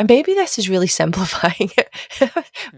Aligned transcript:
And 0.00 0.08
maybe 0.08 0.32
this 0.34 0.58
is 0.58 0.68
really 0.68 0.86
simplifying 1.02 1.70
it 1.76 1.94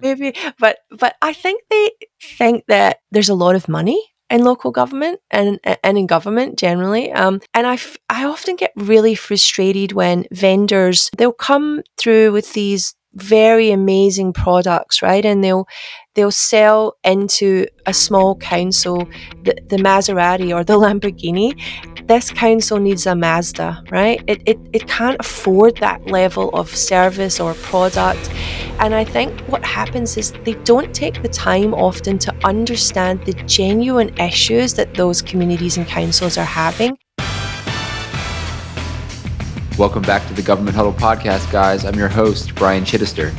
maybe 0.02 0.34
but 0.58 0.78
but 0.90 1.14
i 1.22 1.32
think 1.32 1.62
they 1.70 1.90
think 2.20 2.64
that 2.66 2.98
there's 3.12 3.28
a 3.30 3.34
lot 3.34 3.54
of 3.54 3.68
money 3.68 4.02
in 4.28 4.44
local 4.44 4.70
government 4.70 5.20
and 5.30 5.60
and 5.84 5.96
in 5.98 6.06
government 6.06 6.58
generally 6.58 7.12
um, 7.12 7.40
and 7.54 7.66
I, 7.66 7.74
f- 7.74 7.98
I 8.08 8.24
often 8.24 8.56
get 8.56 8.72
really 8.76 9.14
frustrated 9.14 9.92
when 9.92 10.24
vendors 10.32 11.10
they'll 11.16 11.32
come 11.32 11.82
through 11.98 12.32
with 12.32 12.54
these 12.54 12.94
very 13.14 13.70
amazing 13.70 14.32
products, 14.32 15.02
right? 15.02 15.24
And 15.24 15.44
they'll 15.44 15.66
they'll 16.14 16.30
sell 16.30 16.98
into 17.04 17.66
a 17.86 17.94
small 17.94 18.36
council 18.36 19.08
the, 19.44 19.56
the 19.68 19.76
Maserati 19.76 20.54
or 20.54 20.62
the 20.62 20.74
Lamborghini. 20.78 21.58
This 22.06 22.30
council 22.30 22.78
needs 22.78 23.06
a 23.06 23.14
Mazda, 23.14 23.84
right? 23.90 24.22
It, 24.26 24.42
it, 24.44 24.58
it 24.72 24.86
can't 24.88 25.16
afford 25.20 25.76
that 25.78 26.06
level 26.06 26.50
of 26.50 26.74
service 26.74 27.40
or 27.40 27.54
product. 27.54 28.30
And 28.78 28.94
I 28.94 29.04
think 29.04 29.40
what 29.42 29.64
happens 29.64 30.16
is 30.16 30.32
they 30.44 30.54
don't 30.64 30.94
take 30.94 31.22
the 31.22 31.28
time 31.28 31.72
often 31.72 32.18
to 32.18 32.34
understand 32.44 33.24
the 33.24 33.32
genuine 33.44 34.14
issues 34.18 34.74
that 34.74 34.94
those 34.94 35.22
communities 35.22 35.78
and 35.78 35.86
councils 35.86 36.36
are 36.36 36.44
having. 36.44 36.98
Welcome 39.78 40.02
back 40.02 40.26
to 40.28 40.34
the 40.34 40.42
Government 40.42 40.76
Huddle 40.76 40.92
podcast, 40.92 41.50
guys. 41.50 41.86
I'm 41.86 41.94
your 41.94 42.08
host, 42.08 42.54
Brian 42.54 42.84
Chittister. 42.84 43.34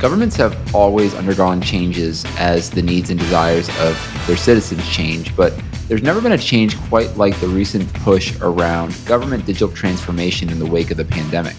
Governments 0.00 0.34
have 0.36 0.74
always 0.74 1.12
undergone 1.12 1.60
changes 1.60 2.24
as 2.38 2.70
the 2.70 2.80
needs 2.80 3.10
and 3.10 3.20
desires 3.20 3.68
of 3.80 4.24
their 4.26 4.38
citizens 4.38 4.88
change, 4.88 5.36
but 5.36 5.52
there's 5.88 6.02
never 6.02 6.22
been 6.22 6.32
a 6.32 6.38
change 6.38 6.74
quite 6.88 7.18
like 7.18 7.38
the 7.38 7.48
recent 7.48 7.92
push 7.96 8.34
around 8.40 8.96
government 9.04 9.44
digital 9.44 9.68
transformation 9.68 10.48
in 10.48 10.58
the 10.58 10.64
wake 10.64 10.90
of 10.90 10.96
the 10.96 11.04
pandemic. 11.04 11.54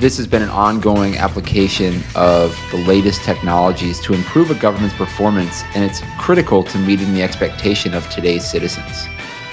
This 0.00 0.16
has 0.16 0.26
been 0.26 0.42
an 0.42 0.48
ongoing 0.48 1.18
application 1.18 2.02
of 2.16 2.58
the 2.72 2.78
latest 2.78 3.22
technologies 3.22 4.00
to 4.00 4.12
improve 4.12 4.50
a 4.50 4.56
government's 4.56 4.96
performance, 4.96 5.62
and 5.76 5.84
it's 5.84 6.02
critical 6.18 6.64
to 6.64 6.78
meeting 6.78 7.14
the 7.14 7.22
expectation 7.22 7.94
of 7.94 8.10
today's 8.10 8.44
citizens. 8.44 9.06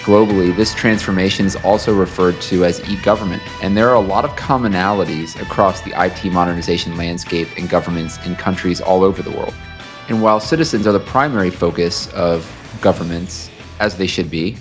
Globally, 0.03 0.55
this 0.55 0.73
transformation 0.73 1.45
is 1.45 1.55
also 1.57 1.93
referred 1.93 2.41
to 2.41 2.65
as 2.65 2.79
e 2.89 2.99
government, 3.03 3.43
and 3.61 3.77
there 3.77 3.87
are 3.87 3.93
a 3.93 3.99
lot 3.99 4.25
of 4.25 4.31
commonalities 4.31 5.39
across 5.39 5.81
the 5.81 5.93
IT 5.95 6.25
modernization 6.31 6.97
landscape 6.97 7.55
in 7.55 7.67
governments 7.67 8.17
in 8.25 8.35
countries 8.35 8.81
all 8.81 9.03
over 9.03 9.21
the 9.21 9.29
world. 9.29 9.53
And 10.09 10.23
while 10.23 10.39
citizens 10.39 10.87
are 10.87 10.91
the 10.91 10.99
primary 10.99 11.51
focus 11.51 12.11
of 12.13 12.51
governments, 12.81 13.51
as 13.79 13.95
they 13.95 14.07
should 14.07 14.31
be, 14.31 14.57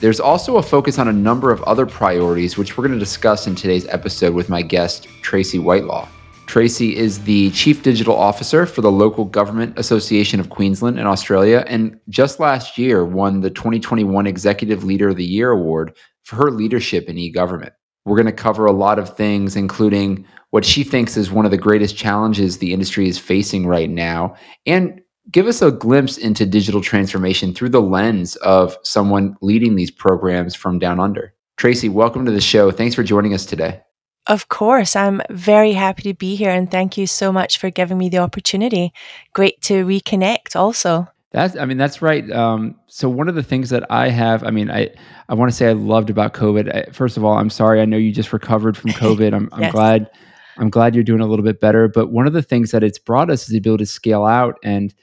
there's 0.00 0.18
also 0.18 0.56
a 0.56 0.62
focus 0.62 0.98
on 0.98 1.06
a 1.06 1.12
number 1.12 1.52
of 1.52 1.62
other 1.62 1.86
priorities, 1.86 2.58
which 2.58 2.76
we're 2.76 2.82
going 2.82 2.98
to 2.98 3.04
discuss 3.04 3.46
in 3.46 3.54
today's 3.54 3.86
episode 3.86 4.34
with 4.34 4.48
my 4.48 4.62
guest, 4.62 5.06
Tracy 5.22 5.60
Whitelaw. 5.60 6.08
Tracy 6.52 6.94
is 6.94 7.24
the 7.24 7.50
Chief 7.52 7.82
Digital 7.82 8.14
Officer 8.14 8.66
for 8.66 8.82
the 8.82 8.92
Local 8.92 9.24
Government 9.24 9.78
Association 9.78 10.38
of 10.38 10.50
Queensland 10.50 10.98
in 10.98 11.06
Australia, 11.06 11.64
and 11.66 11.98
just 12.10 12.40
last 12.40 12.76
year 12.76 13.06
won 13.06 13.40
the 13.40 13.48
2021 13.48 14.26
Executive 14.26 14.84
Leader 14.84 15.08
of 15.08 15.16
the 15.16 15.24
Year 15.24 15.52
award 15.52 15.96
for 16.24 16.36
her 16.36 16.50
leadership 16.50 17.08
in 17.08 17.16
e 17.16 17.30
government. 17.30 17.72
We're 18.04 18.18
going 18.18 18.26
to 18.26 18.32
cover 18.32 18.66
a 18.66 18.72
lot 18.72 18.98
of 18.98 19.16
things, 19.16 19.56
including 19.56 20.26
what 20.50 20.66
she 20.66 20.84
thinks 20.84 21.16
is 21.16 21.30
one 21.30 21.46
of 21.46 21.52
the 21.52 21.56
greatest 21.56 21.96
challenges 21.96 22.58
the 22.58 22.74
industry 22.74 23.08
is 23.08 23.18
facing 23.18 23.66
right 23.66 23.88
now, 23.88 24.36
and 24.66 25.00
give 25.30 25.46
us 25.46 25.62
a 25.62 25.72
glimpse 25.72 26.18
into 26.18 26.44
digital 26.44 26.82
transformation 26.82 27.54
through 27.54 27.70
the 27.70 27.80
lens 27.80 28.36
of 28.36 28.76
someone 28.82 29.38
leading 29.40 29.76
these 29.76 29.90
programs 29.90 30.54
from 30.54 30.78
down 30.78 31.00
under. 31.00 31.32
Tracy, 31.56 31.88
welcome 31.88 32.26
to 32.26 32.30
the 32.30 32.42
show. 32.42 32.70
Thanks 32.70 32.94
for 32.94 33.02
joining 33.02 33.32
us 33.32 33.46
today. 33.46 33.80
Of 34.26 34.48
course, 34.48 34.94
I'm 34.94 35.20
very 35.30 35.72
happy 35.72 36.02
to 36.04 36.14
be 36.14 36.36
here 36.36 36.50
and 36.50 36.70
thank 36.70 36.96
you 36.96 37.06
so 37.06 37.32
much 37.32 37.58
for 37.58 37.70
giving 37.70 37.98
me 37.98 38.08
the 38.08 38.18
opportunity. 38.18 38.92
Great 39.32 39.60
to 39.62 39.84
reconnect 39.84 40.54
also. 40.54 41.08
That's, 41.32 41.56
I 41.56 41.64
mean, 41.64 41.78
that's 41.78 42.02
right. 42.02 42.30
Um, 42.30 42.76
so 42.86 43.08
one 43.08 43.28
of 43.28 43.34
the 43.34 43.42
things 43.42 43.70
that 43.70 43.90
I 43.90 44.10
have, 44.10 44.44
I 44.44 44.50
mean, 44.50 44.70
I, 44.70 44.90
I 45.28 45.34
want 45.34 45.50
to 45.50 45.56
say 45.56 45.68
I 45.68 45.72
loved 45.72 46.10
about 46.10 46.34
COVID. 46.34 46.74
I, 46.74 46.92
first 46.92 47.16
of 47.16 47.24
all, 47.24 47.36
I'm 47.36 47.50
sorry. 47.50 47.80
I 47.80 47.84
know 47.84 47.96
you 47.96 48.12
just 48.12 48.32
recovered 48.32 48.76
from 48.76 48.90
COVID. 48.92 49.34
I'm, 49.34 49.48
I'm 49.50 49.72
glad, 49.72 50.10
I'm 50.58 50.70
glad 50.70 50.94
you're 50.94 51.04
doing 51.04 51.22
a 51.22 51.26
little 51.26 51.44
bit 51.44 51.60
better. 51.60 51.88
But 51.88 52.12
one 52.12 52.26
of 52.26 52.32
the 52.32 52.42
things 52.42 52.70
that 52.70 52.84
it's 52.84 52.98
brought 52.98 53.30
us 53.30 53.42
is 53.42 53.48
the 53.48 53.58
ability 53.58 53.84
to 53.84 53.90
scale 53.90 54.24
out. 54.24 54.58
And 54.62 54.94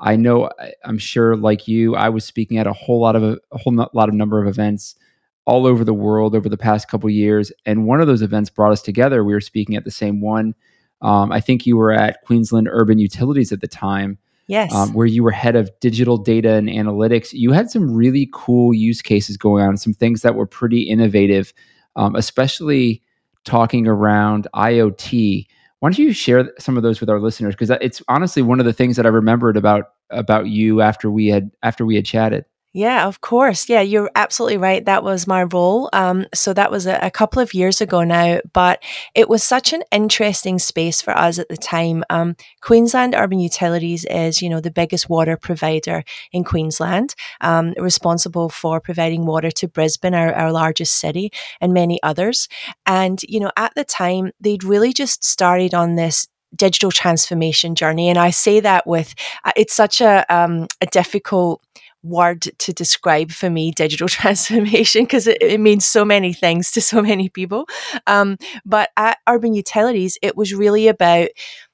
I 0.00 0.16
know, 0.16 0.50
I'm 0.84 0.98
sure, 0.98 1.36
like 1.36 1.66
you, 1.66 1.94
I 1.94 2.10
was 2.10 2.24
speaking 2.24 2.58
at 2.58 2.66
a 2.66 2.72
whole 2.72 3.00
lot 3.00 3.16
of 3.16 3.22
a, 3.22 3.38
a 3.52 3.58
whole 3.58 3.72
lot 3.94 4.08
of 4.08 4.14
number 4.14 4.42
of 4.42 4.48
events 4.48 4.96
all 5.46 5.66
over 5.66 5.84
the 5.84 5.94
world 5.94 6.34
over 6.34 6.48
the 6.48 6.56
past 6.56 6.88
couple 6.88 7.08
years. 7.08 7.52
And 7.64 7.86
one 7.86 8.00
of 8.00 8.06
those 8.06 8.22
events 8.22 8.50
brought 8.50 8.72
us 8.72 8.82
together. 8.82 9.24
We 9.24 9.32
were 9.32 9.40
speaking 9.40 9.76
at 9.76 9.84
the 9.84 9.90
same 9.90 10.20
one. 10.20 10.54
Um, 11.02 11.30
I 11.30 11.40
think 11.40 11.66
you 11.66 11.76
were 11.76 11.92
at 11.92 12.22
Queensland 12.24 12.68
Urban 12.70 12.98
Utilities 12.98 13.52
at 13.52 13.60
the 13.60 13.68
time. 13.68 14.18
Yes. 14.48 14.72
Um, 14.72 14.94
where 14.94 15.06
you 15.06 15.24
were 15.24 15.32
head 15.32 15.56
of 15.56 15.70
digital 15.80 16.16
data 16.16 16.52
and 16.52 16.68
analytics. 16.68 17.32
You 17.32 17.50
had 17.50 17.68
some 17.68 17.92
really 17.92 18.28
cool 18.32 18.72
use 18.72 19.02
cases 19.02 19.36
going 19.36 19.64
on, 19.64 19.76
some 19.76 19.92
things 19.92 20.22
that 20.22 20.36
were 20.36 20.46
pretty 20.46 20.82
innovative, 20.82 21.52
um, 21.96 22.14
especially 22.14 23.02
talking 23.44 23.88
around 23.88 24.46
IoT. 24.54 25.46
Why 25.80 25.88
don't 25.88 25.98
you 25.98 26.12
share 26.12 26.52
some 26.60 26.76
of 26.76 26.84
those 26.84 27.00
with 27.00 27.10
our 27.10 27.20
listeners? 27.20 27.56
Because 27.56 27.70
it's 27.80 28.00
honestly 28.06 28.40
one 28.40 28.60
of 28.60 28.66
the 28.66 28.72
things 28.72 28.94
that 28.96 29.06
I 29.06 29.08
remembered 29.08 29.56
about 29.56 29.90
about 30.10 30.46
you 30.46 30.80
after 30.80 31.10
we 31.10 31.26
had 31.26 31.50
after 31.64 31.84
we 31.84 31.96
had 31.96 32.04
chatted. 32.04 32.44
Yeah, 32.76 33.06
of 33.06 33.22
course. 33.22 33.70
Yeah, 33.70 33.80
you're 33.80 34.10
absolutely 34.14 34.58
right. 34.58 34.84
That 34.84 35.02
was 35.02 35.26
my 35.26 35.44
role. 35.44 35.88
Um, 35.94 36.26
so 36.34 36.52
that 36.52 36.70
was 36.70 36.86
a, 36.86 36.98
a, 37.00 37.10
couple 37.10 37.40
of 37.40 37.54
years 37.54 37.80
ago 37.80 38.04
now, 38.04 38.40
but 38.52 38.82
it 39.14 39.30
was 39.30 39.42
such 39.42 39.72
an 39.72 39.82
interesting 39.90 40.58
space 40.58 41.00
for 41.00 41.16
us 41.16 41.38
at 41.38 41.48
the 41.48 41.56
time. 41.56 42.04
Um, 42.10 42.36
Queensland 42.60 43.14
Urban 43.14 43.40
Utilities 43.40 44.04
is, 44.10 44.42
you 44.42 44.50
know, 44.50 44.60
the 44.60 44.70
biggest 44.70 45.08
water 45.08 45.38
provider 45.38 46.04
in 46.32 46.44
Queensland, 46.44 47.14
um, 47.40 47.72
responsible 47.78 48.50
for 48.50 48.78
providing 48.78 49.24
water 49.24 49.50
to 49.52 49.68
Brisbane, 49.68 50.12
our, 50.12 50.34
our 50.34 50.52
largest 50.52 50.98
city, 50.98 51.30
and 51.62 51.72
many 51.72 51.98
others. 52.02 52.46
And, 52.84 53.22
you 53.22 53.40
know, 53.40 53.52
at 53.56 53.72
the 53.74 53.84
time, 53.84 54.32
they'd 54.38 54.64
really 54.64 54.92
just 54.92 55.24
started 55.24 55.72
on 55.72 55.94
this 55.94 56.28
digital 56.54 56.90
transformation 56.90 57.74
journey. 57.74 58.10
And 58.10 58.18
I 58.18 58.30
say 58.30 58.60
that 58.60 58.86
with, 58.86 59.14
uh, 59.46 59.52
it's 59.56 59.74
such 59.74 60.02
a, 60.02 60.26
um, 60.28 60.66
a 60.82 60.86
difficult 60.86 61.62
word 62.06 62.42
to 62.58 62.72
describe 62.72 63.30
for 63.30 63.50
me 63.50 63.70
digital 63.70 64.08
transformation 64.08 65.04
because 65.04 65.26
it, 65.26 65.38
it, 65.40 65.60
means 65.60 65.84
so 65.84 66.04
many 66.04 66.32
things 66.32 66.70
to 66.72 66.80
so 66.80 67.02
many 67.02 67.28
people. 67.28 67.66
Um, 68.06 68.36
but 68.64 68.90
at 68.96 69.18
Urban 69.28 69.54
Utilities, 69.54 70.18
it 70.22 70.36
was 70.36 70.54
really 70.54 70.88
about 70.88 71.28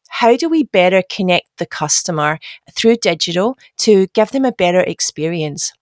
how 0.08 0.36
do 0.36 0.48
we 0.48 0.64
better 0.64 1.02
connect 1.10 1.48
the 1.56 1.66
customer 1.66 2.38
through 2.74 2.96
digital 2.96 3.56
to 3.78 4.06
give 4.08 4.30
them 4.30 4.44
a 4.44 4.52
better 4.52 4.80
experience? 4.80 5.72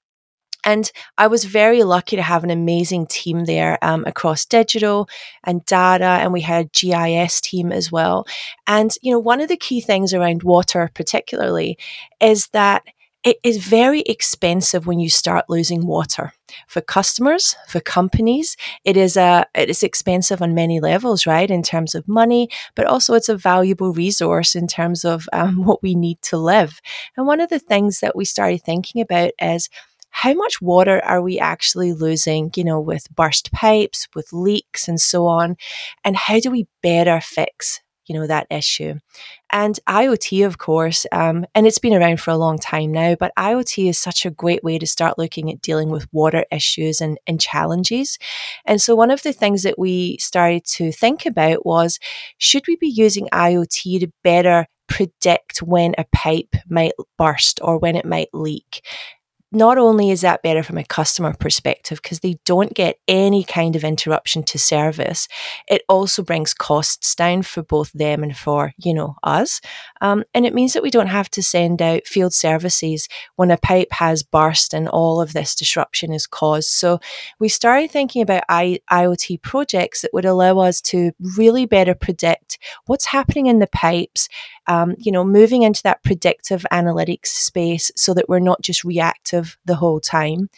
And 0.65 0.91
I 1.19 1.27
was 1.27 1.44
very 1.44 1.82
lucky 1.82 2.17
to 2.17 2.23
have 2.23 2.44
an 2.44 2.50
amazing 2.50 3.06
team 3.06 3.46
there 3.46 3.79
um, 3.82 4.05
across 4.06 4.44
digital 4.44 5.08
and 5.44 5.64
data, 5.64 6.05
and 6.05 6.32
we 6.32 6.43
had 6.43 6.67
a 6.67 6.69
GIS 6.69 7.41
team 7.41 7.73
as 7.73 7.91
well. 7.91 8.26
And, 8.67 8.93
you 9.03 9.12
know, 9.12 9.19
one 9.19 9.41
of 9.41 9.49
the 9.49 9.56
key 9.56 9.81
things 9.81 10.12
around 10.12 10.43
water, 10.43 10.91
particularly, 10.94 11.79
is 12.20 12.49
that 12.49 12.85
it 13.22 13.37
is 13.43 13.58
very 13.58 14.00
expensive 14.02 14.87
when 14.87 14.99
you 14.99 15.11
start 15.11 15.44
losing 15.50 15.87
water 15.87 16.32
for 16.67 16.81
customers, 16.81 17.55
for 17.69 17.81
companies. 17.81 18.56
It 18.84 18.96
is 18.96 19.17
a 19.17 19.46
it 19.55 19.69
is 19.69 19.82
expensive 19.82 20.40
on 20.40 20.55
many 20.55 20.81
levels, 20.81 21.26
right? 21.26 21.50
In 21.50 21.62
terms 21.62 21.94
of 21.94 22.08
money, 22.08 22.49
but 22.75 22.87
also 22.87 23.14
it's 23.14 23.28
a 23.28 23.37
valuable 23.37 23.93
resource 23.93 24.55
in 24.55 24.67
terms 24.67 25.05
of 25.05 25.28
um, 25.32 25.64
what 25.64 25.82
we 25.82 25.94
need 25.94 26.22
to 26.22 26.38
live. 26.38 26.81
And 27.17 27.26
one 27.26 27.40
of 27.40 27.50
the 27.50 27.58
things 27.58 28.00
that 28.00 28.17
we 28.17 28.25
started 28.25 28.62
thinking 28.62 29.02
about 29.02 29.32
is 29.40 29.69
how 30.12 30.32
much 30.32 30.61
water 30.61 31.00
are 31.05 31.22
we 31.22 31.38
actually 31.38 31.93
losing, 31.93 32.50
you 32.56 32.64
know, 32.64 32.81
with 32.81 33.08
burst 33.14 33.52
pipes, 33.52 34.08
with 34.14 34.32
leaks, 34.32 34.88
and 34.88 35.00
so 35.00 35.26
on, 35.26 35.56
and 36.05 36.17
how 36.17 36.40
do 36.40 36.50
we 36.50 36.67
better 36.82 37.20
fix 37.20 37.81
you 38.10 38.18
know, 38.18 38.26
that 38.26 38.48
issue. 38.50 38.98
And 39.52 39.78
IoT, 39.88 40.44
of 40.44 40.58
course, 40.58 41.06
um, 41.12 41.46
and 41.54 41.64
it's 41.64 41.78
been 41.78 41.94
around 41.94 42.20
for 42.20 42.32
a 42.32 42.36
long 42.36 42.58
time 42.58 42.90
now, 42.90 43.14
but 43.14 43.32
IoT 43.38 43.88
is 43.88 44.00
such 44.00 44.26
a 44.26 44.32
great 44.32 44.64
way 44.64 44.80
to 44.80 44.86
start 44.86 45.16
looking 45.16 45.48
at 45.48 45.62
dealing 45.62 45.90
with 45.90 46.12
water 46.12 46.44
issues 46.50 47.00
and, 47.00 47.18
and 47.28 47.40
challenges. 47.40 48.18
And 48.64 48.82
so, 48.82 48.96
one 48.96 49.12
of 49.12 49.22
the 49.22 49.32
things 49.32 49.62
that 49.62 49.78
we 49.78 50.18
started 50.18 50.64
to 50.64 50.90
think 50.90 51.24
about 51.24 51.64
was 51.64 52.00
should 52.36 52.66
we 52.66 52.74
be 52.74 52.88
using 52.88 53.28
IoT 53.32 54.00
to 54.00 54.12
better 54.24 54.66
predict 54.88 55.62
when 55.62 55.94
a 55.96 56.04
pipe 56.12 56.56
might 56.68 56.94
burst 57.16 57.60
or 57.62 57.78
when 57.78 57.94
it 57.94 58.04
might 58.04 58.30
leak? 58.32 58.84
Not 59.52 59.79
only 59.79 60.11
is 60.11 60.20
that 60.20 60.43
better 60.43 60.62
from 60.62 60.79
a 60.79 60.85
customer 60.85 61.35
perspective 61.35 62.00
because 62.02 62.20
they 62.20 62.38
don't 62.44 62.75
get 62.75 62.99
any 63.08 63.43
kind 63.43 63.75
of 63.75 63.82
interruption 63.82 64.43
to 64.44 64.58
service, 64.58 65.26
it 65.69 65.82
also 65.88 66.23
brings 66.23 66.55
costs 66.55 67.14
down 67.14 67.43
for 67.43 67.62
both 67.62 67.93
them 67.93 68.23
and 68.23 68.37
for, 68.37 68.73
you 68.79 68.94
know, 68.94 69.17
us. 69.23 69.61
Um, 70.00 70.25
and 70.35 70.47
it 70.47 70.55
means 70.55 70.73
that 70.73 70.82
we 70.82 70.91
don't 70.91 71.08
have 71.08 71.31
to 71.31 71.43
send 71.43 71.82
out 71.82 72.06
field 72.06 72.32
services 72.32 73.08
when 73.37 73.50
a 73.50 73.56
pipe 73.56 73.88
has 73.93 74.23
burst 74.23 74.73
and 74.73 74.88
all 74.88 75.20
of 75.20 75.32
this 75.32 75.55
disruption 75.55 76.12
is 76.12 76.26
caused. 76.26 76.69
So 76.69 77.00
we 77.38 77.49
started 77.49 77.91
thinking 77.91 78.23
about 78.23 78.44
I- 78.49 78.81
IoT 78.91 79.43
projects 79.43 80.03
that 80.03 80.14
would 80.14 80.25
allow 80.25 80.58
us 80.61 80.81
to 80.82 81.12
really 81.37 81.67
better 81.67 81.94
predict 81.94 82.58
what's 82.87 83.06
happening 83.06 83.46
in 83.46 83.58
the 83.58 83.67
pipes 83.67 84.29
um, 84.70 84.94
you 84.99 85.11
know, 85.11 85.25
moving 85.25 85.62
into 85.62 85.82
that 85.82 86.00
predictive 86.05 86.64
analytics 86.70 87.26
space 87.26 87.90
so 87.96 88.14
that 88.14 88.28
we're 88.28 88.38
not 88.38 88.62
just 88.62 88.84
reactive 88.84 89.58
the 89.64 89.75
whole 89.75 89.99
time. 89.99 90.49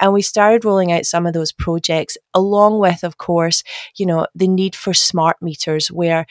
And 0.00 0.12
we 0.12 0.22
started 0.22 0.64
rolling 0.64 0.90
out 0.90 1.06
some 1.06 1.24
of 1.24 1.34
those 1.34 1.52
projects 1.52 2.18
along 2.34 2.80
with, 2.80 3.04
of 3.04 3.16
course, 3.16 3.62
you 3.94 4.06
know, 4.06 4.26
the 4.34 4.48
need 4.48 4.74
for 4.74 4.92
smart 4.92 5.36
meters 5.40 5.86
where 5.86 6.26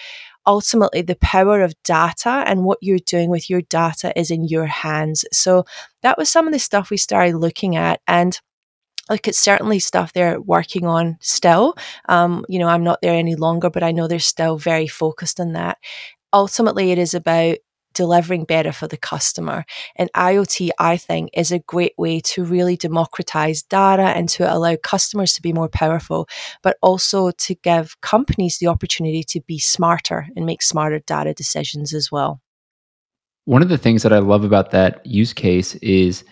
ultimately 0.45 1.01
the 1.01 1.15
power 1.15 1.61
of 1.61 1.81
data 1.83 2.43
and 2.45 2.65
what 2.65 2.79
you're 2.81 2.99
doing 2.99 3.29
with 3.29 3.49
your 3.49 3.61
data 3.61 4.11
is 4.19 4.31
in 4.31 4.43
your 4.43 4.65
hands. 4.65 5.23
So 5.31 5.63
that 6.01 6.17
was 6.17 6.29
some 6.29 6.45
of 6.45 6.51
the 6.51 6.59
stuff 6.59 6.89
we 6.89 6.97
started 6.97 7.37
looking 7.37 7.77
at. 7.77 8.01
And 8.05 8.37
like 9.09 9.29
it's 9.29 9.39
certainly 9.39 9.79
stuff 9.79 10.11
they're 10.11 10.41
working 10.41 10.85
on 10.85 11.17
still. 11.21 11.75
Um, 12.09 12.45
you 12.49 12.59
know, 12.59 12.67
I'm 12.67 12.83
not 12.83 12.99
there 13.01 13.15
any 13.15 13.35
longer, 13.35 13.69
but 13.69 13.81
I 13.81 13.91
know 13.91 14.07
they're 14.07 14.19
still 14.19 14.57
very 14.57 14.87
focused 14.87 15.39
on 15.39 15.53
that 15.53 15.77
ultimately 16.33 16.91
it 16.91 16.97
is 16.97 17.13
about 17.13 17.57
delivering 17.93 18.45
better 18.45 18.71
for 18.71 18.87
the 18.87 18.97
customer. 18.97 19.65
And 19.95 20.11
IoT, 20.13 20.69
I 20.79 20.95
think, 20.97 21.31
is 21.33 21.51
a 21.51 21.59
great 21.59 21.93
way 21.97 22.19
to 22.21 22.43
really 22.43 22.77
democratize 22.77 23.63
data 23.63 24.03
and 24.03 24.29
to 24.29 24.51
allow 24.51 24.77
customers 24.77 25.33
to 25.33 25.41
be 25.41 25.53
more 25.53 25.69
powerful, 25.69 26.27
but 26.61 26.77
also 26.81 27.31
to 27.31 27.55
give 27.55 27.99
companies 28.01 28.57
the 28.57 28.67
opportunity 28.67 29.23
to 29.23 29.41
be 29.41 29.59
smarter 29.59 30.27
and 30.35 30.45
make 30.45 30.61
smarter 30.61 30.99
data 30.99 31.33
decisions 31.33 31.93
as 31.93 32.11
well. 32.11 32.41
One 33.45 33.61
of 33.61 33.69
the 33.69 33.77
things 33.77 34.03
that 34.03 34.13
I 34.13 34.19
love 34.19 34.43
about 34.43 34.71
that 34.71 35.05
use 35.05 35.33
case 35.33 35.75
is 35.75 36.23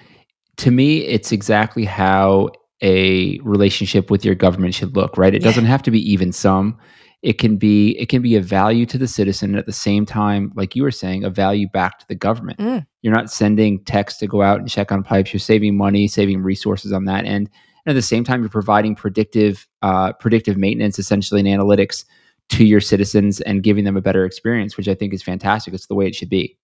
to 0.57 0.71
me, 0.71 0.99
it's 0.99 1.31
exactly 1.31 1.85
how 1.85 2.49
a 2.81 3.39
relationship 3.39 4.11
with 4.11 4.23
your 4.23 4.35
government 4.35 4.73
should 4.75 4.95
look, 4.95 5.17
right? 5.17 5.33
It 5.33 5.41
yeah. 5.41 5.47
doesn't 5.47 5.65
have 5.65 5.83
to 5.83 5.91
be 5.91 6.11
even 6.11 6.31
sum 6.31 6.77
it 7.21 7.39
can 7.39 7.57
be 7.57 7.97
it 7.99 8.09
can 8.09 8.21
be 8.21 8.35
a 8.35 8.41
value 8.41 8.85
to 8.85 8.97
the 8.97 9.07
citizen 9.07 9.51
and 9.51 9.59
at 9.59 9.65
the 9.65 9.73
same 9.73 10.05
time 10.05 10.51
like 10.55 10.75
you 10.75 10.83
were 10.83 10.91
saying 10.91 11.23
a 11.23 11.29
value 11.29 11.67
back 11.69 11.99
to 11.99 12.07
the 12.07 12.15
government. 12.15 12.59
Mm. 12.59 12.85
you're 13.01 13.13
not 13.13 13.31
sending 13.31 13.83
techs 13.85 14.17
to 14.17 14.27
go 14.27 14.41
out 14.41 14.59
and 14.59 14.69
check 14.69 14.91
on 14.91 15.03
pipes. 15.03 15.33
You're 15.33 15.39
saving 15.39 15.77
money 15.77 16.07
saving 16.07 16.43
resources 16.43 16.93
on 16.93 17.05
that 17.05 17.25
end. 17.25 17.49
And 17.85 17.91
at 17.91 17.95
the 17.95 18.01
same 18.01 18.23
time 18.23 18.41
you're 18.41 18.49
providing 18.49 18.95
predictive 18.95 19.67
uh, 19.81 20.13
predictive 20.13 20.57
maintenance 20.57 20.99
essentially 20.99 21.39
and 21.39 21.49
analytics 21.49 22.05
to 22.49 22.63
your 22.63 22.79
citizens 22.79 23.41
and 23.41 23.63
giving 23.63 23.83
them 23.83 23.97
a 23.97 24.01
better 24.01 24.23
experience 24.23 24.77
which 24.77 24.87
i 24.87 24.93
think 24.93 25.13
is 25.13 25.23
fantastic. 25.23 25.73
It's 25.73 25.87
the 25.87 25.95
way 25.95 26.07
it 26.07 26.15
should 26.15 26.29
be 26.29 26.57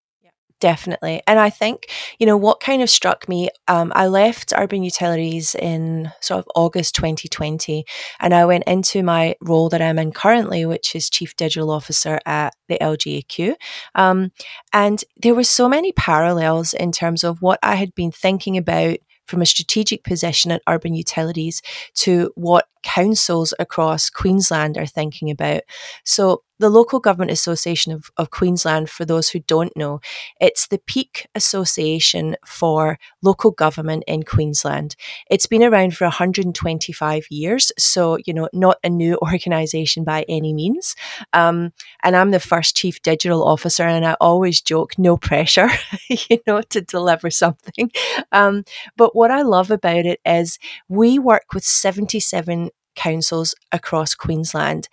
Definitely. 0.64 1.22
And 1.28 1.40
I 1.40 1.50
think, 1.50 1.92
you 2.20 2.26
know, 2.26 2.38
what 2.38 2.62
kind 2.62 2.82
of 2.82 2.90
struck 2.90 3.28
me, 3.28 3.50
um, 3.68 3.92
I 3.98 4.08
left 4.08 4.54
Urban 4.56 4.82
Utilities 4.82 5.56
in 5.56 6.10
sort 6.22 6.40
of 6.40 6.48
August 6.56 6.96
2020, 6.96 7.84
and 8.22 8.34
I 8.34 8.46
went 8.46 8.64
into 8.64 9.04
my 9.04 9.36
role 9.42 9.68
that 9.68 9.82
I'm 9.82 10.00
in 10.00 10.14
currently, 10.14 10.66
which 10.66 10.96
is 10.96 11.10
Chief 11.10 11.36
Digital 11.36 11.70
Officer 11.70 12.18
at 12.26 12.54
the 12.70 12.78
LGAQ. 12.80 13.56
Um, 13.96 14.32
and 14.72 15.04
there 15.18 15.36
were 15.36 15.44
so 15.44 15.68
many 15.68 15.92
parallels 15.92 16.74
in 16.74 16.94
terms 16.94 17.26
of 17.26 17.42
what 17.42 17.60
I 17.62 17.76
had 17.76 17.94
been 17.94 18.14
thinking 18.14 18.56
about 18.56 19.00
from 19.28 19.42
a 19.42 19.46
strategic 19.46 20.06
position 20.06 20.50
at 20.50 20.62
urban 20.70 20.94
utilities 20.94 21.62
to 21.96 22.32
what 22.36 22.68
councils 22.84 23.54
across 23.60 24.10
Queensland 24.10 24.78
are 24.78 24.86
thinking 24.86 25.32
about. 25.32 25.62
So, 26.04 26.44
the 26.60 26.70
Local 26.70 27.00
Government 27.00 27.32
Association 27.32 27.92
of, 27.92 28.10
of, 28.16 28.30
Queensland, 28.30 28.90
for 28.90 29.04
those 29.06 29.30
who 29.30 29.40
don't 29.40 29.76
know, 29.76 30.00
it's 30.40 30.68
the 30.68 30.78
peak 30.78 31.28
association 31.36 32.38
for 32.46 33.00
local 33.22 33.52
government 33.52 34.04
in 34.08 34.24
Queensland. 34.24 34.96
It's 35.30 35.48
been 35.48 35.64
around 35.64 35.98
for 35.98 36.06
125 36.06 37.26
years, 37.30 37.72
so, 37.78 38.18
you 38.26 38.34
know, 38.34 38.48
not 38.54 38.78
a 38.84 38.90
new 38.90 39.18
organisation 39.22 40.04
by 40.04 40.26
any 40.30 40.54
means. 40.54 40.96
Um, 41.34 41.74
and 42.02 42.16
I'm 42.16 42.32
the 42.32 42.40
first 42.40 42.78
chief 42.78 43.02
digital 43.02 43.44
officer, 43.44 43.84
and 43.84 44.06
I 44.06 44.16
always 44.22 44.62
joke, 44.62 44.98
no 44.98 45.18
pressure, 45.18 45.70
you 46.10 46.40
know, 46.48 46.62
to 46.62 46.82
deliver 46.82 47.30
something. 47.30 47.92
Um, 48.32 48.64
but 48.96 49.16
what 49.16 49.32
I 49.32 49.42
love 49.42 49.72
about 49.72 50.06
it 50.06 50.22
is 50.26 50.60
we 50.88 51.20
work 51.20 51.54
with 51.54 51.66
77 51.66 52.70
councils 52.96 53.56
across 53.72 54.16
Queensland. 54.16 54.88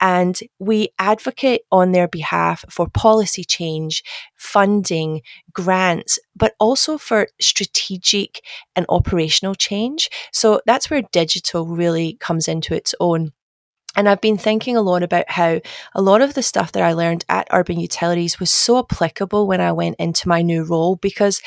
And 0.00 0.38
we 0.58 0.90
advocate 0.98 1.62
on 1.70 1.92
their 1.92 2.08
behalf 2.08 2.64
for 2.68 2.88
policy 2.88 3.44
change, 3.44 4.02
funding, 4.36 5.22
grants, 5.52 6.18
but 6.34 6.54
also 6.60 6.98
for 6.98 7.28
strategic 7.40 8.40
and 8.74 8.86
operational 8.88 9.54
change. 9.54 10.08
So 10.32 10.60
that's 10.66 10.90
where 10.90 11.02
digital 11.12 11.66
really 11.66 12.14
comes 12.20 12.48
into 12.48 12.74
its 12.74 12.94
own. 13.00 13.32
And 13.96 14.10
I've 14.10 14.20
been 14.20 14.36
thinking 14.36 14.76
a 14.76 14.82
lot 14.82 15.02
about 15.02 15.30
how 15.30 15.60
a 15.94 16.02
lot 16.02 16.20
of 16.20 16.34
the 16.34 16.42
stuff 16.42 16.72
that 16.72 16.82
I 16.82 16.92
learned 16.92 17.24
at 17.30 17.48
Urban 17.50 17.80
Utilities 17.80 18.38
was 18.38 18.50
so 18.50 18.78
applicable 18.78 19.46
when 19.46 19.62
I 19.62 19.72
went 19.72 19.96
into 19.98 20.28
my 20.28 20.42
new 20.42 20.64
role 20.64 20.96
because 20.96 21.40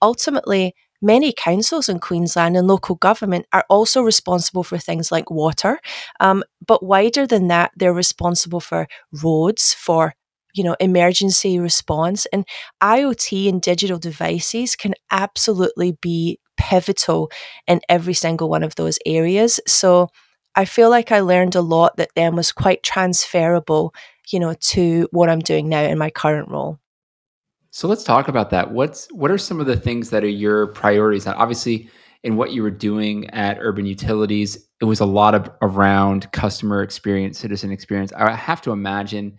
ultimately 0.00 0.74
Many 1.06 1.32
councils 1.32 1.88
in 1.88 2.00
Queensland 2.00 2.56
and 2.56 2.66
local 2.66 2.96
government 2.96 3.46
are 3.52 3.64
also 3.70 4.02
responsible 4.02 4.64
for 4.64 4.78
things 4.78 5.12
like 5.12 5.30
water. 5.30 5.78
Um, 6.18 6.42
but 6.66 6.82
wider 6.82 7.26
than 7.26 7.48
that, 7.48 7.70
they're 7.76 7.92
responsible 8.04 8.60
for 8.60 8.88
roads, 9.22 9.72
for 9.72 10.14
you 10.54 10.64
know, 10.64 10.76
emergency 10.80 11.58
response. 11.58 12.26
And 12.32 12.44
IoT 12.82 13.48
and 13.48 13.60
digital 13.62 13.98
devices 13.98 14.74
can 14.74 14.94
absolutely 15.10 15.92
be 16.00 16.40
pivotal 16.56 17.30
in 17.66 17.80
every 17.88 18.14
single 18.14 18.48
one 18.48 18.62
of 18.64 18.74
those 18.74 18.98
areas. 19.06 19.60
So 19.66 20.08
I 20.56 20.64
feel 20.64 20.88
like 20.90 21.12
I 21.12 21.20
learned 21.20 21.54
a 21.54 21.60
lot 21.60 21.98
that 21.98 22.08
then 22.16 22.34
was 22.34 22.52
quite 22.52 22.82
transferable, 22.82 23.94
you 24.30 24.40
know, 24.40 24.54
to 24.72 25.08
what 25.12 25.28
I'm 25.28 25.40
doing 25.40 25.68
now 25.68 25.82
in 25.82 25.98
my 25.98 26.10
current 26.10 26.48
role. 26.48 26.78
So 27.76 27.88
let's 27.88 28.04
talk 28.04 28.28
about 28.28 28.48
that. 28.50 28.70
What's 28.70 29.06
what 29.12 29.30
are 29.30 29.36
some 29.36 29.60
of 29.60 29.66
the 29.66 29.76
things 29.76 30.08
that 30.08 30.24
are 30.24 30.28
your 30.28 30.68
priorities? 30.68 31.26
Obviously, 31.26 31.90
in 32.22 32.36
what 32.36 32.52
you 32.52 32.62
were 32.62 32.70
doing 32.70 33.28
at 33.34 33.58
Urban 33.60 33.84
Utilities, 33.84 34.66
it 34.80 34.86
was 34.86 35.00
a 35.00 35.04
lot 35.04 35.34
of 35.34 35.50
around 35.60 36.32
customer 36.32 36.82
experience, 36.82 37.38
citizen 37.38 37.70
experience. 37.70 38.14
I 38.14 38.34
have 38.34 38.62
to 38.62 38.72
imagine 38.72 39.38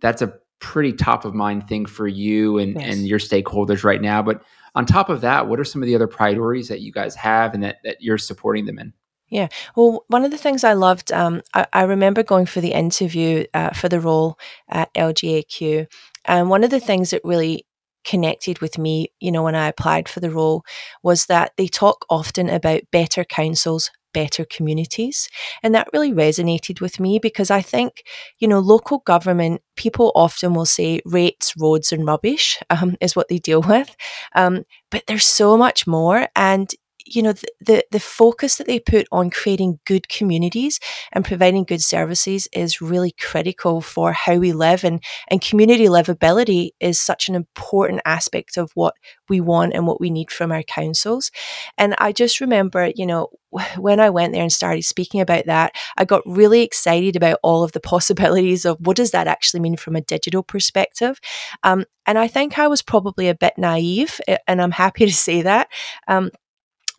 that's 0.00 0.22
a 0.22 0.34
pretty 0.58 0.92
top 0.92 1.24
of 1.24 1.36
mind 1.36 1.68
thing 1.68 1.86
for 1.86 2.08
you 2.08 2.58
and, 2.58 2.74
yes. 2.74 2.96
and 2.96 3.06
your 3.06 3.20
stakeholders 3.20 3.84
right 3.84 4.02
now. 4.02 4.22
But 4.22 4.42
on 4.74 4.84
top 4.84 5.08
of 5.08 5.20
that, 5.20 5.46
what 5.46 5.60
are 5.60 5.64
some 5.64 5.82
of 5.82 5.86
the 5.86 5.94
other 5.94 6.08
priorities 6.08 6.66
that 6.66 6.80
you 6.80 6.90
guys 6.90 7.14
have 7.14 7.54
and 7.54 7.62
that, 7.62 7.76
that 7.84 7.98
you're 8.00 8.18
supporting 8.18 8.66
them 8.66 8.80
in? 8.80 8.92
Yeah. 9.32 9.48
Well, 9.76 10.04
one 10.08 10.26
of 10.26 10.30
the 10.30 10.36
things 10.36 10.62
I 10.62 10.74
loved, 10.74 11.10
um, 11.10 11.40
I, 11.54 11.66
I, 11.72 11.82
remember 11.84 12.22
going 12.22 12.44
for 12.44 12.60
the 12.60 12.72
interview 12.72 13.46
uh, 13.54 13.70
for 13.70 13.88
the 13.88 13.98
role 13.98 14.38
at 14.68 14.92
LGAQ, 14.92 15.86
and 16.24 16.50
one 16.50 16.64
of 16.64 16.70
the 16.70 16.80
things 16.80 17.10
that 17.10 17.20
really 17.24 17.66
connected 18.04 18.60
with 18.60 18.78
me, 18.78 19.08
you 19.20 19.30
know, 19.30 19.42
when 19.42 19.54
I 19.54 19.68
applied 19.68 20.08
for 20.08 20.20
the 20.20 20.30
role 20.30 20.64
was 21.02 21.26
that 21.26 21.52
they 21.56 21.68
talk 21.68 22.04
often 22.10 22.48
about 22.48 22.82
better 22.90 23.24
councils, 23.24 23.90
better 24.12 24.44
communities. 24.44 25.28
And 25.62 25.74
that 25.74 25.88
really 25.92 26.12
resonated 26.12 26.80
with 26.80 27.00
me 27.00 27.18
because 27.18 27.50
I 27.50 27.62
think, 27.62 28.02
you 28.38 28.48
know, 28.48 28.58
local 28.58 28.98
government, 28.98 29.62
people 29.76 30.12
often 30.14 30.54
will 30.54 30.66
say 30.66 31.00
rates, 31.04 31.54
roads, 31.58 31.92
and 31.92 32.06
rubbish 32.06 32.58
um, 32.70 32.96
is 33.00 33.16
what 33.16 33.28
they 33.28 33.38
deal 33.38 33.62
with. 33.62 33.94
Um, 34.34 34.64
but 34.90 35.04
there's 35.06 35.26
so 35.26 35.56
much 35.56 35.86
more. 35.86 36.28
And 36.36 36.70
you 37.06 37.22
know, 37.22 37.32
the, 37.32 37.46
the, 37.60 37.84
the 37.92 38.00
focus 38.00 38.56
that 38.56 38.66
they 38.66 38.78
put 38.78 39.06
on 39.12 39.30
creating 39.30 39.80
good 39.86 40.08
communities 40.08 40.78
and 41.12 41.24
providing 41.24 41.64
good 41.64 41.82
services 41.82 42.48
is 42.52 42.80
really 42.80 43.12
critical 43.12 43.80
for 43.80 44.12
how 44.12 44.36
we 44.36 44.52
live 44.52 44.84
and, 44.84 45.02
and 45.28 45.40
community 45.40 45.86
livability 45.86 46.70
is 46.80 47.00
such 47.00 47.28
an 47.28 47.34
important 47.34 48.00
aspect 48.04 48.56
of 48.56 48.70
what 48.74 48.94
we 49.28 49.40
want 49.40 49.72
and 49.72 49.86
what 49.86 50.00
we 50.00 50.10
need 50.10 50.30
from 50.30 50.52
our 50.52 50.62
councils. 50.62 51.30
And 51.78 51.94
I 51.98 52.12
just 52.12 52.40
remember, 52.40 52.92
you 52.94 53.06
know, 53.06 53.28
when 53.76 54.00
I 54.00 54.10
went 54.10 54.32
there 54.32 54.42
and 54.42 54.52
started 54.52 54.84
speaking 54.84 55.20
about 55.20 55.46
that, 55.46 55.72
I 55.96 56.04
got 56.04 56.22
really 56.26 56.62
excited 56.62 57.16
about 57.16 57.38
all 57.42 57.62
of 57.62 57.72
the 57.72 57.80
possibilities 57.92 58.64
of 58.64 58.78
what 58.80 58.96
does 58.96 59.10
that 59.12 59.26
actually 59.26 59.60
mean 59.60 59.76
from 59.76 59.96
a 59.96 60.00
digital 60.00 60.42
perspective. 60.42 61.20
Um, 61.62 61.84
and 62.06 62.18
I 62.18 62.28
think 62.28 62.58
I 62.58 62.66
was 62.66 62.82
probably 62.82 63.28
a 63.28 63.34
bit 63.34 63.54
naive, 63.56 64.20
and 64.48 64.60
I'm 64.60 64.72
happy 64.72 65.06
to 65.06 65.12
say 65.12 65.42
that. 65.42 65.68
Um, 66.08 66.30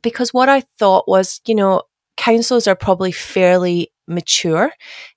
because 0.04 0.34
what 0.34 0.50
I 0.50 0.62
thought 0.78 1.08
was, 1.08 1.42
you 1.48 1.56
know, 1.56 1.84
councils 2.18 2.68
are 2.68 2.76
probably 2.76 3.12
fairly 3.12 3.92
mature 4.08 4.72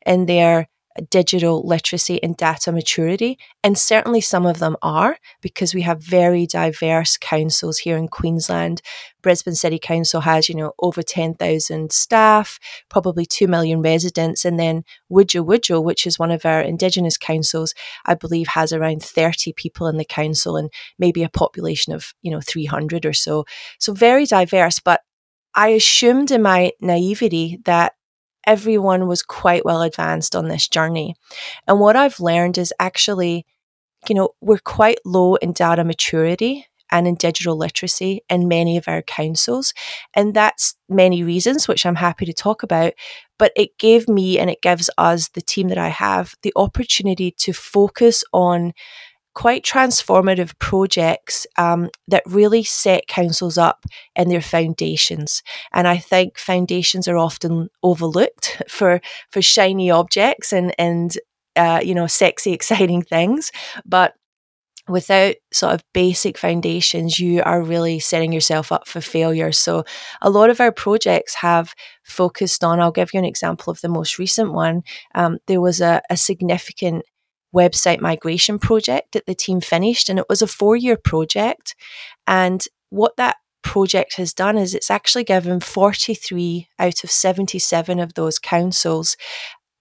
in 0.06 0.26
their 0.26 0.68
digital 1.10 1.66
literacy 1.66 2.22
and 2.22 2.36
data 2.36 2.72
maturity. 2.72 3.38
And 3.62 3.76
certainly 3.76 4.20
some 4.20 4.46
of 4.46 4.58
them 4.58 4.76
are 4.82 5.18
because 5.40 5.74
we 5.74 5.82
have 5.82 6.02
very 6.02 6.46
diverse 6.46 7.16
councils 7.16 7.78
here 7.78 7.96
in 7.96 8.08
Queensland. 8.08 8.82
Brisbane 9.22 9.54
City 9.54 9.78
Council 9.78 10.20
has, 10.20 10.48
you 10.48 10.54
know, 10.54 10.72
over 10.78 11.02
10,000 11.02 11.92
staff, 11.92 12.58
probably 12.88 13.26
2 13.26 13.48
million 13.48 13.82
residents. 13.82 14.44
And 14.44 14.58
then 14.58 14.84
Wujal 15.10 15.44
Wujal, 15.44 15.82
which 15.82 16.06
is 16.06 16.18
one 16.18 16.30
of 16.30 16.46
our 16.46 16.60
Indigenous 16.60 17.16
councils, 17.16 17.74
I 18.04 18.14
believe 18.14 18.48
has 18.48 18.72
around 18.72 19.02
30 19.02 19.52
people 19.54 19.88
in 19.88 19.96
the 19.96 20.04
council 20.04 20.56
and 20.56 20.70
maybe 20.98 21.22
a 21.22 21.28
population 21.28 21.92
of, 21.92 22.14
you 22.22 22.30
know, 22.30 22.40
300 22.40 23.04
or 23.04 23.12
so. 23.12 23.44
So 23.80 23.92
very 23.92 24.26
diverse. 24.26 24.78
But 24.78 25.00
I 25.56 25.68
assumed 25.68 26.30
in 26.30 26.42
my 26.42 26.72
naivety 26.80 27.58
that 27.64 27.94
everyone 28.46 29.06
was 29.06 29.22
quite 29.22 29.64
well 29.64 29.82
advanced 29.82 30.36
on 30.36 30.48
this 30.48 30.68
journey. 30.68 31.14
And 31.66 31.80
what 31.80 31.96
I've 31.96 32.20
learned 32.20 32.58
is 32.58 32.72
actually, 32.78 33.44
you 34.08 34.14
know, 34.14 34.30
we're 34.40 34.58
quite 34.58 34.98
low 35.04 35.34
in 35.36 35.52
data 35.52 35.84
maturity 35.84 36.66
and 36.92 37.08
in 37.08 37.16
digital 37.16 37.56
literacy 37.56 38.22
in 38.30 38.46
many 38.46 38.76
of 38.76 38.86
our 38.86 39.02
councils. 39.02 39.74
And 40.14 40.32
that's 40.34 40.76
many 40.88 41.24
reasons, 41.24 41.66
which 41.66 41.84
I'm 41.84 41.96
happy 41.96 42.24
to 42.26 42.32
talk 42.32 42.62
about. 42.62 42.92
But 43.38 43.52
it 43.56 43.76
gave 43.78 44.08
me 44.08 44.38
and 44.38 44.48
it 44.48 44.62
gives 44.62 44.88
us, 44.96 45.28
the 45.28 45.42
team 45.42 45.68
that 45.68 45.78
I 45.78 45.88
have, 45.88 46.34
the 46.42 46.52
opportunity 46.54 47.32
to 47.38 47.52
focus 47.52 48.22
on 48.32 48.72
quite 49.36 49.62
transformative 49.62 50.58
projects 50.58 51.46
um, 51.58 51.90
that 52.08 52.22
really 52.24 52.64
set 52.64 53.06
councils 53.06 53.58
up 53.58 53.84
in 54.16 54.30
their 54.30 54.40
foundations. 54.40 55.42
And 55.74 55.86
I 55.86 55.98
think 55.98 56.38
foundations 56.38 57.06
are 57.06 57.18
often 57.18 57.68
overlooked 57.82 58.62
for 58.68 59.00
for 59.30 59.42
shiny 59.42 59.90
objects 59.90 60.52
and 60.52 60.74
and 60.78 61.16
uh, 61.54 61.80
you 61.84 61.94
know 61.94 62.06
sexy, 62.06 62.52
exciting 62.54 63.02
things, 63.02 63.52
but 63.84 64.14
without 64.88 65.34
sort 65.52 65.74
of 65.74 65.82
basic 65.92 66.38
foundations, 66.38 67.18
you 67.18 67.42
are 67.42 67.60
really 67.60 67.98
setting 67.98 68.32
yourself 68.32 68.70
up 68.70 68.86
for 68.86 69.00
failure. 69.00 69.50
So, 69.52 69.84
a 70.22 70.30
lot 70.30 70.48
of 70.48 70.60
our 70.60 70.70
projects 70.72 71.34
have 71.36 71.74
focused 72.04 72.62
on, 72.62 72.80
I'll 72.80 72.92
give 72.92 73.12
you 73.12 73.18
an 73.18 73.24
example 73.24 73.72
of 73.72 73.80
the 73.80 73.88
most 73.88 74.18
recent 74.18 74.52
one. 74.52 74.82
Um, 75.14 75.38
there 75.48 75.60
was 75.60 75.80
a, 75.80 76.02
a 76.08 76.16
significant 76.16 77.04
website 77.56 78.00
migration 78.00 78.58
project 78.58 79.12
that 79.12 79.26
the 79.26 79.34
team 79.34 79.60
finished, 79.60 80.08
and 80.08 80.18
it 80.18 80.26
was 80.28 80.42
a 80.42 80.46
four 80.46 80.76
year 80.76 80.96
project. 80.96 81.74
And 82.26 82.62
what 82.90 83.16
that 83.16 83.36
project 83.62 84.14
has 84.16 84.32
done 84.32 84.56
is 84.56 84.74
it's 84.74 84.90
actually 84.90 85.24
given 85.24 85.58
43 85.60 86.68
out 86.78 87.02
of 87.02 87.10
77 87.10 87.98
of 87.98 88.14
those 88.14 88.38
councils 88.38 89.16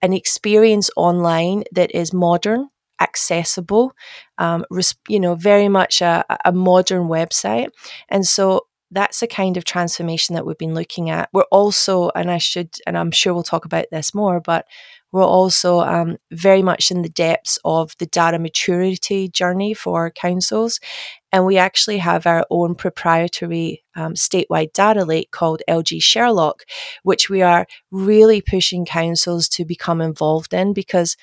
an 0.01 0.13
experience 0.13 0.89
online 0.95 1.63
that 1.71 1.93
is 1.95 2.13
modern, 2.13 2.69
accessible, 3.01 3.93
um, 4.37 4.63
you 5.07 5.19
know, 5.19 5.35
very 5.35 5.67
much 5.67 6.01
a, 6.01 6.23
a 6.45 6.51
modern 6.51 7.07
website. 7.07 7.69
And 8.09 8.25
so 8.25 8.67
that's 8.91 9.19
the 9.19 9.27
kind 9.27 9.57
of 9.57 9.65
transformation 9.65 10.35
that 10.35 10.45
we've 10.45 10.57
been 10.57 10.75
looking 10.75 11.09
at. 11.09 11.29
We're 11.33 11.43
also, 11.51 12.11
and 12.15 12.29
I 12.29 12.37
should, 12.37 12.75
and 12.85 12.95
I'm 12.97 13.11
sure 13.11 13.33
we'll 13.33 13.43
talk 13.43 13.65
about 13.65 13.85
this 13.91 14.13
more, 14.13 14.39
but 14.39 14.65
we're 15.11 15.23
also 15.23 15.79
um, 15.79 16.17
very 16.31 16.61
much 16.61 16.91
in 16.91 17.01
the 17.01 17.09
depths 17.09 17.57
of 17.63 17.93
the 17.99 18.05
data 18.05 18.37
maturity 18.37 19.29
journey 19.29 19.73
for 19.73 20.11
councils. 20.11 20.79
And 21.31 21.45
we 21.45 21.57
actually 21.57 21.99
have 21.99 22.25
our 22.27 22.45
own 22.49 22.75
proprietary 22.75 23.83
um, 23.95 24.13
statewide 24.13 24.73
data 24.73 25.05
lake 25.05 25.31
called 25.31 25.61
LG 25.69 26.01
Sherlock, 26.01 26.63
which 27.03 27.29
we 27.29 27.41
are 27.41 27.65
really 27.91 28.41
pushing 28.41 28.85
councils 28.85 29.47
to 29.49 29.65
become 29.65 30.01
involved 30.01 30.53
in 30.53 30.73
because 30.73 31.15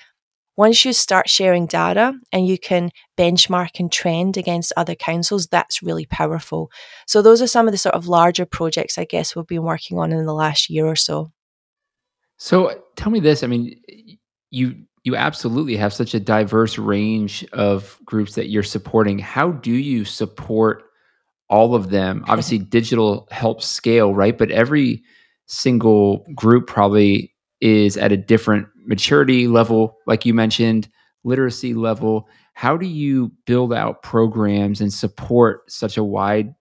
once 0.56 0.84
you 0.84 0.92
start 0.92 1.28
sharing 1.28 1.66
data 1.66 2.12
and 2.30 2.46
you 2.46 2.58
can 2.58 2.90
benchmark 3.18 3.80
and 3.80 3.90
trend 3.90 4.36
against 4.36 4.72
other 4.76 4.94
councils, 4.94 5.46
that's 5.46 5.82
really 5.82 6.06
powerful. 6.06 6.70
So, 7.06 7.22
those 7.22 7.40
are 7.40 7.46
some 7.46 7.66
of 7.66 7.72
the 7.72 7.78
sort 7.78 7.94
of 7.94 8.06
larger 8.06 8.44
projects 8.44 8.98
I 8.98 9.04
guess 9.04 9.34
we've 9.34 9.46
been 9.46 9.62
working 9.62 9.98
on 9.98 10.12
in 10.12 10.26
the 10.26 10.34
last 10.34 10.68
year 10.68 10.86
or 10.86 10.96
so. 10.96 11.32
So 12.42 12.82
tell 12.96 13.12
me 13.12 13.20
this. 13.20 13.44
I 13.44 13.46
mean, 13.46 13.80
you 14.50 14.74
you 15.04 15.14
absolutely 15.14 15.76
have 15.76 15.94
such 15.94 16.12
a 16.12 16.18
diverse 16.18 16.76
range 16.76 17.46
of 17.52 17.96
groups 18.04 18.34
that 18.34 18.48
you're 18.48 18.64
supporting. 18.64 19.20
How 19.20 19.52
do 19.52 19.70
you 19.70 20.04
support 20.04 20.82
all 21.48 21.76
of 21.76 21.90
them? 21.90 22.24
Obviously, 22.28 22.58
digital 22.58 23.28
helps 23.30 23.68
scale, 23.68 24.12
right? 24.12 24.36
But 24.36 24.50
every 24.50 25.04
single 25.46 26.26
group 26.34 26.66
probably 26.66 27.32
is 27.60 27.96
at 27.96 28.10
a 28.10 28.16
different 28.16 28.66
maturity 28.74 29.46
level, 29.46 29.98
like 30.08 30.26
you 30.26 30.34
mentioned, 30.34 30.88
literacy 31.22 31.74
level. 31.74 32.28
How 32.54 32.76
do 32.76 32.88
you 32.88 33.30
build 33.46 33.72
out 33.72 34.02
programs 34.02 34.80
and 34.80 34.92
support 34.92 35.70
such 35.70 35.96
a 35.96 36.02
wide, 36.02 36.56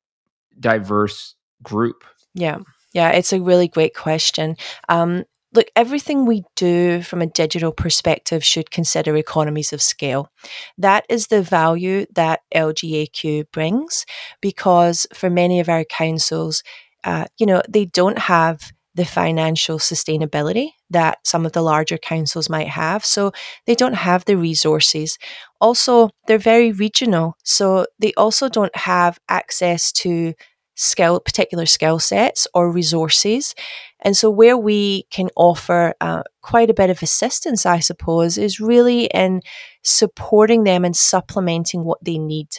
diverse 0.60 1.34
group? 1.64 2.04
Yeah. 2.36 2.60
Yeah, 2.94 3.12
it's 3.12 3.34
a 3.34 3.42
really 3.42 3.68
great 3.68 3.96
question. 3.96 4.58
Um, 4.90 5.24
look, 5.53 5.67
everything 5.75 6.25
we 6.25 6.43
do 6.55 7.01
from 7.01 7.22
a 7.22 7.27
digital 7.27 7.72
perspective 7.72 8.43
should 8.43 8.72
consider 8.72 9.15
economies 9.15 9.74
of 9.74 9.81
scale. 9.81 10.29
That 10.77 11.05
is 11.10 11.27
the 11.27 11.41
value 11.41 12.05
that 12.15 12.41
LGAQ 12.53 13.46
brings 13.51 14.05
because 14.41 15.08
for 15.13 15.29
many 15.29 15.60
of 15.60 15.70
our 15.70 15.84
councils, 15.84 16.63
uh, 17.03 17.25
you 17.38 17.46
know, 17.46 17.62
they 17.67 17.86
don't 17.86 18.20
have 18.20 18.72
the 18.93 19.05
financial 19.05 19.79
sustainability 19.79 20.72
that 20.89 21.20
some 21.24 21.46
of 21.46 21.53
the 21.53 21.62
larger 21.62 21.98
councils 21.98 22.50
might 22.50 22.67
have. 22.67 23.05
So 23.05 23.31
they 23.65 23.75
don't 23.75 23.93
have 23.93 24.25
the 24.25 24.36
resources. 24.36 25.17
Also, 25.62 26.10
they're 26.27 26.38
very 26.38 26.72
regional. 26.74 27.36
So 27.43 27.86
they 28.00 28.13
also 28.15 28.50
don't 28.50 28.75
have 28.75 29.17
access 29.29 29.91
to 29.93 30.34
skill, 30.75 31.20
particular 31.20 31.65
skill 31.65 32.00
sets 32.00 32.48
or 32.53 32.72
resources. 32.72 33.55
And 34.01 34.17
so, 34.17 34.29
where 34.29 34.58
we 34.58 35.03
can 35.12 35.29
offer 35.36 35.93
uh, 36.01 36.24
quite 36.41 36.70
a 36.70 36.74
bit 36.74 36.89
of 36.89 37.03
assistance, 37.03 37.65
I 37.65 37.79
suppose, 37.79 38.38
is 38.38 38.60
really 38.60 39.05
in 39.05 39.41
supporting 39.84 40.63
them 40.63 40.84
and 40.84 40.96
supplementing 40.96 41.84
what 41.84 42.03
they 42.03 42.17
need. 42.17 42.50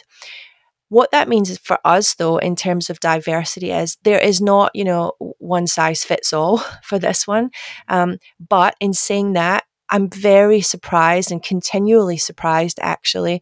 What 0.89 1.11
that 1.11 1.27
means 1.27 1.57
for 1.57 1.79
us, 1.83 2.13
though, 2.15 2.37
in 2.37 2.55
terms 2.55 2.89
of 2.89 2.99
diversity, 2.99 3.71
is 3.71 3.97
there 4.03 4.19
is 4.19 4.39
not, 4.39 4.71
you 4.75 4.83
know, 4.83 5.13
one 5.39 5.67
size 5.67 6.03
fits 6.03 6.31
all 6.33 6.57
for 6.83 6.99
this 6.99 7.27
one. 7.27 7.49
Um, 7.87 8.19
but 8.39 8.75
in 8.79 8.93
saying 8.93 9.33
that, 9.33 9.63
I'm 9.89 10.09
very 10.09 10.61
surprised 10.61 11.31
and 11.31 11.43
continually 11.43 12.17
surprised 12.17 12.79
actually 12.81 13.41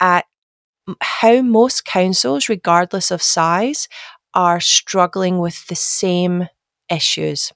at 0.00 0.24
how 1.00 1.42
most 1.42 1.84
councils, 1.84 2.48
regardless 2.48 3.10
of 3.10 3.22
size, 3.22 3.88
are 4.34 4.60
struggling 4.60 5.38
with 5.38 5.66
the 5.66 5.76
same 5.76 6.48
issues. 6.92 7.52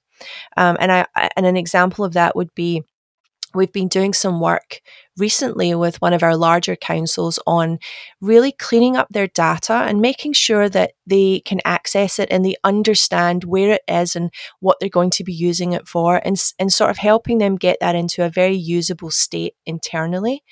Um, 0.57 0.77
and 0.81 0.91
I 0.91 1.07
and 1.37 1.47
an 1.47 1.57
example 1.57 2.05
of 2.05 2.15
that 2.15 2.35
would 2.35 2.55
be 2.55 2.83
we've 3.55 3.73
been 3.73 3.89
doing 3.89 4.13
some 4.13 4.41
work 4.41 4.81
recently 5.17 5.75
with 5.75 6.01
one 6.03 6.13
of 6.13 6.23
our 6.23 6.37
larger 6.37 6.77
councils 6.77 7.39
on 7.47 7.79
really 8.21 8.53
cleaning 8.53 8.97
up 8.97 9.09
their 9.11 9.29
data 9.29 9.73
and 9.73 10.01
making 10.01 10.33
sure 10.33 10.69
that 10.69 10.93
they 11.07 11.41
can 11.41 11.61
access 11.65 12.19
it 12.19 12.29
and 12.31 12.45
they 12.45 12.55
understand 12.65 13.45
where 13.45 13.73
it 13.73 13.83
is 13.89 14.15
and 14.15 14.31
what 14.61 14.77
they're 14.79 14.89
going 14.89 15.11
to 15.11 15.25
be 15.25 15.33
using 15.33 15.73
it 15.73 15.89
for 15.89 16.21
and, 16.25 16.37
and 16.59 16.73
sort 16.73 16.91
of 16.91 16.99
helping 16.99 17.39
them 17.39 17.57
get 17.57 17.79
that 17.81 17.95
into 17.95 18.25
a 18.25 18.31
very 18.31 18.57
usable 18.57 19.11
state 19.11 19.55
internally 19.65 20.43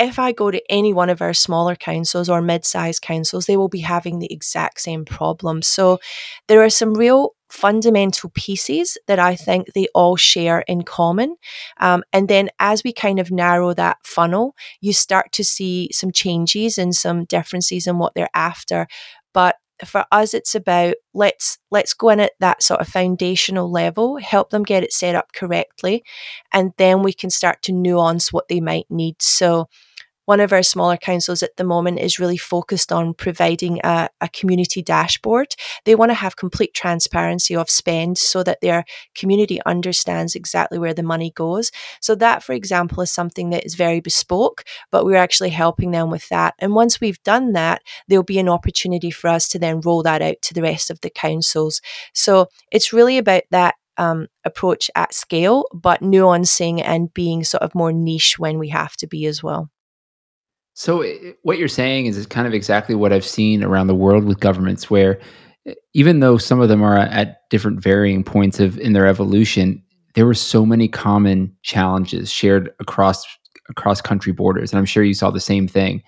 if 0.00 0.18
I 0.18 0.32
go 0.32 0.50
to 0.50 0.62
any 0.70 0.94
one 0.94 1.10
of 1.10 1.20
our 1.20 1.34
smaller 1.34 1.76
councils 1.76 2.28
or 2.28 2.40
mid 2.40 2.64
sized 2.64 3.02
councils, 3.02 3.46
they 3.46 3.56
will 3.56 3.68
be 3.68 3.80
having 3.80 4.18
the 4.18 4.32
exact 4.32 4.80
same 4.80 5.04
problem. 5.04 5.60
So 5.62 6.00
there 6.48 6.62
are 6.62 6.70
some 6.70 6.94
real 6.94 7.34
fundamental 7.50 8.30
pieces 8.30 8.96
that 9.08 9.18
I 9.18 9.36
think 9.36 9.72
they 9.74 9.88
all 9.94 10.16
share 10.16 10.60
in 10.60 10.82
common. 10.82 11.36
Um, 11.78 12.02
and 12.12 12.28
then 12.28 12.48
as 12.60 12.82
we 12.82 12.92
kind 12.92 13.18
of 13.18 13.30
narrow 13.30 13.74
that 13.74 13.98
funnel, 14.04 14.54
you 14.80 14.92
start 14.92 15.32
to 15.32 15.44
see 15.44 15.90
some 15.92 16.12
changes 16.12 16.78
and 16.78 16.94
some 16.94 17.24
differences 17.24 17.86
in 17.86 17.98
what 17.98 18.14
they're 18.14 18.28
after. 18.34 18.86
But 19.34 19.56
for 19.84 20.04
us, 20.12 20.34
it's 20.34 20.54
about 20.54 20.94
let's 21.14 21.58
let's 21.70 21.94
go 21.94 22.10
in 22.10 22.20
at 22.20 22.32
that 22.40 22.62
sort 22.62 22.80
of 22.80 22.88
foundational 22.88 23.70
level, 23.70 24.18
help 24.18 24.50
them 24.50 24.62
get 24.62 24.82
it 24.82 24.92
set 24.92 25.14
up 25.14 25.32
correctly, 25.32 26.04
and 26.52 26.72
then 26.76 27.02
we 27.02 27.12
can 27.12 27.30
start 27.30 27.62
to 27.62 27.72
nuance 27.72 28.32
what 28.32 28.48
they 28.48 28.60
might 28.60 28.86
need. 28.90 29.20
So 29.20 29.68
one 30.30 30.38
of 30.38 30.52
our 30.52 30.62
smaller 30.62 30.96
councils 30.96 31.42
at 31.42 31.56
the 31.56 31.64
moment 31.64 31.98
is 31.98 32.20
really 32.20 32.36
focused 32.36 32.92
on 32.92 33.14
providing 33.14 33.80
a, 33.82 34.08
a 34.20 34.28
community 34.28 34.80
dashboard. 34.80 35.48
They 35.84 35.96
want 35.96 36.10
to 36.10 36.14
have 36.14 36.36
complete 36.36 36.72
transparency 36.72 37.56
of 37.56 37.68
spend 37.68 38.16
so 38.16 38.44
that 38.44 38.60
their 38.60 38.84
community 39.16 39.60
understands 39.66 40.36
exactly 40.36 40.78
where 40.78 40.94
the 40.94 41.02
money 41.02 41.32
goes. 41.34 41.72
So, 42.00 42.14
that, 42.14 42.44
for 42.44 42.52
example, 42.52 43.02
is 43.02 43.10
something 43.10 43.50
that 43.50 43.66
is 43.66 43.74
very 43.74 43.98
bespoke, 43.98 44.62
but 44.92 45.04
we're 45.04 45.16
actually 45.16 45.50
helping 45.50 45.90
them 45.90 46.10
with 46.10 46.28
that. 46.28 46.54
And 46.60 46.76
once 46.76 47.00
we've 47.00 47.20
done 47.24 47.52
that, 47.54 47.82
there'll 48.06 48.22
be 48.22 48.38
an 48.38 48.48
opportunity 48.48 49.10
for 49.10 49.26
us 49.26 49.48
to 49.48 49.58
then 49.58 49.80
roll 49.80 50.04
that 50.04 50.22
out 50.22 50.36
to 50.42 50.54
the 50.54 50.62
rest 50.62 50.90
of 50.90 51.00
the 51.00 51.10
councils. 51.10 51.80
So, 52.14 52.46
it's 52.70 52.92
really 52.92 53.18
about 53.18 53.42
that 53.50 53.74
um, 53.98 54.28
approach 54.44 54.92
at 54.94 55.12
scale, 55.12 55.64
but 55.74 56.02
nuancing 56.02 56.80
and 56.84 57.12
being 57.12 57.42
sort 57.42 57.64
of 57.64 57.74
more 57.74 57.92
niche 57.92 58.38
when 58.38 58.60
we 58.60 58.68
have 58.68 58.94
to 58.98 59.08
be 59.08 59.26
as 59.26 59.42
well. 59.42 59.70
So 60.80 61.04
what 61.42 61.58
you're 61.58 61.68
saying 61.68 62.06
is 62.06 62.24
kind 62.24 62.46
of 62.46 62.54
exactly 62.54 62.94
what 62.94 63.12
I've 63.12 63.22
seen 63.22 63.62
around 63.62 63.88
the 63.88 63.94
world 63.94 64.24
with 64.24 64.40
governments, 64.40 64.88
where 64.88 65.20
even 65.92 66.20
though 66.20 66.38
some 66.38 66.58
of 66.62 66.70
them 66.70 66.82
are 66.82 66.96
at 66.96 67.46
different 67.50 67.82
varying 67.82 68.24
points 68.24 68.60
of 68.60 68.78
in 68.78 68.94
their 68.94 69.06
evolution, 69.06 69.82
there 70.14 70.24
were 70.24 70.32
so 70.32 70.64
many 70.64 70.88
common 70.88 71.54
challenges 71.60 72.32
shared 72.32 72.70
across 72.80 73.26
across 73.68 74.00
country 74.00 74.32
borders, 74.32 74.72
and 74.72 74.78
I'm 74.78 74.86
sure 74.86 75.04
you 75.04 75.12
saw 75.12 75.30
the 75.30 75.38
same 75.38 75.68
thing. 75.68 76.02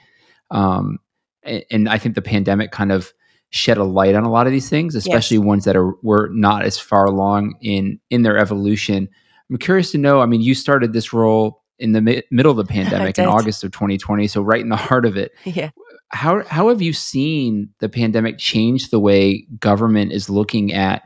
Um, 0.51 0.99
and, 1.43 1.65
and, 1.71 1.89
I 1.91 1.99
think 1.99 2.15
the 2.15 2.23
pandemic 2.23 2.71
kind 2.71 2.93
of 2.93 3.13
shed 3.51 3.77
a 3.77 3.85
light 3.85 4.15
on 4.15 4.25
a 4.25 4.31
lot 4.31 4.47
of 4.47 4.55
these 4.55 4.71
things, 4.71 4.95
especially 4.95 5.37
yes. 5.37 5.45
ones 5.45 5.65
that 5.67 5.77
are 5.77 5.93
were 6.03 6.31
not 6.33 6.65
as 6.65 6.79
far 6.79 7.05
along 7.05 7.57
in 7.61 8.01
in 8.09 8.23
their 8.23 8.39
evolution. 8.39 9.07
I'm 9.51 9.59
curious 9.59 9.93
to 9.93 9.99
know. 9.99 10.23
I 10.23 10.27
mean, 10.27 10.41
you 10.41 10.55
started 10.55 10.95
this 10.95 11.13
role 11.13 11.62
in 11.83 11.93
the 11.93 12.01
mi- 12.01 12.23
middle 12.31 12.51
of 12.51 12.57
the 12.57 12.73
pandemic 12.73 13.19
in 13.19 13.27
August 13.27 13.65
of 13.65 13.73
2020, 13.73 14.27
so 14.29 14.41
right 14.41 14.61
in 14.61 14.69
the 14.69 14.77
heart 14.77 15.05
of 15.05 15.17
it. 15.17 15.33
Yeah. 15.45 15.71
How 16.15 16.45
how 16.45 16.69
have 16.69 16.83
you 16.83 16.93
seen 16.93 17.71
the 17.79 17.89
pandemic 17.89 18.37
change 18.39 18.91
the 18.91 19.01
way 19.01 19.47
government 19.59 20.13
is 20.13 20.29
looking 20.29 20.73
at 20.73 21.03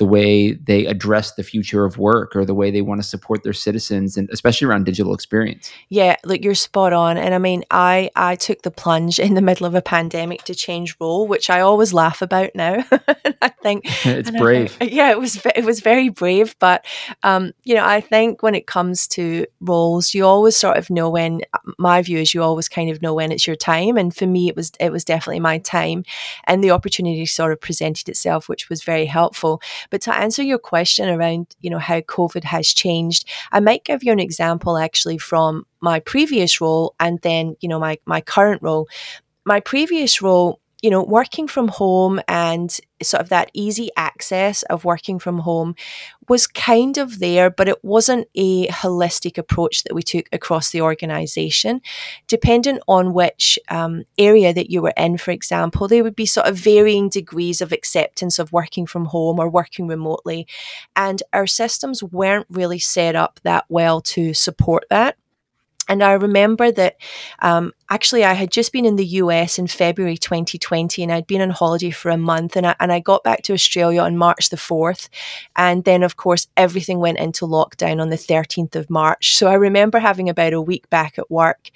the 0.00 0.06
way 0.06 0.52
they 0.52 0.86
address 0.86 1.34
the 1.34 1.42
future 1.42 1.84
of 1.84 1.98
work 1.98 2.34
or 2.34 2.46
the 2.46 2.54
way 2.54 2.70
they 2.70 2.80
want 2.80 3.02
to 3.02 3.06
support 3.06 3.42
their 3.42 3.52
citizens 3.52 4.16
and 4.16 4.30
especially 4.30 4.66
around 4.66 4.86
digital 4.86 5.12
experience. 5.12 5.70
Yeah 5.90 6.16
look 6.24 6.42
you're 6.42 6.54
spot 6.54 6.94
on 6.94 7.18
and 7.18 7.34
i 7.34 7.38
mean 7.38 7.64
i 7.70 8.10
i 8.16 8.34
took 8.34 8.62
the 8.62 8.70
plunge 8.70 9.18
in 9.18 9.34
the 9.34 9.42
middle 9.42 9.66
of 9.66 9.74
a 9.74 9.82
pandemic 9.82 10.42
to 10.44 10.54
change 10.54 10.96
role 11.00 11.26
which 11.28 11.50
i 11.50 11.60
always 11.60 11.92
laugh 11.92 12.22
about 12.22 12.54
now. 12.54 12.82
I 13.42 13.48
think 13.48 13.84
it's 14.06 14.30
brave 14.30 14.72
think, 14.72 14.92
yeah 15.00 15.10
it 15.10 15.18
was 15.18 15.44
it 15.54 15.66
was 15.66 15.80
very 15.80 16.08
brave 16.08 16.56
but 16.60 16.86
um 17.22 17.52
you 17.64 17.74
know 17.74 17.84
i 17.84 18.00
think 18.00 18.42
when 18.42 18.54
it 18.54 18.66
comes 18.66 19.06
to 19.08 19.46
roles 19.60 20.14
you 20.14 20.24
always 20.24 20.56
sort 20.56 20.78
of 20.78 20.88
know 20.88 21.10
when 21.10 21.42
my 21.78 22.00
view 22.00 22.18
is 22.18 22.32
you 22.32 22.42
always 22.42 22.70
kind 22.70 22.90
of 22.90 23.02
know 23.02 23.12
when 23.12 23.32
it's 23.32 23.46
your 23.46 23.56
time 23.56 23.98
and 23.98 24.16
for 24.16 24.26
me 24.26 24.48
it 24.48 24.56
was 24.56 24.72
it 24.80 24.90
was 24.90 25.04
definitely 25.04 25.40
my 25.40 25.58
time 25.58 26.04
and 26.44 26.64
the 26.64 26.70
opportunity 26.70 27.26
sort 27.26 27.52
of 27.52 27.60
presented 27.60 28.08
itself 28.08 28.48
which 28.48 28.70
was 28.70 28.82
very 28.82 29.04
helpful 29.04 29.60
but 29.90 30.00
to 30.02 30.14
answer 30.14 30.42
your 30.42 30.58
question 30.58 31.08
around, 31.08 31.54
you 31.60 31.70
know, 31.70 31.78
how 31.78 32.00
COVID 32.00 32.44
has 32.44 32.68
changed, 32.68 33.28
I 33.52 33.60
might 33.60 33.84
give 33.84 34.02
you 34.02 34.12
an 34.12 34.20
example 34.20 34.78
actually 34.78 35.18
from 35.18 35.66
my 35.80 36.00
previous 36.00 36.60
role 36.60 36.94
and 37.00 37.20
then, 37.20 37.56
you 37.60 37.68
know, 37.68 37.78
my, 37.78 37.98
my 38.06 38.20
current 38.20 38.62
role. 38.62 38.88
My 39.44 39.58
previous 39.58 40.22
role, 40.22 40.59
you 40.82 40.90
know, 40.90 41.02
working 41.02 41.46
from 41.46 41.68
home 41.68 42.20
and 42.28 42.78
sort 43.02 43.22
of 43.22 43.28
that 43.30 43.50
easy 43.54 43.90
access 43.96 44.62
of 44.64 44.84
working 44.84 45.18
from 45.18 45.38
home 45.38 45.74
was 46.28 46.46
kind 46.46 46.96
of 46.98 47.18
there, 47.18 47.50
but 47.50 47.68
it 47.68 47.82
wasn't 47.84 48.26
a 48.34 48.66
holistic 48.68 49.38
approach 49.38 49.82
that 49.84 49.94
we 49.94 50.02
took 50.02 50.26
across 50.32 50.70
the 50.70 50.80
organization. 50.80 51.80
Dependent 52.28 52.80
on 52.88 53.12
which 53.12 53.58
um, 53.68 54.04
area 54.18 54.52
that 54.52 54.70
you 54.70 54.82
were 54.82 54.92
in, 54.96 55.18
for 55.18 55.30
example, 55.30 55.88
there 55.88 56.04
would 56.04 56.16
be 56.16 56.26
sort 56.26 56.46
of 56.46 56.56
varying 56.56 57.08
degrees 57.08 57.60
of 57.60 57.72
acceptance 57.72 58.38
of 58.38 58.52
working 58.52 58.86
from 58.86 59.06
home 59.06 59.38
or 59.38 59.48
working 59.48 59.86
remotely. 59.86 60.46
And 60.96 61.22
our 61.32 61.46
systems 61.46 62.02
weren't 62.02 62.46
really 62.50 62.78
set 62.78 63.16
up 63.16 63.40
that 63.42 63.64
well 63.68 64.00
to 64.02 64.34
support 64.34 64.84
that. 64.90 65.16
And 65.90 66.04
I 66.04 66.12
remember 66.12 66.70
that 66.70 66.96
um, 67.40 67.72
actually 67.90 68.24
I 68.24 68.34
had 68.34 68.52
just 68.52 68.72
been 68.72 68.84
in 68.84 68.94
the 68.94 69.06
US 69.06 69.58
in 69.58 69.66
February 69.66 70.16
2020 70.16 71.02
and 71.02 71.10
I'd 71.10 71.26
been 71.26 71.40
on 71.40 71.50
holiday 71.50 71.90
for 71.90 72.10
a 72.10 72.16
month 72.16 72.54
and 72.54 72.64
I, 72.64 72.76
and 72.78 72.92
I 72.92 73.00
got 73.00 73.24
back 73.24 73.42
to 73.42 73.54
Australia 73.54 74.00
on 74.00 74.16
March 74.16 74.50
the 74.50 74.56
4th. 74.56 75.08
And 75.56 75.82
then, 75.82 76.04
of 76.04 76.16
course, 76.16 76.46
everything 76.56 77.00
went 77.00 77.18
into 77.18 77.44
lockdown 77.44 78.00
on 78.00 78.08
the 78.08 78.16
13th 78.16 78.76
of 78.76 78.88
March. 78.88 79.36
So 79.36 79.48
I 79.48 79.54
remember 79.54 79.98
having 79.98 80.28
about 80.28 80.52
a 80.52 80.62
week 80.62 80.88
back 80.90 81.18
at 81.18 81.28
work 81.28 81.70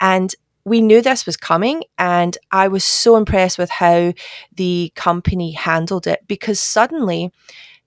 and 0.00 0.34
we 0.64 0.80
knew 0.80 1.02
this 1.02 1.26
was 1.26 1.36
coming 1.36 1.84
and 1.98 2.38
I 2.50 2.68
was 2.68 2.84
so 2.84 3.16
impressed 3.16 3.58
with 3.58 3.70
how 3.70 4.14
the 4.54 4.90
company 4.94 5.52
handled 5.52 6.06
it 6.06 6.20
because 6.28 6.60
suddenly 6.60 7.30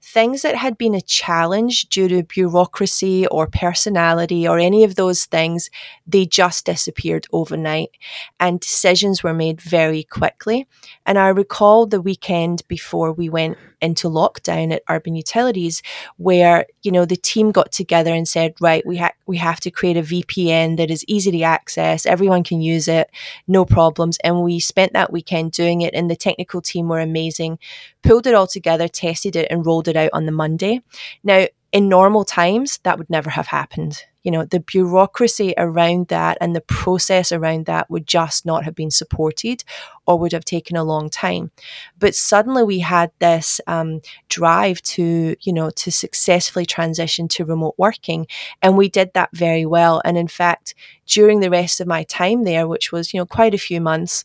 things 0.04 0.42
that 0.42 0.56
had 0.56 0.78
been 0.78 0.94
a 0.94 1.02
challenge 1.02 1.88
due 1.90 2.08
to 2.10 2.24
bureaucracy 2.24 3.26
or 3.28 3.48
personality 3.48 4.46
or 4.48 4.60
any 4.60 4.84
of 4.84 4.96
those 4.96 5.26
things, 5.26 5.70
they 6.06 6.26
just 6.26 6.66
disappeared 6.66 7.26
overnight 7.32 7.92
and 8.40 8.60
decisions 8.60 9.24
were 9.24 9.34
made 9.34 9.62
very 9.62 10.04
quickly. 10.04 10.68
And 11.06 11.18
I 11.18 11.30
recall 11.30 11.86
the 11.86 12.02
weekend 12.02 12.64
before 12.68 13.14
we 13.14 13.30
went 13.30 13.58
into 13.84 14.08
lockdown 14.08 14.74
at 14.74 14.84
Urban 14.90 15.16
Utilities 15.16 15.82
where, 16.18 16.66
you 16.82 16.92
know, 16.92 17.06
the 17.06 17.16
team 17.16 17.52
got 17.52 17.72
together 17.72 18.14
and 18.14 18.28
said, 18.28 18.54
right, 18.60 18.86
we, 18.86 18.98
ha- 18.98 19.14
we 19.28 19.38
have 19.38 19.60
to 19.62 19.72
create 19.72 19.98
a 19.98 20.02
VPN 20.02 20.78
that 20.78 20.90
is 20.90 21.06
easy 21.08 21.32
to 21.32 21.42
access. 21.44 22.06
Everyone 22.06 22.44
can 22.44 22.62
use 22.62 22.88
it, 22.88 23.10
no 23.48 23.66
problems. 23.66 24.18
And 24.24 24.42
we 24.42 24.60
spent 24.60 24.94
that 24.94 25.12
weekend 25.12 25.52
doing 25.52 25.82
it 25.82 25.94
and 25.94 26.10
the 26.10 26.16
technical 26.16 26.62
team 26.62 26.88
were 26.88 27.00
amazing, 27.00 27.60
pulled 28.02 28.26
it 28.28 28.34
all 28.34 28.48
together, 28.48 28.88
tested 28.88 29.36
it 29.36 29.48
and 29.52 29.66
rolled 29.66 29.88
it 29.88 29.96
out 29.96 30.10
on 30.14 30.26
the 30.26 30.32
Monday. 30.32 30.82
Now, 31.24 31.48
in 31.74 31.90
normal 31.90 32.24
times, 32.24 32.80
that 32.84 32.98
would 32.98 33.10
never 33.10 33.30
have 33.30 33.48
happened 33.48 34.06
you 34.24 34.32
know, 34.32 34.46
the 34.46 34.62
bureaucracy 34.62 35.54
around 35.58 36.08
that 36.08 36.38
and 36.40 36.56
the 36.56 36.62
process 36.62 37.32
around 37.32 37.66
that 37.66 37.90
would 37.90 38.08
just 38.08 38.46
not 38.46 38.64
have 38.64 38.74
been 38.74 38.90
supported 38.90 39.64
or 40.08 40.18
would 40.18 40.32
have 40.32 40.46
taken 40.46 40.78
a 40.78 40.84
long 40.84 41.10
time. 41.10 41.52
But 42.00 42.16
suddenly 42.16 42.64
we 42.64 42.80
had 42.80 43.12
this 43.20 43.60
um, 43.68 44.02
drive 44.30 44.82
to, 44.84 45.36
you 45.42 45.54
know, 45.54 45.70
to 45.72 45.92
successfully 45.92 46.66
transition 46.66 47.28
to 47.30 47.46
remote 47.46 47.76
working. 47.78 48.28
And 48.62 48.78
we 48.78 48.88
did 48.88 49.12
that 49.14 49.30
very 49.34 49.66
well. 49.66 50.02
And 50.06 50.18
in 50.18 50.30
fact, 50.30 50.74
during 51.06 51.42
the 51.42 51.50
rest 51.50 51.82
of 51.82 51.88
my 51.88 52.04
time 52.04 52.44
there, 52.44 52.68
which 52.68 52.94
was, 52.94 53.14
you 53.14 53.20
know, 53.20 53.26
quite 53.26 53.54
a 53.54 53.60
few 53.60 53.82
months, 53.82 54.24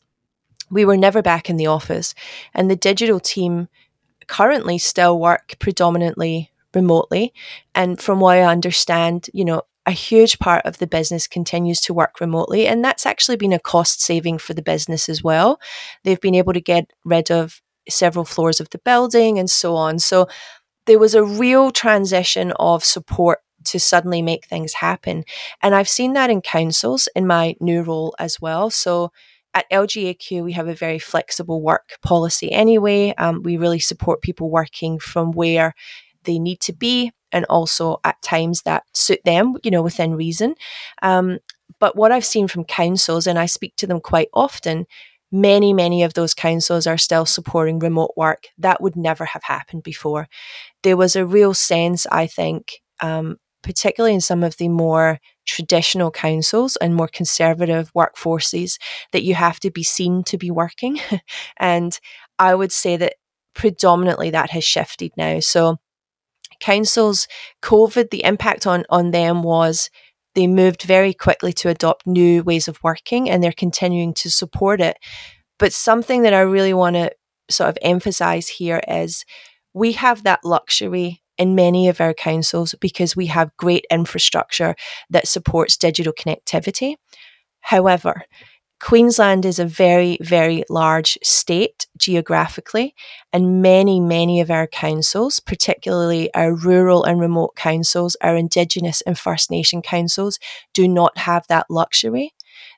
we 0.70 0.84
were 0.84 0.96
never 0.96 1.22
back 1.22 1.50
in 1.50 1.56
the 1.56 1.66
office. 1.66 2.14
And 2.54 2.70
the 2.70 2.76
digital 2.76 3.18
team 3.18 3.68
currently 4.28 4.78
still 4.78 5.18
work 5.18 5.56
predominantly 5.58 6.52
remotely. 6.74 7.33
And 7.74 8.00
from 8.00 8.20
what 8.20 8.38
I 8.38 8.42
understand, 8.42 9.28
you 9.33 9.44
know, 9.44 9.62
a 9.87 9.90
huge 9.92 10.38
part 10.38 10.66
of 10.66 10.78
the 10.78 10.87
business 10.87 11.26
continues 11.26 11.81
to 11.81 11.94
work 11.94 12.20
remotely. 12.20 12.66
And 12.66 12.85
that's 12.85 13.07
actually 13.07 13.37
been 13.37 13.54
a 13.54 13.59
cost 13.59 14.02
saving 14.02 14.38
for 14.38 14.52
the 14.52 14.62
business 14.62 15.09
as 15.09 15.24
well. 15.24 15.59
They've 16.04 16.20
been 16.20 16.35
able 16.35 16.52
to 16.52 16.61
get 16.61 16.90
rid 17.07 17.31
of 17.31 17.62
several 17.88 18.26
floors 18.26 18.61
of 18.61 18.68
the 18.68 18.78
building 18.78 19.38
and 19.38 19.48
so 19.48 19.76
on. 19.76 19.98
So 19.98 20.28
there 20.85 20.98
was 20.98 21.14
a 21.14 21.24
real 21.24 21.70
transition 21.70 22.52
of 22.59 22.85
support 22.85 23.38
to 23.64 23.81
suddenly 23.81 24.22
make 24.22 24.46
things 24.46 24.74
happen. 24.74 25.24
And 25.62 25.74
I've 25.74 25.88
seen 25.88 26.12
that 26.12 26.31
in 26.31 26.42
councils 26.42 27.09
in 27.16 27.26
my 27.26 27.54
new 27.61 27.83
role 27.83 28.14
as 28.18 28.40
well. 28.40 28.70
So 28.70 29.11
at 29.54 29.70
LGAQ, 29.70 30.44
we 30.44 30.52
have 30.52 30.68
a 30.68 30.74
very 30.74 30.98
flexible 30.98 31.62
work 31.62 31.98
policy 32.02 32.52
anyway. 32.52 33.14
Um, 33.16 33.42
we 33.42 33.57
really 33.57 33.81
support 33.81 34.22
people 34.22 34.50
working 34.50 34.98
from 34.98 35.33
where 35.33 35.74
they 36.28 36.38
need 36.38 36.60
to 36.60 36.72
be 36.72 37.10
and 37.32 37.44
also 37.46 37.98
at 38.04 38.20
times 38.22 38.62
that 38.62 38.84
suit 38.94 39.20
them, 39.24 39.56
you 39.64 39.70
know, 39.70 39.82
within 39.82 40.14
reason. 40.14 40.54
Um, 41.02 41.38
but 41.80 41.96
what 41.96 42.12
I've 42.12 42.24
seen 42.24 42.48
from 42.48 42.64
councils, 42.64 43.26
and 43.26 43.38
I 43.38 43.46
speak 43.46 43.76
to 43.76 43.86
them 43.86 44.00
quite 44.00 44.28
often, 44.32 44.86
many, 45.32 45.72
many 45.72 46.02
of 46.02 46.14
those 46.14 46.34
councils 46.34 46.86
are 46.86 46.98
still 46.98 47.26
supporting 47.26 47.78
remote 47.78 48.12
work. 48.16 48.44
That 48.58 48.80
would 48.80 48.96
never 48.96 49.24
have 49.24 49.42
happened 49.44 49.82
before. 49.82 50.28
There 50.82 50.96
was 50.96 51.16
a 51.16 51.26
real 51.26 51.54
sense, 51.54 52.06
I 52.10 52.26
think, 52.26 52.80
um, 53.00 53.36
particularly 53.62 54.14
in 54.14 54.20
some 54.20 54.42
of 54.42 54.56
the 54.56 54.68
more 54.68 55.18
traditional 55.46 56.10
councils 56.10 56.76
and 56.76 56.94
more 56.94 57.08
conservative 57.08 57.90
workforces, 57.94 58.78
that 59.12 59.22
you 59.22 59.34
have 59.34 59.60
to 59.60 59.70
be 59.70 59.82
seen 59.82 60.22
to 60.24 60.38
be 60.38 60.50
working. 60.50 61.00
and 61.56 61.98
I 62.38 62.54
would 62.54 62.72
say 62.72 62.96
that 62.96 63.14
predominantly 63.54 64.30
that 64.30 64.50
has 64.50 64.64
shifted 64.64 65.12
now. 65.16 65.40
So 65.40 65.78
councils, 66.60 67.28
COVID, 67.62 68.10
the 68.10 68.24
impact 68.24 68.66
on, 68.66 68.84
on 68.90 69.10
them 69.10 69.42
was 69.42 69.90
they 70.34 70.46
moved 70.46 70.82
very 70.82 71.12
quickly 71.12 71.52
to 71.54 71.68
adopt 71.68 72.06
new 72.06 72.42
ways 72.42 72.68
of 72.68 72.82
working 72.82 73.28
and 73.28 73.42
they're 73.42 73.52
continuing 73.52 74.14
to 74.14 74.30
support 74.30 74.80
it. 74.80 74.96
But 75.58 75.72
something 75.72 76.22
that 76.22 76.34
I 76.34 76.40
really 76.40 76.74
want 76.74 76.94
to 76.94 77.10
sort 77.50 77.70
of 77.70 77.78
emphasize 77.82 78.48
here 78.48 78.80
is 78.86 79.24
we 79.74 79.92
have 79.92 80.22
that 80.22 80.44
luxury 80.44 81.22
in 81.38 81.54
many 81.54 81.88
of 81.88 82.00
our 82.00 82.12
councils 82.12 82.74
because 82.80 83.16
we 83.16 83.26
have 83.26 83.56
great 83.56 83.86
infrastructure 83.90 84.74
that 85.10 85.28
supports 85.28 85.76
digital 85.76 86.12
connectivity. 86.12 86.96
However, 87.60 88.24
Queensland 88.80 89.44
is 89.44 89.58
a 89.58 89.64
very, 89.66 90.18
very 90.20 90.62
large 90.70 91.18
state 91.22 91.86
geographically, 91.96 92.94
and 93.32 93.60
many, 93.60 93.98
many 93.98 94.40
of 94.40 94.50
our 94.50 94.68
councils, 94.68 95.40
particularly 95.40 96.32
our 96.34 96.54
rural 96.54 97.04
and 97.04 97.20
remote 97.20 97.56
councils, 97.56 98.16
our 98.20 98.36
Indigenous 98.36 99.00
and 99.00 99.18
First 99.18 99.50
Nation 99.50 99.82
councils, 99.82 100.38
do 100.74 100.86
not 100.86 101.18
have 101.18 101.44
that 101.48 101.66
luxury. 101.68 102.34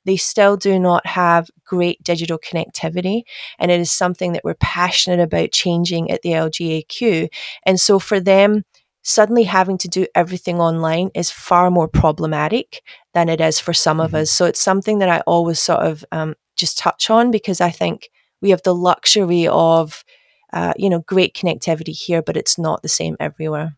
They 0.07 0.17
still 0.17 0.57
do 0.57 0.79
not 0.79 1.07
have 1.07 1.51
great 1.65 2.03
digital 2.03 2.39
connectivity, 2.39 3.23
and 3.59 3.71
it 3.71 3.81
is 3.81 3.93
something 3.93 4.33
that 4.33 4.45
we're 4.45 4.55
passionate 4.55 5.21
about 5.21 5.53
changing 5.53 6.11
at 6.11 6.23
the 6.23 6.31
LGAQ. 6.31 7.29
And 7.67 7.79
so 7.79 7.99
for 7.99 8.19
them, 8.21 8.65
suddenly 9.11 9.45
having 9.45 9.79
to 9.79 9.89
do 9.89 10.07
everything 10.15 10.61
online 10.61 11.11
is 11.15 11.31
far 11.31 11.71
more 11.71 11.89
problematic 11.89 12.83
than 13.15 13.29
it 13.29 13.41
is 13.41 13.59
for 13.59 13.73
some 13.73 14.01
of 14.01 14.09
mm-hmm. 14.09 14.23
us. 14.23 14.31
So 14.31 14.45
it's 14.47 14.61
something 14.61 14.99
that 14.99 15.09
I 15.09 15.21
always 15.21 15.61
sort 15.61 15.81
of 15.81 16.05
um, 16.13 16.35
just 16.57 16.79
touch 16.79 17.11
on 17.11 17.31
because 17.31 17.61
I 17.61 17.71
think 17.71 18.11
we 18.41 18.51
have 18.51 18.63
the 18.63 18.75
luxury 18.75 19.47
of, 19.49 20.05
uh, 20.53 20.73
you 20.77 20.89
know, 20.89 21.01
great 21.01 21.35
connectivity 21.35 21.95
here, 21.95 22.23
but 22.23 22.37
it's 22.37 22.59
not 22.59 22.83
the 22.83 22.89
same 22.89 23.17
everywhere. 23.21 23.77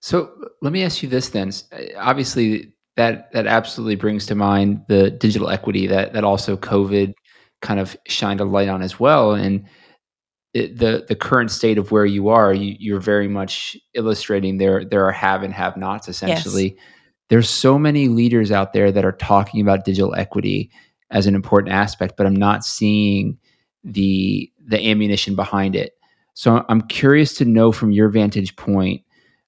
So 0.00 0.30
let 0.60 0.72
me 0.72 0.84
ask 0.84 1.02
you 1.02 1.08
this 1.08 1.30
then. 1.30 1.50
Uh, 1.72 1.98
obviously, 1.98 2.72
that 2.96 3.32
that 3.32 3.46
absolutely 3.46 3.96
brings 3.96 4.26
to 4.26 4.34
mind 4.34 4.82
the 4.88 5.10
digital 5.10 5.48
equity 5.50 5.86
that 5.88 6.12
that 6.12 6.24
also 6.24 6.56
COVID 6.56 7.14
kind 7.62 7.80
of 7.80 7.96
shined 8.06 8.40
a 8.40 8.44
light 8.44 8.68
on 8.68 8.82
as 8.82 9.00
well. 9.00 9.32
And 9.32 9.64
it, 10.54 10.78
the 10.78 11.04
the 11.06 11.16
current 11.16 11.50
state 11.50 11.78
of 11.78 11.90
where 11.90 12.06
you 12.06 12.28
are, 12.28 12.54
you, 12.54 12.96
are 12.96 13.00
very 13.00 13.28
much 13.28 13.76
illustrating 13.94 14.58
there 14.58 14.84
there 14.84 15.04
are 15.04 15.12
have 15.12 15.42
and 15.42 15.52
have 15.52 15.76
nots 15.76 16.08
essentially. 16.08 16.74
Yes. 16.76 16.84
There's 17.28 17.48
so 17.48 17.78
many 17.78 18.08
leaders 18.08 18.52
out 18.52 18.72
there 18.72 18.92
that 18.92 19.04
are 19.04 19.12
talking 19.12 19.60
about 19.60 19.84
digital 19.84 20.14
equity 20.14 20.70
as 21.10 21.26
an 21.26 21.34
important 21.34 21.74
aspect, 21.74 22.14
but 22.16 22.26
I'm 22.26 22.36
not 22.36 22.64
seeing 22.64 23.36
the 23.82 24.50
the 24.64 24.90
ammunition 24.90 25.34
behind 25.34 25.74
it. 25.74 25.92
So 26.34 26.64
I'm 26.68 26.82
curious 26.82 27.34
to 27.38 27.44
know 27.44 27.72
from 27.72 27.90
your 27.90 28.08
vantage 28.08 28.54
point, 28.56 29.02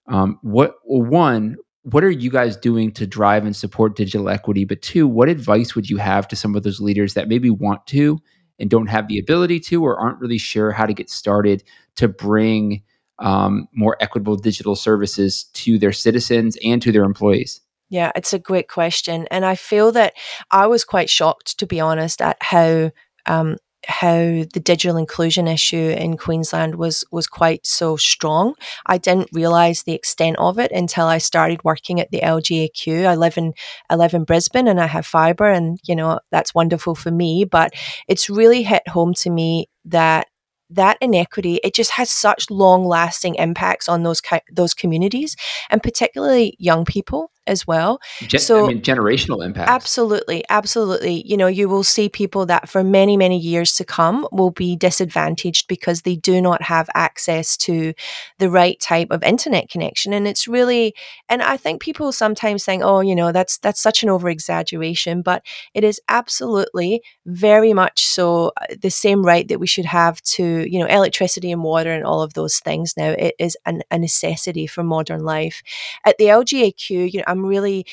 um, 0.08 0.38
what 0.42 0.74
one, 0.84 1.56
what 1.82 2.02
are 2.02 2.10
you 2.10 2.30
guys 2.30 2.56
doing 2.56 2.90
to 2.92 3.06
drive 3.06 3.44
and 3.44 3.54
support 3.54 3.94
digital 3.94 4.28
equity? 4.28 4.64
But 4.64 4.82
two, 4.82 5.06
what 5.06 5.28
advice 5.28 5.76
would 5.76 5.88
you 5.88 5.98
have 5.98 6.26
to 6.28 6.36
some 6.36 6.56
of 6.56 6.64
those 6.64 6.80
leaders 6.80 7.14
that 7.14 7.28
maybe 7.28 7.50
want 7.50 7.86
to 7.88 8.20
and 8.58 8.70
don't 8.70 8.88
have 8.88 9.08
the 9.08 9.18
ability 9.18 9.60
to 9.60 9.84
or 9.84 9.98
aren't 9.98 10.20
really 10.20 10.38
sure 10.38 10.72
how 10.72 10.86
to 10.86 10.94
get 10.94 11.10
started 11.10 11.62
to 11.96 12.08
bring 12.08 12.82
um, 13.18 13.68
more 13.72 13.96
equitable 14.00 14.36
digital 14.36 14.76
services 14.76 15.44
to 15.54 15.78
their 15.78 15.92
citizens 15.92 16.56
and 16.62 16.82
to 16.82 16.92
their 16.92 17.04
employees? 17.04 17.60
Yeah, 17.88 18.10
it's 18.16 18.32
a 18.32 18.38
great 18.38 18.68
question. 18.68 19.26
And 19.30 19.44
I 19.44 19.54
feel 19.54 19.92
that 19.92 20.14
I 20.50 20.66
was 20.66 20.84
quite 20.84 21.08
shocked, 21.08 21.58
to 21.58 21.66
be 21.66 21.80
honest, 21.80 22.20
at 22.20 22.36
how 22.40 22.90
um, 23.26 23.56
how 23.86 24.16
the 24.52 24.62
digital 24.62 24.96
inclusion 24.96 25.46
issue 25.46 25.94
in 25.96 26.16
Queensland 26.16 26.74
was 26.74 27.04
was 27.10 27.26
quite 27.26 27.66
so 27.66 27.96
strong. 27.96 28.54
I 28.86 28.98
didn't 28.98 29.30
realize 29.32 29.82
the 29.82 29.92
extent 29.94 30.36
of 30.38 30.58
it 30.58 30.72
until 30.72 31.06
I 31.06 31.18
started 31.18 31.64
working 31.64 32.00
at 32.00 32.10
the 32.10 32.20
LGAQ. 32.20 33.06
I 33.06 33.14
live 33.14 33.38
in 33.38 33.54
I 33.88 33.94
live 33.94 34.14
in 34.14 34.24
Brisbane 34.24 34.68
and 34.68 34.80
I 34.80 34.86
have 34.86 35.06
fiber 35.06 35.46
and 35.46 35.78
you 35.84 35.94
know 35.94 36.20
that's 36.30 36.54
wonderful 36.54 36.94
for 36.94 37.10
me, 37.10 37.44
but 37.44 37.72
it's 38.08 38.28
really 38.28 38.62
hit 38.62 38.86
home 38.88 39.14
to 39.14 39.30
me 39.30 39.68
that 39.84 40.26
that 40.68 40.98
inequity 41.00 41.60
it 41.62 41.74
just 41.74 41.92
has 41.92 42.10
such 42.10 42.50
long 42.50 42.84
lasting 42.84 43.36
impacts 43.36 43.88
on 43.88 44.02
those 44.02 44.20
those 44.52 44.74
communities 44.74 45.36
and 45.70 45.80
particularly 45.82 46.56
young 46.58 46.84
people 46.84 47.30
as 47.46 47.66
well. 47.66 48.00
Gen- 48.26 48.40
so, 48.40 48.64
I 48.64 48.68
mean, 48.68 48.82
generational 48.82 49.44
impact. 49.44 49.70
Absolutely, 49.70 50.44
absolutely. 50.48 51.22
You 51.26 51.36
know, 51.36 51.46
you 51.46 51.68
will 51.68 51.84
see 51.84 52.08
people 52.08 52.46
that 52.46 52.68
for 52.68 52.82
many, 52.82 53.16
many 53.16 53.38
years 53.38 53.74
to 53.76 53.84
come 53.84 54.26
will 54.32 54.50
be 54.50 54.76
disadvantaged 54.76 55.68
because 55.68 56.02
they 56.02 56.16
do 56.16 56.40
not 56.40 56.62
have 56.62 56.88
access 56.94 57.56
to 57.58 57.94
the 58.38 58.50
right 58.50 58.78
type 58.80 59.08
of 59.10 59.22
internet 59.22 59.68
connection. 59.68 60.12
And 60.12 60.26
it's 60.26 60.48
really, 60.48 60.94
and 61.28 61.42
I 61.42 61.56
think 61.56 61.80
people 61.80 62.12
sometimes 62.12 62.64
think, 62.64 62.82
oh, 62.84 63.00
you 63.00 63.14
know, 63.14 63.32
that's 63.32 63.58
that's 63.58 63.80
such 63.80 64.02
an 64.02 64.08
over 64.08 64.28
exaggeration, 64.28 65.22
but 65.22 65.42
it 65.74 65.84
is 65.84 66.00
absolutely 66.08 67.02
very 67.26 67.72
much 67.72 68.04
so 68.06 68.52
uh, 68.60 68.74
the 68.80 68.90
same 68.90 69.24
right 69.24 69.46
that 69.48 69.60
we 69.60 69.66
should 69.66 69.84
have 69.84 70.20
to, 70.22 70.66
you 70.70 70.78
know, 70.78 70.86
electricity 70.86 71.50
and 71.52 71.62
water 71.62 71.92
and 71.92 72.04
all 72.04 72.22
of 72.22 72.34
those 72.34 72.58
things. 72.58 72.94
Now, 72.96 73.10
it 73.10 73.34
is 73.38 73.56
an, 73.66 73.82
a 73.90 73.98
necessity 73.98 74.66
for 74.66 74.82
modern 74.82 75.20
life. 75.24 75.62
At 76.04 76.18
the 76.18 76.26
LGAQ, 76.26 77.12
you 77.12 77.18
know, 77.18 77.24
I'm 77.26 77.35
really 77.44 77.86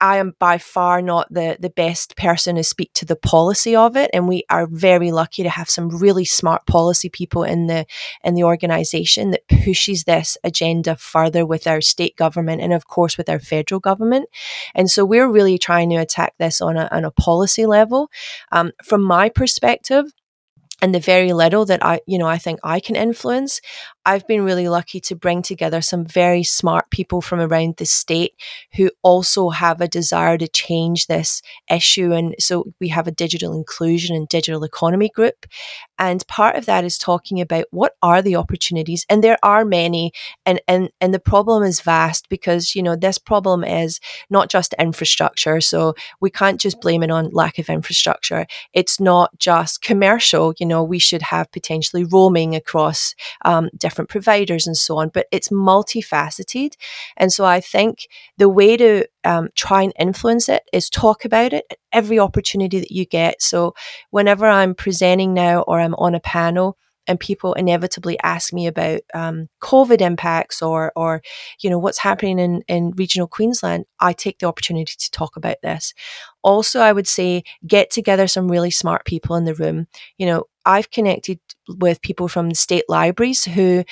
I 0.00 0.16
am 0.16 0.34
by 0.38 0.56
far 0.56 1.02
not 1.02 1.32
the 1.32 1.58
the 1.60 1.68
best 1.68 2.16
person 2.16 2.56
to 2.56 2.64
speak 2.64 2.92
to 2.94 3.04
the 3.04 3.16
policy 3.16 3.76
of 3.76 3.96
it, 3.96 4.10
and 4.14 4.26
we 4.26 4.44
are 4.48 4.66
very 4.66 5.12
lucky 5.12 5.42
to 5.42 5.50
have 5.50 5.68
some 5.68 5.90
really 5.90 6.24
smart 6.24 6.66
policy 6.66 7.10
people 7.10 7.44
in 7.44 7.66
the 7.66 7.84
in 8.24 8.34
the 8.34 8.44
organisation 8.44 9.30
that 9.30 9.46
pushes 9.48 10.04
this 10.04 10.38
agenda 10.42 10.96
further 10.96 11.44
with 11.44 11.66
our 11.66 11.82
state 11.82 12.16
government 12.16 12.62
and 12.62 12.72
of 12.72 12.86
course 12.86 13.18
with 13.18 13.28
our 13.28 13.38
federal 13.38 13.78
government. 13.78 14.28
And 14.74 14.90
so 14.90 15.04
we're 15.04 15.30
really 15.30 15.58
trying 15.58 15.90
to 15.90 15.96
attack 15.96 16.34
this 16.38 16.62
on 16.62 16.78
a 16.78 16.88
on 16.90 17.04
a 17.04 17.10
policy 17.10 17.66
level. 17.66 18.10
Um, 18.52 18.72
from 18.82 19.02
my 19.02 19.28
perspective, 19.28 20.06
and 20.82 20.94
the 20.94 21.00
very 21.00 21.32
little 21.32 21.66
that 21.66 21.84
I, 21.84 22.00
you 22.06 22.18
know, 22.18 22.26
I 22.26 22.38
think 22.38 22.60
I 22.64 22.80
can 22.80 22.96
influence, 22.96 23.60
I've 24.06 24.26
been 24.26 24.42
really 24.42 24.68
lucky 24.68 24.98
to 25.00 25.14
bring 25.14 25.42
together 25.42 25.82
some 25.82 26.06
very 26.06 26.42
smart 26.42 26.90
people 26.90 27.20
from 27.20 27.38
around 27.38 27.76
the 27.76 27.84
state 27.84 28.32
who 28.74 28.90
also 29.02 29.50
have 29.50 29.80
a 29.80 29.88
desire 29.88 30.38
to 30.38 30.48
change 30.48 31.06
this 31.06 31.42
issue. 31.70 32.12
And 32.12 32.34
so 32.38 32.72
we 32.80 32.88
have 32.88 33.06
a 33.06 33.12
digital 33.12 33.52
inclusion 33.54 34.16
and 34.16 34.26
digital 34.26 34.64
economy 34.64 35.10
group. 35.10 35.44
And 35.98 36.26
part 36.28 36.56
of 36.56 36.64
that 36.64 36.82
is 36.82 36.96
talking 36.96 37.42
about 37.42 37.66
what 37.72 37.92
are 38.02 38.22
the 38.22 38.36
opportunities. 38.36 39.04
And 39.10 39.22
there 39.22 39.36
are 39.42 39.66
many. 39.66 40.12
And, 40.46 40.62
and, 40.66 40.88
and 41.02 41.12
the 41.12 41.20
problem 41.20 41.62
is 41.62 41.82
vast 41.82 42.30
because, 42.30 42.74
you 42.74 42.82
know, 42.82 42.96
this 42.96 43.18
problem 43.18 43.64
is 43.64 44.00
not 44.30 44.48
just 44.48 44.74
infrastructure. 44.78 45.60
So 45.60 45.94
we 46.22 46.30
can't 46.30 46.58
just 46.58 46.80
blame 46.80 47.02
it 47.02 47.10
on 47.10 47.28
lack 47.32 47.58
of 47.58 47.68
infrastructure. 47.68 48.46
It's 48.72 48.98
not 48.98 49.38
just 49.38 49.82
commercial. 49.82 50.54
You 50.58 50.64
know, 50.64 50.82
we 50.82 50.98
should 50.98 51.22
have 51.22 51.52
potentially 51.52 52.04
roaming 52.04 52.54
across 52.54 53.14
um, 53.44 53.68
different 53.76 53.89
different 53.90 54.08
providers 54.08 54.66
and 54.66 54.76
so 54.76 54.98
on, 54.98 55.08
but 55.08 55.26
it's 55.32 55.48
multifaceted. 55.48 56.74
And 57.16 57.32
so 57.32 57.44
I 57.44 57.60
think 57.60 58.06
the 58.38 58.48
way 58.48 58.76
to 58.76 59.06
um, 59.24 59.48
try 59.56 59.82
and 59.82 59.92
influence 59.98 60.48
it 60.48 60.62
is 60.72 60.88
talk 60.88 61.24
about 61.24 61.52
it 61.52 61.64
at 61.70 61.78
every 61.92 62.20
opportunity 62.20 62.78
that 62.78 62.92
you 62.92 63.04
get. 63.04 63.42
So 63.42 63.74
whenever 64.10 64.46
I'm 64.46 64.74
presenting 64.74 65.34
now 65.34 65.62
or 65.62 65.80
I'm 65.80 65.96
on 65.96 66.14
a 66.14 66.20
panel, 66.20 66.76
and 67.06 67.18
people 67.18 67.54
inevitably 67.54 68.16
ask 68.22 68.52
me 68.52 68.68
about 68.68 69.00
um, 69.14 69.48
COVID 69.60 70.00
impacts 70.00 70.62
or, 70.62 70.92
or 70.94 71.22
you 71.60 71.68
know, 71.68 71.78
what's 71.78 71.98
happening 71.98 72.38
in, 72.38 72.62
in 72.68 72.92
regional 72.92 73.26
Queensland, 73.26 73.86
I 73.98 74.12
take 74.12 74.38
the 74.38 74.46
opportunity 74.46 74.92
to 74.96 75.10
talk 75.10 75.36
about 75.36 75.56
this. 75.60 75.92
Also, 76.42 76.78
I 76.78 76.92
would 76.92 77.08
say 77.08 77.42
get 77.66 77.90
together 77.90 78.28
some 78.28 78.48
really 78.48 78.70
smart 78.70 79.04
people 79.06 79.34
in 79.34 79.44
the 79.44 79.54
room. 79.54 79.88
You 80.18 80.26
know, 80.26 80.44
I've 80.64 80.90
connected 80.90 81.40
with 81.78 82.02
people 82.02 82.28
from 82.28 82.48
the 82.48 82.54
state 82.54 82.84
libraries 82.88 83.44
who 83.44 83.84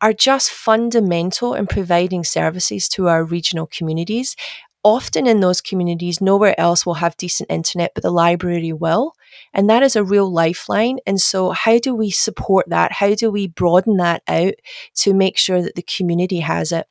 are 0.00 0.12
just 0.12 0.50
fundamental 0.50 1.54
in 1.54 1.66
providing 1.66 2.24
services 2.24 2.88
to 2.90 3.08
our 3.08 3.24
regional 3.24 3.66
communities. 3.66 4.36
Often 4.84 5.26
in 5.26 5.40
those 5.40 5.60
communities, 5.60 6.20
nowhere 6.20 6.58
else 6.60 6.86
will 6.86 6.94
have 6.94 7.16
decent 7.16 7.50
internet, 7.50 7.92
but 7.94 8.04
the 8.04 8.10
library 8.12 8.72
will. 8.72 9.14
And 9.52 9.68
that 9.68 9.82
is 9.82 9.96
a 9.96 10.04
real 10.04 10.30
lifeline. 10.32 10.98
And 11.06 11.20
so, 11.20 11.50
how 11.50 11.78
do 11.78 11.92
we 11.94 12.10
support 12.10 12.66
that? 12.68 12.92
How 12.92 13.14
do 13.14 13.30
we 13.30 13.48
broaden 13.48 13.96
that 13.96 14.22
out 14.28 14.54
to 14.98 15.12
make 15.12 15.38
sure 15.38 15.60
that 15.60 15.74
the 15.74 15.82
community 15.82 16.40
has 16.40 16.70
it? 16.70 16.86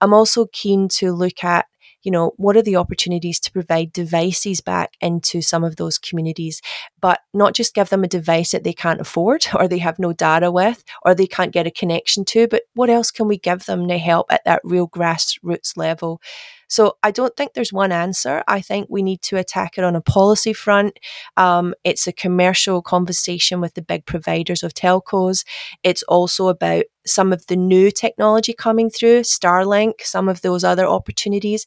I'm 0.00 0.12
also 0.12 0.46
keen 0.52 0.88
to 0.88 1.12
look 1.12 1.42
at 1.42 1.66
you 2.02 2.10
know, 2.10 2.32
what 2.36 2.56
are 2.56 2.62
the 2.62 2.76
opportunities 2.76 3.40
to 3.40 3.52
provide 3.52 3.92
devices 3.92 4.60
back 4.60 4.94
into 5.00 5.42
some 5.42 5.64
of 5.64 5.76
those 5.76 5.98
communities, 5.98 6.60
but 7.00 7.20
not 7.34 7.54
just 7.54 7.74
give 7.74 7.90
them 7.90 8.04
a 8.04 8.08
device 8.08 8.52
that 8.52 8.64
they 8.64 8.72
can't 8.72 9.00
afford 9.00 9.46
or 9.54 9.68
they 9.68 9.78
have 9.78 9.98
no 9.98 10.12
data 10.12 10.50
with 10.50 10.84
or 11.02 11.14
they 11.14 11.26
can't 11.26 11.52
get 11.52 11.66
a 11.66 11.70
connection 11.70 12.24
to, 12.26 12.48
but 12.48 12.62
what 12.74 12.90
else 12.90 13.10
can 13.10 13.28
we 13.28 13.38
give 13.38 13.66
them 13.66 13.88
to 13.88 13.98
help 13.98 14.32
at 14.32 14.44
that 14.44 14.60
real 14.64 14.88
grassroots 14.88 15.76
level? 15.76 16.20
So 16.68 16.96
I 17.02 17.10
don't 17.10 17.36
think 17.36 17.54
there's 17.54 17.72
one 17.72 17.92
answer. 17.92 18.42
I 18.46 18.60
think 18.60 18.88
we 18.88 19.02
need 19.02 19.22
to 19.22 19.36
attack 19.36 19.78
it 19.78 19.84
on 19.84 19.96
a 19.96 20.00
policy 20.00 20.52
front. 20.52 20.98
Um, 21.36 21.74
it's 21.84 22.06
a 22.06 22.12
commercial 22.12 22.82
conversation 22.82 23.60
with 23.60 23.74
the 23.74 23.82
big 23.82 24.06
providers 24.06 24.62
of 24.62 24.74
telcos. 24.74 25.44
It's 25.82 26.02
also 26.04 26.48
about 26.48 26.84
some 27.06 27.32
of 27.32 27.46
the 27.46 27.56
new 27.56 27.90
technology 27.90 28.52
coming 28.52 28.90
through, 28.90 29.20
Starlink, 29.20 30.02
some 30.02 30.28
of 30.28 30.42
those 30.42 30.64
other 30.64 30.86
opportunities 30.86 31.66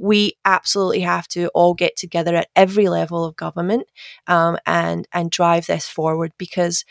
we 0.00 0.34
absolutely 0.44 1.00
have 1.00 1.26
to 1.26 1.48
all 1.56 1.74
get 1.74 1.96
together 1.96 2.36
at 2.36 2.46
every 2.54 2.88
level 2.88 3.24
of 3.24 3.34
government 3.34 3.82
um, 4.28 4.56
and 4.64 5.08
and 5.12 5.28
drive 5.28 5.66
this 5.66 5.88
forward 5.88 6.30
because 6.38 6.84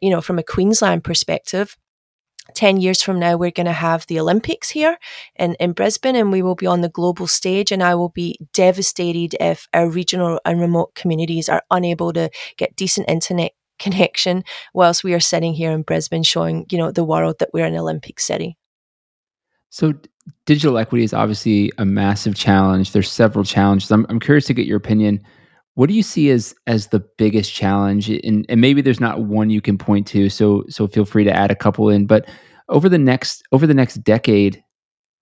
you 0.00 0.10
know, 0.10 0.20
from 0.20 0.38
a 0.38 0.42
Queensland 0.42 1.04
perspective, 1.04 1.76
10 2.54 2.78
years 2.78 3.02
from 3.02 3.18
now, 3.18 3.36
we're 3.36 3.50
going 3.50 3.66
to 3.66 3.72
have 3.72 4.06
the 4.06 4.20
Olympics 4.20 4.70
here 4.70 4.98
in, 5.36 5.54
in 5.54 5.72
Brisbane 5.72 6.16
and 6.16 6.30
we 6.30 6.42
will 6.42 6.54
be 6.54 6.66
on 6.66 6.82
the 6.82 6.88
global 6.88 7.26
stage. 7.26 7.72
And 7.72 7.82
I 7.82 7.94
will 7.94 8.10
be 8.10 8.38
devastated 8.52 9.36
if 9.40 9.66
our 9.72 9.88
regional 9.88 10.40
and 10.44 10.60
remote 10.60 10.94
communities 10.94 11.48
are 11.48 11.62
unable 11.70 12.12
to 12.12 12.30
get 12.56 12.76
decent 12.76 13.08
internet 13.08 13.52
connection 13.78 14.44
whilst 14.72 15.02
we 15.02 15.14
are 15.14 15.20
sitting 15.20 15.54
here 15.54 15.72
in 15.72 15.82
Brisbane 15.82 16.22
showing, 16.22 16.66
you 16.70 16.78
know, 16.78 16.90
the 16.90 17.04
world 17.04 17.36
that 17.40 17.50
we're 17.52 17.66
an 17.66 17.76
Olympic 17.76 18.20
city. 18.20 18.56
So 19.70 19.94
digital 20.46 20.78
equity 20.78 21.04
is 21.04 21.12
obviously 21.12 21.72
a 21.78 21.84
massive 21.84 22.34
challenge. 22.34 22.92
There's 22.92 23.10
several 23.10 23.44
challenges. 23.44 23.90
I'm, 23.90 24.06
I'm 24.08 24.20
curious 24.20 24.46
to 24.46 24.54
get 24.54 24.66
your 24.66 24.76
opinion. 24.76 25.20
What 25.74 25.88
do 25.88 25.94
you 25.94 26.02
see 26.02 26.30
as 26.30 26.54
as 26.66 26.88
the 26.88 27.00
biggest 27.18 27.52
challenge? 27.52 28.08
And, 28.08 28.46
and 28.48 28.60
maybe 28.60 28.80
there's 28.80 29.00
not 29.00 29.22
one 29.22 29.50
you 29.50 29.60
can 29.60 29.78
point 29.78 30.06
to. 30.08 30.28
So 30.28 30.64
so 30.68 30.86
feel 30.86 31.04
free 31.04 31.24
to 31.24 31.34
add 31.34 31.50
a 31.50 31.56
couple 31.56 31.88
in. 31.88 32.06
But 32.06 32.28
over 32.68 32.88
the 32.88 32.98
next 32.98 33.42
over 33.52 33.66
the 33.66 33.74
next 33.74 33.96
decade, 33.96 34.62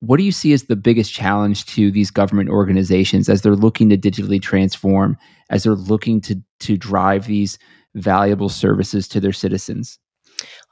what 0.00 0.16
do 0.16 0.24
you 0.24 0.32
see 0.32 0.52
as 0.52 0.64
the 0.64 0.76
biggest 0.76 1.12
challenge 1.12 1.64
to 1.66 1.90
these 1.90 2.10
government 2.10 2.50
organizations 2.50 3.28
as 3.28 3.42
they're 3.42 3.56
looking 3.56 3.88
to 3.90 3.96
digitally 3.96 4.42
transform, 4.42 5.16
as 5.50 5.62
they're 5.62 5.74
looking 5.74 6.20
to 6.22 6.36
to 6.60 6.76
drive 6.76 7.26
these 7.26 7.58
valuable 7.94 8.48
services 8.48 9.08
to 9.08 9.20
their 9.20 9.32
citizens? 9.32 9.98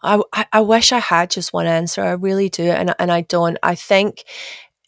I, 0.03 0.21
I 0.53 0.61
wish 0.63 0.93
I 0.93 0.99
had 0.99 1.31
just 1.31 1.53
one 1.53 1.67
answer. 1.67 2.03
I 2.03 2.13
really 2.13 2.49
do, 2.49 2.65
and 2.65 2.95
and 2.99 3.13
I 3.13 3.21
don't. 3.23 3.57
I 3.63 3.75
think 3.75 4.25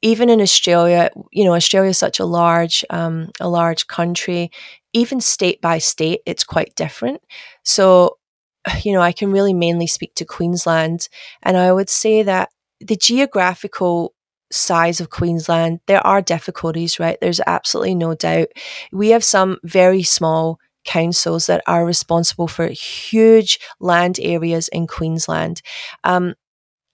even 0.03 0.29
in 0.29 0.41
Australia, 0.41 1.11
you 1.31 1.45
know, 1.45 1.55
Australia 1.55 1.91
is 1.91 1.99
such 1.99 2.19
a 2.19 2.25
large 2.25 2.85
um, 2.91 3.31
a 3.41 3.49
large 3.49 3.87
country. 3.87 4.51
Even 4.93 5.21
state 5.21 5.61
by 5.61 5.79
state, 5.79 6.21
it's 6.27 6.45
quite 6.45 6.75
different. 6.75 7.23
So, 7.65 8.19
you 8.83 8.93
know, 8.93 9.01
I 9.01 9.13
can 9.13 9.33
really 9.33 9.55
mainly 9.55 9.87
speak 9.87 10.15
to 10.17 10.25
Queensland, 10.25 11.09
and 11.43 11.57
I 11.57 11.73
would 11.73 11.91
say 11.91 12.23
that 12.23 12.51
the 12.81 12.97
geographical 12.97 14.15
size 14.51 15.01
of 15.01 15.11
Queensland, 15.11 15.81
there 15.87 16.05
are 16.07 16.21
difficulties, 16.21 17.01
right? 17.01 17.19
There's 17.21 17.41
absolutely 17.47 17.95
no 17.95 18.15
doubt. 18.15 18.49
We 18.93 19.11
have 19.11 19.25
some 19.25 19.59
very 19.65 20.03
small 20.03 20.59
councils 20.85 21.47
that 21.47 21.63
are 21.67 21.87
responsible 21.87 22.49
for 22.49 22.67
huge 22.67 23.59
land 23.81 24.19
areas 24.21 24.69
in 24.69 24.87
Queensland. 24.87 25.63
Um, 26.05 26.35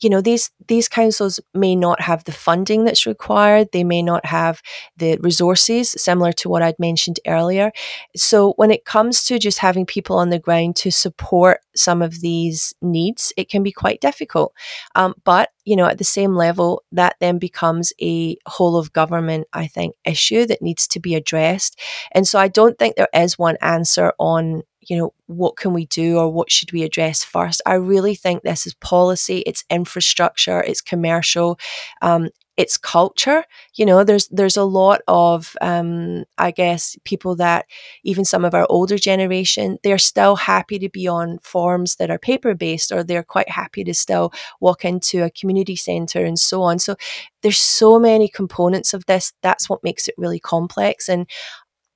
you 0.01 0.11
know 0.11 0.21
these 0.21 0.51
these 0.69 0.89
councils 0.89 1.41
may 1.55 1.75
not 1.75 2.01
have 2.01 2.25
the 2.25 2.33
funding 2.33 2.85
that's 2.85 3.07
required. 3.07 3.69
They 3.73 3.85
may 3.85 4.03
not 4.03 4.27
have 4.27 4.63
the 4.97 5.19
resources 5.21 5.91
similar 5.91 6.33
to 6.33 6.49
what 6.49 6.63
i'd 6.63 6.79
mentioned 6.79 7.21
earlier. 7.27 7.73
So 8.17 8.53
when 8.57 8.71
it 8.71 8.85
comes 8.85 9.25
to 9.25 9.39
just 9.39 9.59
having 9.59 9.87
people 9.87 10.17
on 10.19 10.31
the 10.31 10.39
ground 10.39 10.77
to 10.77 10.91
support 10.91 11.61
some 11.75 12.03
of 12.03 12.21
these 12.21 12.75
needs 12.83 13.33
it 13.37 13.49
can 13.49 13.63
be 13.63 13.73
quite 13.73 14.01
difficult. 14.01 14.53
Um, 14.95 15.15
but 15.25 15.51
you 15.65 15.77
know 15.77 15.87
at 15.87 15.99
the 15.99 16.05
same 16.05 16.35
level 16.35 16.83
that 16.93 17.17
then 17.21 17.39
becomes 17.39 17.93
a 18.01 18.37
whole 18.47 18.77
of 18.77 18.93
government 18.93 19.47
i 19.53 19.67
think 19.67 19.95
issue 20.05 20.47
that 20.47 20.63
needs 20.63 20.87
to 20.89 21.01
be 21.01 21.15
addressed. 21.15 21.79
And 22.13 22.27
so 22.27 22.39
i 22.39 22.49
don't 22.49 22.79
think 22.79 22.97
there 22.97 23.09
is 23.15 23.39
one 23.39 23.57
answer 23.61 24.13
on 24.19 24.63
you 24.89 24.97
know, 24.97 25.13
what 25.29 25.57
can 25.57 25.73
we 25.73 25.87
do 25.87 26.19
or 26.19 26.33
what 26.33 26.51
should 26.51 26.73
we 26.73 26.83
address 26.83 27.23
first? 27.23 27.63
I 27.67 27.75
really 27.75 28.15
think 28.15 28.43
this 28.43 28.67
is 28.67 28.75
policy, 28.75 29.39
it's 29.47 29.65
infrastructure, 29.71 30.61
it's 30.63 30.81
commercial, 30.81 31.59
um, 32.03 32.31
it's 32.57 32.77
culture. 32.77 33.45
You 33.77 33.87
know, 33.87 34.03
there's 34.03 34.27
there's 34.29 34.57
a 34.57 34.65
lot 34.65 35.01
of 35.07 35.55
um, 35.61 36.25
I 36.39 36.51
guess 36.51 36.97
people 37.05 37.37
that 37.37 37.67
even 38.03 38.25
some 38.25 38.45
of 38.45 38.53
our 38.53 38.67
older 38.69 38.99
generation, 38.99 39.79
they're 39.85 39.99
still 39.99 40.35
happy 40.35 40.79
to 40.81 40.89
be 40.89 41.07
on 41.07 41.39
forms 41.39 41.97
that 41.97 42.11
are 42.11 42.19
paper 42.19 42.55
based, 42.55 42.91
or 42.91 43.05
they're 43.05 43.23
quite 43.23 43.49
happy 43.49 43.85
to 43.85 43.95
still 43.95 44.33
walk 44.61 44.85
into 44.85 45.23
a 45.23 45.31
community 45.31 45.77
centre 45.77 46.25
and 46.25 46.39
so 46.39 46.63
on. 46.63 46.81
So 46.81 46.97
there's 47.43 47.59
so 47.59 48.01
many 48.01 48.29
components 48.29 48.93
of 48.93 49.07
this. 49.07 49.33
That's 49.43 49.69
what 49.69 49.85
makes 49.85 50.09
it 50.09 50.15
really 50.19 50.41
complex. 50.41 51.09
And 51.09 51.29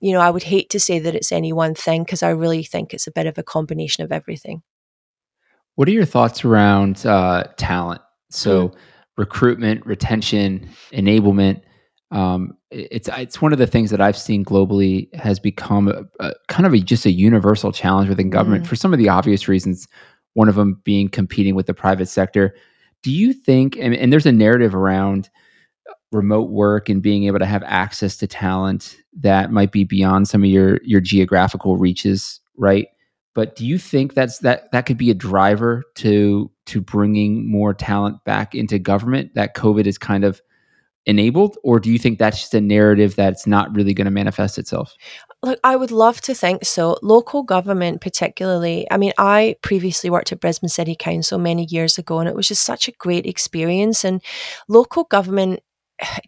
you 0.03 0.13
know, 0.13 0.21
I 0.21 0.31
would 0.31 0.43
hate 0.43 0.69
to 0.71 0.81
say 0.81 0.99
that 0.99 1.15
it's 1.15 1.31
any 1.31 1.53
one 1.53 1.75
thing 1.75 2.03
because 2.03 2.25
I 2.25 2.31
really 2.31 2.65
think 2.65 2.93
it's 2.93 3.07
a 3.07 3.13
bit 3.13 3.27
of 3.27 3.39
a 3.39 3.43
combination 3.45 4.03
of 4.03 4.11
everything. 4.11 4.63
What 5.77 5.87
are 5.87 5.93
your 5.93 6.05
thoughts 6.05 6.45
around 6.45 7.07
uh, 7.07 7.45
talent? 7.57 8.03
So, 8.29 8.69
mm. 8.69 8.75
recruitment, 9.17 9.87
retention, 9.87 10.69
enablement. 10.93 11.63
Um, 12.11 12.57
it's 12.73 13.09
it's 13.17 13.41
one 13.41 13.53
of 13.53 13.61
the 13.61 13.67
things 13.67 13.91
that 13.91 14.01
I've 14.01 14.19
seen 14.19 14.45
globally 14.45 15.15
has 15.15 15.39
become 15.39 15.89
a, 15.89 16.03
a 16.19 16.33
kind 16.49 16.67
of 16.67 16.75
a, 16.75 16.81
just 16.81 17.07
a 17.07 17.13
universal 17.13 17.71
challenge 17.71 18.09
within 18.09 18.29
government 18.29 18.65
mm. 18.65 18.67
for 18.67 18.75
some 18.75 18.93
of 18.93 18.99
the 18.99 19.09
obvious 19.09 19.47
reasons. 19.47 19.87
One 20.35 20.49
of 20.49 20.57
them 20.57 20.81
being 20.83 21.11
competing 21.11 21.55
with 21.55 21.67
the 21.67 21.75
private 21.75 22.09
sector. 22.09 22.57
Do 23.03 23.13
you 23.13 23.33
think? 23.33 23.77
And, 23.77 23.95
and 23.95 24.13
there's 24.13 24.27
a 24.27 24.33
narrative 24.33 24.75
around 24.75 25.31
remote 26.13 26.51
work 26.51 26.89
and 26.89 27.03
being 27.03 27.25
able 27.25 27.39
to 27.39 27.47
have 27.47 27.63
access 27.65 28.17
to 28.19 28.27
talent 28.27 28.97
that 29.15 29.51
might 29.51 29.73
be 29.73 29.85
beyond 29.85 30.29
some 30.29 30.43
of 30.43 30.51
your 30.51 30.79
your 30.85 31.01
geographical 31.01 31.77
reaches 31.77 32.41
right 32.57 32.89
but 33.35 33.57
do 33.57 33.67
you 33.67 33.79
think 33.79 34.15
that's 34.15 34.39
that 34.39 34.71
that 34.73 34.87
could 34.87 34.99
be 34.99 35.11
a 35.11 35.15
driver 35.15 35.83
to 35.95 36.51
to 36.67 36.81
bringing 36.81 37.51
more 37.51 37.73
talent 37.75 38.23
back 38.25 38.55
into 38.55 38.79
government 38.79 39.35
that 39.35 39.55
covid 39.55 39.87
is 39.87 39.99
kind 39.99 40.25
of 40.25 40.41
enabled 41.07 41.59
or 41.65 41.81
do 41.81 41.91
you 41.91 41.99
think 41.99 42.19
that's 42.19 42.39
just 42.39 42.55
a 42.55 42.61
narrative 42.61 43.17
that's 43.17 43.47
not 43.47 43.75
really 43.75 43.93
going 43.95 44.05
to 44.05 44.11
manifest 44.11 44.59
itself 44.59 44.95
Look, 45.45 45.59
I 45.65 45.75
would 45.75 45.91
love 45.91 46.21
to 46.23 46.35
think 46.35 46.65
so. 46.65 46.97
Local 47.03 47.43
government, 47.43 48.01
particularly. 48.01 48.87
I 48.93 48.97
mean, 48.97 49.13
I 49.19 49.57
previously 49.61 50.09
worked 50.09 50.31
at 50.31 50.39
Brisbane 50.39 50.69
City 50.69 50.95
Council 50.95 51.37
many 51.37 51.67
years 51.69 51.99
ago, 51.99 52.21
and 52.21 52.29
it 52.29 52.37
was 52.37 52.47
just 52.47 52.65
such 52.65 52.87
a 52.87 52.93
great 52.93 53.27
experience. 53.27 54.05
And 54.05 54.23
local 54.69 55.03
government 55.03 55.59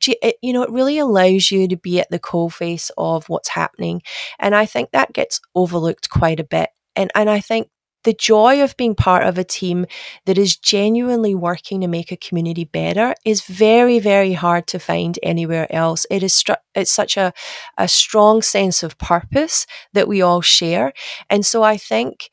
it, 0.06 0.36
you 0.42 0.52
know, 0.52 0.62
it 0.62 0.70
really 0.70 0.98
allows 0.98 1.50
you 1.50 1.68
to 1.68 1.76
be 1.76 2.00
at 2.00 2.10
the 2.10 2.18
coalface 2.18 2.90
of 2.96 3.28
what's 3.28 3.48
happening. 3.48 4.02
And 4.38 4.54
I 4.54 4.66
think 4.66 4.90
that 4.90 5.12
gets 5.12 5.40
overlooked 5.54 6.10
quite 6.10 6.40
a 6.40 6.44
bit. 6.44 6.70
And, 6.96 7.10
and 7.14 7.28
I 7.28 7.40
think 7.40 7.68
the 8.04 8.12
joy 8.12 8.62
of 8.62 8.76
being 8.76 8.94
part 8.94 9.24
of 9.24 9.38
a 9.38 9.44
team 9.44 9.86
that 10.26 10.38
is 10.38 10.56
genuinely 10.56 11.34
working 11.34 11.80
to 11.80 11.88
make 11.88 12.12
a 12.12 12.16
community 12.16 12.64
better 12.64 13.14
is 13.24 13.42
very, 13.42 13.98
very 13.98 14.34
hard 14.34 14.66
to 14.68 14.78
find 14.78 15.18
anywhere 15.22 15.66
else. 15.74 16.06
It 16.10 16.22
is 16.22 16.32
stru- 16.32 16.56
it's 16.74 16.92
such 16.92 17.16
a, 17.16 17.32
a 17.78 17.88
strong 17.88 18.42
sense 18.42 18.82
of 18.82 18.98
purpose 18.98 19.66
that 19.94 20.06
we 20.06 20.22
all 20.22 20.42
share. 20.42 20.92
And 21.30 21.44
so 21.44 21.62
I 21.62 21.76
think 21.76 22.30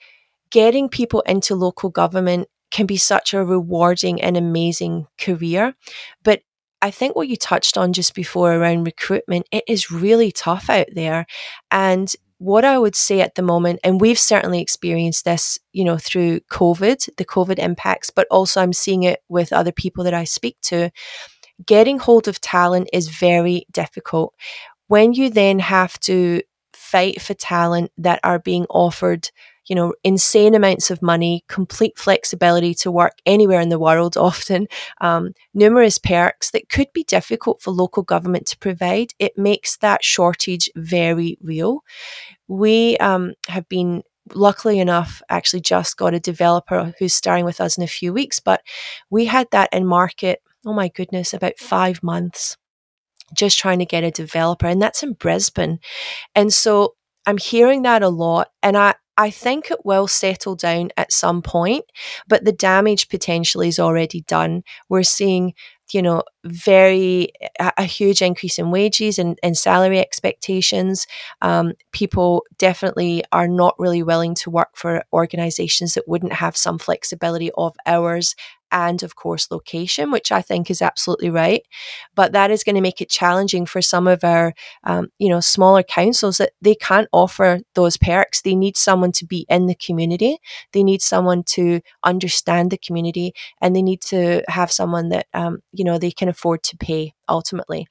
getting 0.51 0.89
people 0.89 1.21
into 1.21 1.55
local 1.55 1.89
government 1.89 2.49
can 2.69 2.85
be 2.85 2.97
such 2.97 3.33
a 3.33 3.43
rewarding 3.43 4.21
and 4.21 4.37
amazing 4.37 5.07
career. 5.17 5.73
But 6.23 6.41
I 6.81 6.91
think 6.91 7.15
what 7.15 7.27
you 7.27 7.37
touched 7.37 7.77
on 7.77 7.93
just 7.93 8.15
before 8.15 8.53
around 8.53 8.85
recruitment, 8.85 9.47
it 9.51 9.63
is 9.67 9.91
really 9.91 10.31
tough 10.31 10.69
out 10.69 10.87
there. 10.93 11.25
And 11.69 12.11
what 12.39 12.65
I 12.65 12.79
would 12.79 12.95
say 12.95 13.21
at 13.21 13.35
the 13.35 13.43
moment, 13.43 13.79
and 13.83 14.01
we've 14.01 14.17
certainly 14.17 14.61
experienced 14.61 15.25
this, 15.25 15.59
you 15.73 15.83
know, 15.83 15.99
through 15.99 16.39
COVID, 16.51 17.15
the 17.17 17.25
COVID 17.25 17.59
impacts, 17.59 18.09
but 18.09 18.27
also 18.31 18.61
I'm 18.61 18.73
seeing 18.73 19.03
it 19.03 19.19
with 19.29 19.53
other 19.53 19.71
people 19.71 20.03
that 20.05 20.15
I 20.15 20.23
speak 20.23 20.57
to. 20.63 20.89
Getting 21.63 21.99
hold 21.99 22.27
of 22.27 22.41
talent 22.41 22.89
is 22.91 23.09
very 23.09 23.67
difficult. 23.71 24.33
When 24.87 25.13
you 25.13 25.29
then 25.29 25.59
have 25.59 25.99
to 26.01 26.41
fight 26.73 27.21
for 27.21 27.35
talent 27.35 27.91
that 27.99 28.19
are 28.23 28.39
being 28.39 28.65
offered 28.71 29.29
you 29.71 29.75
know, 29.75 29.93
insane 30.03 30.53
amounts 30.53 30.91
of 30.91 31.01
money, 31.01 31.45
complete 31.47 31.97
flexibility 31.97 32.73
to 32.73 32.91
work 32.91 33.13
anywhere 33.25 33.61
in 33.61 33.69
the 33.69 33.79
world, 33.79 34.17
often, 34.17 34.67
um, 34.99 35.31
numerous 35.53 35.97
perks 35.97 36.51
that 36.51 36.67
could 36.67 36.91
be 36.91 37.05
difficult 37.05 37.61
for 37.61 37.71
local 37.71 38.03
government 38.03 38.45
to 38.47 38.57
provide. 38.57 39.13
It 39.17 39.37
makes 39.37 39.77
that 39.77 40.03
shortage 40.03 40.69
very 40.75 41.37
real. 41.41 41.85
We 42.49 42.97
um, 42.97 43.35
have 43.47 43.69
been 43.69 44.03
luckily 44.33 44.77
enough 44.77 45.21
actually 45.29 45.61
just 45.61 45.95
got 45.95 46.13
a 46.13 46.19
developer 46.19 46.93
who's 46.99 47.15
starting 47.15 47.45
with 47.45 47.61
us 47.61 47.77
in 47.77 47.83
a 47.83 47.87
few 47.87 48.13
weeks 48.13 48.39
but 48.39 48.61
we 49.09 49.25
had 49.25 49.47
that 49.51 49.67
in 49.73 49.85
market 49.85 50.41
oh 50.65 50.73
my 50.73 50.87
goodness 50.89 51.33
about 51.33 51.57
five 51.57 52.03
months 52.03 52.55
just 53.33 53.57
trying 53.57 53.79
to 53.79 53.85
get 53.85 54.03
a 54.03 54.11
developer 54.11 54.67
and 54.67 54.81
that's 54.81 55.03
in 55.03 55.13
brisbane 55.13 55.79
and 56.35 56.53
so 56.53 56.95
i'm 57.25 57.37
hearing 57.37 57.81
that 57.81 58.03
a 58.03 58.09
lot 58.09 58.49
and 58.61 58.77
i 58.77 58.93
I 59.21 59.29
think 59.29 59.69
it 59.69 59.85
will 59.85 60.07
settle 60.07 60.55
down 60.55 60.89
at 60.97 61.13
some 61.13 61.43
point, 61.43 61.85
but 62.27 62.43
the 62.43 62.51
damage 62.51 63.07
potentially 63.07 63.67
is 63.67 63.79
already 63.79 64.21
done. 64.21 64.63
We're 64.89 65.03
seeing, 65.03 65.53
you 65.91 66.01
know, 66.01 66.23
very 66.43 67.31
a, 67.59 67.71
a 67.77 67.83
huge 67.83 68.23
increase 68.23 68.57
in 68.57 68.71
wages 68.71 69.19
and, 69.19 69.37
and 69.43 69.55
salary 69.55 69.99
expectations. 69.99 71.05
Um, 71.43 71.73
people 71.91 72.45
definitely 72.57 73.23
are 73.31 73.47
not 73.47 73.75
really 73.77 74.01
willing 74.01 74.33
to 74.35 74.49
work 74.49 74.69
for 74.73 75.03
organizations 75.13 75.93
that 75.93 76.07
wouldn't 76.07 76.33
have 76.33 76.57
some 76.57 76.79
flexibility 76.79 77.51
of 77.51 77.75
hours 77.85 78.35
and 78.71 79.03
of 79.03 79.15
course 79.15 79.51
location, 79.51 80.11
which 80.11 80.31
I 80.31 80.41
think 80.41 80.69
is 80.69 80.81
absolutely 80.81 81.29
right. 81.29 81.63
But 82.15 82.31
that 82.33 82.51
is 82.51 82.63
going 82.63 82.75
to 82.75 82.81
make 82.81 83.01
it 83.01 83.09
challenging 83.09 83.65
for 83.65 83.81
some 83.81 84.07
of 84.07 84.23
our, 84.23 84.53
um, 84.83 85.09
you 85.19 85.29
know, 85.29 85.39
smaller 85.39 85.83
councils 85.83 86.37
that 86.37 86.51
they 86.61 86.75
can't 86.75 87.07
offer 87.11 87.59
those 87.75 87.97
perks. 87.97 88.41
They 88.41 88.55
need 88.55 88.77
someone 88.77 89.11
to 89.13 89.25
be 89.25 89.45
in 89.49 89.67
the 89.67 89.75
community. 89.75 90.37
They 90.73 90.83
need 90.83 91.01
someone 91.01 91.43
to 91.43 91.81
understand 92.03 92.71
the 92.71 92.77
community, 92.77 93.33
and 93.61 93.75
they 93.75 93.81
need 93.81 94.01
to 94.03 94.43
have 94.47 94.71
someone 94.71 95.09
that, 95.09 95.27
um, 95.33 95.59
you 95.71 95.83
know, 95.83 95.97
they 95.97 96.11
can 96.11 96.29
afford 96.29 96.63
to 96.63 96.77
pay 96.77 97.13
ultimately. 97.27 97.87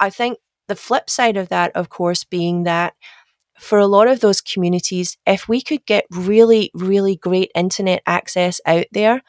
I 0.00 0.10
think 0.10 0.38
the 0.68 0.76
flip 0.76 1.08
side 1.10 1.36
of 1.36 1.48
that, 1.48 1.72
of 1.74 1.88
course, 1.88 2.24
being 2.24 2.64
that 2.64 2.94
for 3.58 3.78
a 3.78 3.86
lot 3.86 4.06
of 4.06 4.20
those 4.20 4.40
communities, 4.40 5.16
if 5.26 5.48
we 5.48 5.60
could 5.60 5.84
get 5.84 6.04
really, 6.10 6.70
really 6.74 7.16
great 7.16 7.50
internet 7.54 8.02
access 8.06 8.60
out 8.66 8.86
there, 8.92 9.22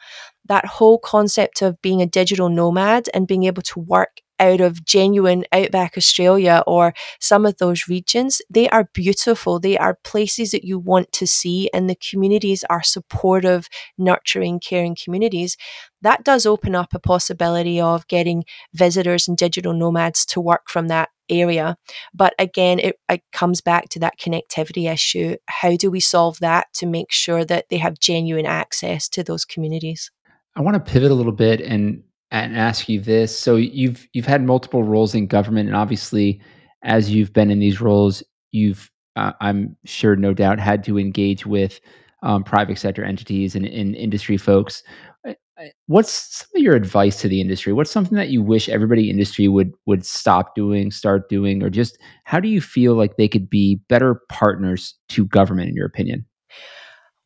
that 0.46 0.66
whole 0.66 0.98
concept 0.98 1.62
of 1.62 1.80
being 1.82 2.02
a 2.02 2.06
digital 2.06 2.48
nomad 2.48 3.08
and 3.14 3.26
being 3.26 3.44
able 3.44 3.62
to 3.62 3.80
work 3.80 4.20
out 4.40 4.60
of 4.60 4.84
genuine 4.84 5.44
outback 5.52 5.96
Australia 5.96 6.64
or 6.66 6.94
some 7.20 7.44
of 7.44 7.58
those 7.58 7.86
regions, 7.88 8.40
they 8.48 8.68
are 8.70 8.88
beautiful. 8.94 9.60
They 9.60 9.76
are 9.76 9.98
places 10.02 10.50
that 10.52 10.64
you 10.64 10.78
want 10.78 11.12
to 11.12 11.26
see, 11.26 11.70
and 11.74 11.88
the 11.88 11.94
communities 12.10 12.64
are 12.70 12.82
supportive, 12.82 13.68
nurturing, 13.98 14.58
caring 14.58 14.96
communities. 14.96 15.56
That 16.00 16.24
does 16.24 16.46
open 16.46 16.74
up 16.74 16.94
a 16.94 16.98
possibility 16.98 17.80
of 17.80 18.08
getting 18.08 18.44
visitors 18.72 19.28
and 19.28 19.36
digital 19.36 19.74
nomads 19.74 20.24
to 20.26 20.40
work 20.40 20.70
from 20.70 20.88
that 20.88 21.10
area. 21.28 21.76
But 22.14 22.34
again, 22.38 22.78
it, 22.80 22.96
it 23.08 23.22
comes 23.32 23.60
back 23.60 23.90
to 23.90 23.98
that 24.00 24.18
connectivity 24.18 24.90
issue. 24.90 25.36
How 25.46 25.76
do 25.76 25.90
we 25.90 26.00
solve 26.00 26.38
that 26.40 26.68
to 26.74 26.86
make 26.86 27.12
sure 27.12 27.44
that 27.44 27.66
they 27.68 27.76
have 27.76 28.00
genuine 28.00 28.46
access 28.46 29.08
to 29.10 29.22
those 29.22 29.44
communities? 29.44 30.10
I 30.56 30.60
want 30.60 30.74
to 30.74 30.92
pivot 30.92 31.10
a 31.10 31.14
little 31.14 31.32
bit 31.32 31.60
and 31.60 32.02
and 32.30 32.56
ask 32.56 32.88
you 32.88 33.00
this. 33.00 33.36
So 33.36 33.56
you've 33.56 34.08
you've 34.12 34.26
had 34.26 34.42
multiple 34.42 34.82
roles 34.82 35.14
in 35.14 35.26
government, 35.26 35.68
and 35.68 35.76
obviously, 35.76 36.40
as 36.82 37.10
you've 37.10 37.32
been 37.32 37.50
in 37.50 37.58
these 37.58 37.80
roles, 37.80 38.22
you've 38.52 38.90
uh, 39.16 39.32
I'm 39.40 39.76
sure, 39.84 40.16
no 40.16 40.34
doubt, 40.34 40.60
had 40.60 40.84
to 40.84 40.98
engage 40.98 41.46
with 41.46 41.80
um, 42.22 42.44
private 42.44 42.78
sector 42.78 43.04
entities 43.04 43.54
and, 43.54 43.64
and 43.66 43.94
industry 43.94 44.36
folks 44.36 44.82
what's 45.86 46.36
some 46.38 46.48
of 46.56 46.62
your 46.62 46.74
advice 46.74 47.20
to 47.20 47.28
the 47.28 47.40
industry? 47.40 47.72
What's 47.72 47.90
something 47.90 48.16
that 48.16 48.30
you 48.30 48.42
wish 48.42 48.68
everybody 48.68 49.10
industry 49.10 49.48
would 49.48 49.72
would 49.86 50.04
stop 50.04 50.54
doing, 50.54 50.90
start 50.90 51.28
doing, 51.28 51.62
or 51.62 51.70
just 51.70 51.98
how 52.24 52.40
do 52.40 52.48
you 52.48 52.60
feel 52.60 52.94
like 52.94 53.16
they 53.16 53.28
could 53.28 53.50
be 53.50 53.80
better 53.88 54.22
partners 54.28 54.94
to 55.10 55.26
government, 55.26 55.68
in 55.68 55.76
your 55.76 55.86
opinion? 55.86 56.24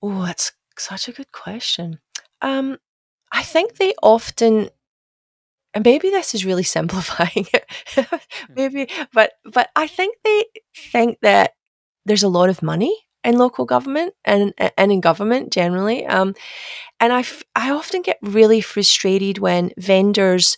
Oh, 0.03 0.25
that's 0.25 0.53
such 0.79 1.09
a 1.09 1.13
good 1.13 1.33
question. 1.33 1.99
Um, 2.43 2.79
I 3.35 3.43
think 3.43 3.77
they 3.77 3.93
often, 4.03 4.71
and 5.75 5.85
maybe 5.85 6.09
this 6.09 6.35
is 6.35 6.47
really 6.47 6.63
simplifying 6.77 7.47
it, 7.53 7.67
hmm. 7.95 8.17
maybe, 8.55 8.89
but 9.13 9.33
but 9.45 9.69
I 9.77 9.87
think 9.87 10.17
they 10.25 10.45
think 10.75 11.19
that 11.23 11.53
there's 12.07 12.23
a 12.23 12.29
lot 12.29 12.49
of 12.49 12.63
money 12.63 12.97
in 13.25 13.39
local 13.39 13.65
government 13.65 14.15
and 14.25 14.55
and 14.79 14.93
in 14.93 15.01
government 15.01 15.53
generally. 15.53 16.07
Um, 16.07 16.35
and 17.01 17.13
I, 17.13 17.21
f- 17.21 17.43
I 17.57 17.71
often 17.71 18.03
get 18.03 18.19
really 18.23 18.61
frustrated 18.61 19.39
when 19.39 19.73
vendors 19.79 20.57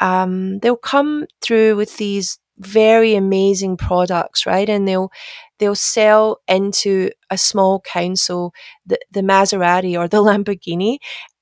um, 0.00 0.58
they'll 0.60 0.76
come 0.76 1.26
through 1.40 1.76
with 1.76 1.96
these 1.96 2.38
very 2.58 3.14
amazing 3.14 3.76
products, 3.76 4.46
right? 4.46 4.68
And 4.68 4.86
they'll 4.86 5.10
they'll 5.58 5.74
sell 5.74 6.38
into 6.46 7.10
a 7.30 7.38
small 7.38 7.80
council 7.80 8.52
the, 8.86 8.98
the 9.10 9.22
Maserati 9.22 9.98
or 9.98 10.08
the 10.08 10.18
Lamborghini, 10.22 10.98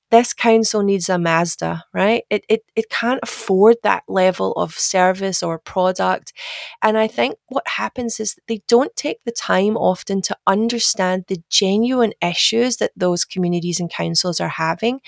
this 0.09 0.33
council 0.33 0.83
needs 0.83 1.09
a 1.09 1.17
Mazda, 1.17 1.83
right? 1.93 2.23
It, 2.29 2.45
it, 2.47 2.61
it 2.75 2.89
can't 2.89 3.19
afford 3.23 3.77
that 3.83 4.03
level 4.07 4.53
of 4.53 4.73
service 4.73 5.43
or 5.43 5.59
product. 5.59 6.33
And 6.81 6.97
I 6.97 7.07
think 7.07 7.37
what 7.47 7.67
happens 7.67 8.19
is 8.19 8.35
that 8.35 8.47
they 8.47 8.61
don't 8.67 8.95
take 8.95 9.23
the 9.25 9.31
time 9.31 9.75
often 9.75 10.21
to 10.23 10.37
understand 10.47 11.25
the 11.27 11.41
genuine 11.49 12.13
issues 12.21 12.77
that 12.77 12.91
those 12.95 13.25
communities 13.25 13.79
and 13.79 13.89
councils 13.89 14.39
are 14.39 14.49
having. 14.49 15.01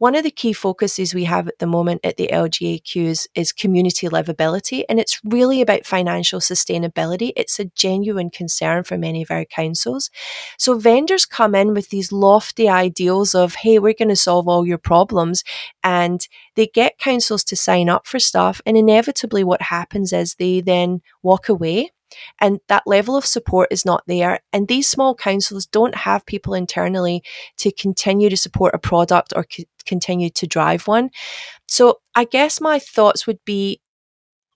One 0.00 0.14
of 0.14 0.24
the 0.24 0.30
key 0.30 0.54
focuses 0.54 1.12
we 1.12 1.24
have 1.24 1.46
at 1.46 1.58
the 1.58 1.66
moment 1.66 2.00
at 2.04 2.16
the 2.16 2.30
LGAQs 2.32 3.26
is 3.34 3.52
community 3.52 4.08
livability, 4.08 4.82
and 4.88 4.98
it's 4.98 5.20
really 5.26 5.60
about 5.60 5.84
financial 5.84 6.40
sustainability. 6.40 7.32
It's 7.36 7.60
a 7.60 7.66
genuine 7.66 8.30
concern 8.30 8.84
for 8.84 8.96
many 8.96 9.20
of 9.20 9.30
our 9.30 9.44
councils. 9.44 10.08
So 10.56 10.78
vendors 10.78 11.26
come 11.26 11.54
in 11.54 11.74
with 11.74 11.90
these 11.90 12.12
lofty 12.12 12.66
ideals 12.66 13.34
of, 13.34 13.56
hey, 13.56 13.78
we're 13.78 13.92
going 13.92 14.08
to 14.08 14.16
solve 14.16 14.48
all 14.48 14.66
your 14.66 14.78
problems, 14.78 15.44
and 15.84 16.26
they 16.54 16.68
get 16.68 16.98
councils 16.98 17.44
to 17.44 17.54
sign 17.54 17.90
up 17.90 18.06
for 18.06 18.18
stuff, 18.18 18.62
and 18.64 18.78
inevitably 18.78 19.44
what 19.44 19.60
happens 19.60 20.14
is 20.14 20.36
they 20.36 20.62
then 20.62 21.02
walk 21.22 21.50
away 21.50 21.90
and 22.40 22.60
that 22.68 22.86
level 22.86 23.16
of 23.16 23.26
support 23.26 23.68
is 23.70 23.84
not 23.84 24.02
there. 24.06 24.40
And 24.52 24.68
these 24.68 24.88
small 24.88 25.14
councils 25.14 25.66
don't 25.66 25.94
have 25.94 26.26
people 26.26 26.54
internally 26.54 27.22
to 27.58 27.72
continue 27.72 28.30
to 28.30 28.36
support 28.36 28.74
a 28.74 28.78
product 28.78 29.32
or 29.36 29.46
c- 29.50 29.68
continue 29.86 30.30
to 30.30 30.46
drive 30.46 30.86
one. 30.86 31.10
So 31.68 32.00
I 32.14 32.24
guess 32.24 32.60
my 32.60 32.78
thoughts 32.78 33.26
would 33.26 33.40
be 33.44 33.80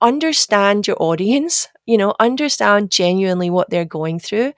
understand 0.01 0.87
your 0.87 0.97
audience, 1.01 1.69
you 1.87 1.97
know, 1.97 2.15
understand 2.21 2.91
genuinely 2.91 3.51
what 3.51 3.71
they're 3.71 3.85
going 3.85 4.19
through 4.19 4.53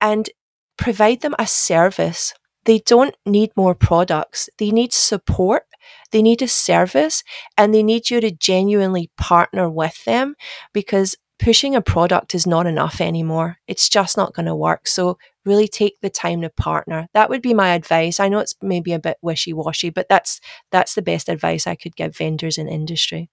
and 0.00 0.30
provide 0.76 1.20
them 1.20 1.34
a 1.38 1.46
service. 1.46 2.34
They 2.64 2.80
don't 2.80 3.16
need 3.26 3.50
more 3.56 3.74
products. 3.74 4.48
They 4.58 4.70
need 4.70 4.92
support. 4.92 5.64
They 6.12 6.22
need 6.22 6.42
a 6.42 6.48
service 6.48 7.22
and 7.56 7.74
they 7.74 7.82
need 7.82 8.10
you 8.10 8.20
to 8.20 8.30
genuinely 8.30 9.10
partner 9.16 9.68
with 9.70 10.04
them 10.04 10.34
because 10.72 11.16
pushing 11.38 11.74
a 11.74 11.80
product 11.80 12.34
is 12.34 12.46
not 12.46 12.66
enough 12.66 13.00
anymore. 13.00 13.58
It's 13.66 13.88
just 13.88 14.16
not 14.16 14.34
going 14.34 14.46
to 14.46 14.54
work. 14.54 14.86
So 14.86 15.18
really 15.44 15.68
take 15.68 16.00
the 16.00 16.10
time 16.10 16.42
to 16.42 16.50
partner. 16.50 17.08
That 17.14 17.30
would 17.30 17.42
be 17.42 17.54
my 17.54 17.70
advice. 17.74 18.20
I 18.20 18.28
know 18.28 18.40
it's 18.40 18.54
maybe 18.60 18.92
a 18.92 18.98
bit 18.98 19.18
wishy-washy, 19.22 19.90
but 19.90 20.08
that's 20.08 20.40
that's 20.70 20.94
the 20.94 21.02
best 21.02 21.28
advice 21.28 21.66
I 21.66 21.74
could 21.74 21.96
give 21.96 22.16
vendors 22.16 22.58
in 22.58 22.68
industry. 22.68 23.30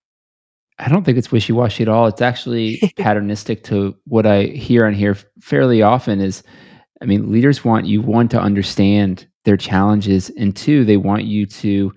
I 0.78 0.90
don't 0.90 1.04
think 1.04 1.18
it's 1.18 1.32
wishy-washy 1.32 1.84
at 1.84 1.90
all. 1.90 2.08
It's 2.08 2.22
actually 2.22 2.80
patternistic 2.98 3.64
to 3.66 3.96
what 4.06 4.26
I 4.26 4.44
hear 4.44 4.86
and 4.86 4.96
hear 4.96 5.18
fairly 5.42 5.82
often 5.82 6.20
is 6.20 6.44
I 7.02 7.06
mean, 7.06 7.32
leaders 7.32 7.66
want 7.66 7.86
you 7.86 8.02
one 8.02 8.30
to 8.30 8.40
understand 8.40 9.28
their 9.44 9.58
challenges 9.58 10.30
and 10.38 10.56
two, 10.56 10.86
they 10.86 10.98
want 10.98 11.26
you 11.26 11.46
to 11.46 11.92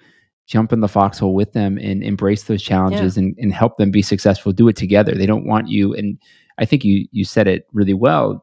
jump 0.49 0.73
in 0.73 0.81
the 0.81 0.89
foxhole 0.89 1.35
with 1.35 1.53
them 1.53 1.77
and 1.79 2.03
embrace 2.03 2.45
those 2.45 2.63
challenges 2.63 3.17
yeah. 3.17 3.23
and, 3.23 3.37
and 3.39 3.53
help 3.53 3.77
them 3.77 3.91
be 3.91 4.03
successful. 4.03 4.51
Do 4.51 4.67
it 4.67 4.77
together. 4.77 5.15
They 5.15 5.27
don't 5.27 5.47
want 5.47 5.69
you 5.69 5.95
and 5.95 6.19
i 6.61 6.65
think 6.65 6.85
you 6.85 7.07
you 7.13 7.25
said 7.25 7.47
it 7.47 7.69
really 7.73 7.95
well. 7.95 8.43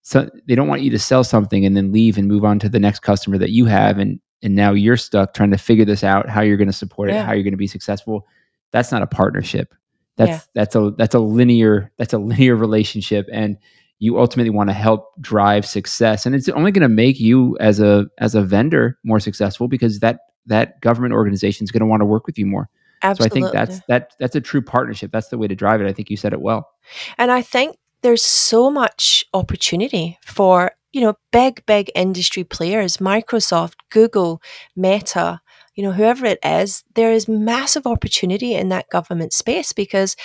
So 0.00 0.28
they 0.48 0.56
don't 0.56 0.66
want 0.66 0.82
you 0.82 0.90
to 0.90 0.98
sell 0.98 1.22
something 1.22 1.64
and 1.64 1.76
then 1.76 1.92
leave 1.92 2.18
and 2.18 2.26
move 2.26 2.44
on 2.44 2.58
to 2.58 2.68
the 2.68 2.80
next 2.80 3.00
customer 3.00 3.38
that 3.38 3.50
you 3.50 3.66
have 3.66 3.98
and 3.98 4.18
and 4.42 4.56
now 4.56 4.72
you're 4.72 4.96
stuck 4.96 5.34
trying 5.34 5.52
to 5.52 5.58
figure 5.58 5.84
this 5.84 6.02
out 6.02 6.28
how 6.28 6.40
you're 6.40 6.56
going 6.56 6.66
to 6.66 6.72
support 6.72 7.10
it 7.10 7.14
how 7.14 7.32
you're 7.32 7.44
going 7.44 7.52
to 7.52 7.58
be 7.58 7.68
successful. 7.68 8.26
That's 8.72 8.90
not 8.90 9.02
a 9.02 9.06
partnership. 9.06 9.74
That's 10.16 10.30
yeah. 10.30 10.40
that's 10.54 10.74
a 10.74 10.92
that's 10.96 11.14
a 11.14 11.20
linear 11.20 11.92
that's 11.98 12.14
a 12.14 12.18
linear 12.18 12.56
relationship 12.56 13.28
and 13.30 13.58
you 13.98 14.18
ultimately 14.18 14.50
want 14.50 14.68
to 14.68 14.74
help 14.74 15.12
drive 15.20 15.64
success 15.64 16.24
and 16.26 16.34
it's 16.34 16.48
only 16.48 16.72
going 16.72 16.82
to 16.82 16.88
make 16.88 17.20
you 17.20 17.56
as 17.60 17.78
a 17.78 18.06
as 18.18 18.34
a 18.34 18.42
vendor 18.42 18.98
more 19.04 19.20
successful 19.20 19.68
because 19.68 20.00
that 20.00 20.18
that 20.46 20.80
government 20.80 21.14
organization 21.14 21.64
is 21.64 21.70
going 21.70 21.80
to 21.80 21.86
want 21.86 22.00
to 22.00 22.06
work 22.06 22.26
with 22.26 22.38
you 22.38 22.46
more. 22.46 22.68
Absolutely. 23.02 23.40
So 23.40 23.46
I 23.46 23.50
think 23.50 23.68
that's 23.68 23.86
that 23.88 24.12
that's 24.18 24.36
a 24.36 24.40
true 24.40 24.62
partnership. 24.62 25.10
That's 25.12 25.28
the 25.28 25.38
way 25.38 25.48
to 25.48 25.56
drive 25.56 25.80
it. 25.80 25.88
I 25.88 25.92
think 25.92 26.10
you 26.10 26.16
said 26.16 26.32
it 26.32 26.40
well. 26.40 26.70
And 27.18 27.30
I 27.30 27.42
think 27.42 27.76
there's 28.02 28.22
so 28.22 28.70
much 28.70 29.24
opportunity 29.34 30.18
for 30.24 30.72
you 30.92 31.00
know 31.00 31.14
big 31.32 31.64
big 31.66 31.90
industry 31.94 32.44
players, 32.44 32.98
Microsoft, 32.98 33.74
Google, 33.90 34.40
Meta, 34.76 35.40
you 35.74 35.82
know 35.82 35.92
whoever 35.92 36.26
it 36.26 36.38
is. 36.44 36.84
There 36.94 37.12
is 37.12 37.28
massive 37.28 37.86
opportunity 37.86 38.54
in 38.54 38.68
that 38.68 38.90
government 38.90 39.32
space 39.32 39.72
because 39.72 40.16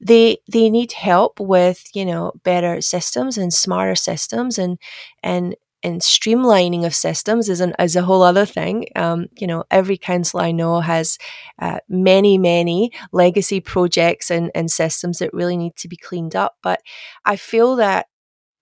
they 0.00 0.38
they 0.50 0.68
need 0.68 0.92
help 0.92 1.40
with 1.40 1.84
you 1.94 2.04
know 2.04 2.32
better 2.42 2.80
systems 2.80 3.38
and 3.38 3.54
smarter 3.54 3.94
systems 3.94 4.58
and 4.58 4.78
and 5.22 5.54
and 5.82 6.00
streamlining 6.00 6.84
of 6.84 6.94
systems 6.94 7.48
is, 7.48 7.60
an, 7.60 7.74
is 7.78 7.96
a 7.96 8.02
whole 8.02 8.22
other 8.22 8.44
thing. 8.44 8.86
Um, 8.96 9.26
you 9.38 9.46
know, 9.46 9.64
every 9.70 9.96
council 9.96 10.40
I 10.40 10.52
know 10.52 10.80
has 10.80 11.18
uh, 11.60 11.78
many, 11.88 12.38
many 12.38 12.92
legacy 13.12 13.60
projects 13.60 14.30
and, 14.30 14.50
and 14.54 14.70
systems 14.70 15.18
that 15.18 15.32
really 15.32 15.56
need 15.56 15.76
to 15.76 15.88
be 15.88 15.96
cleaned 15.96 16.34
up. 16.34 16.56
But 16.62 16.80
I 17.24 17.36
feel 17.36 17.76
that 17.76 18.06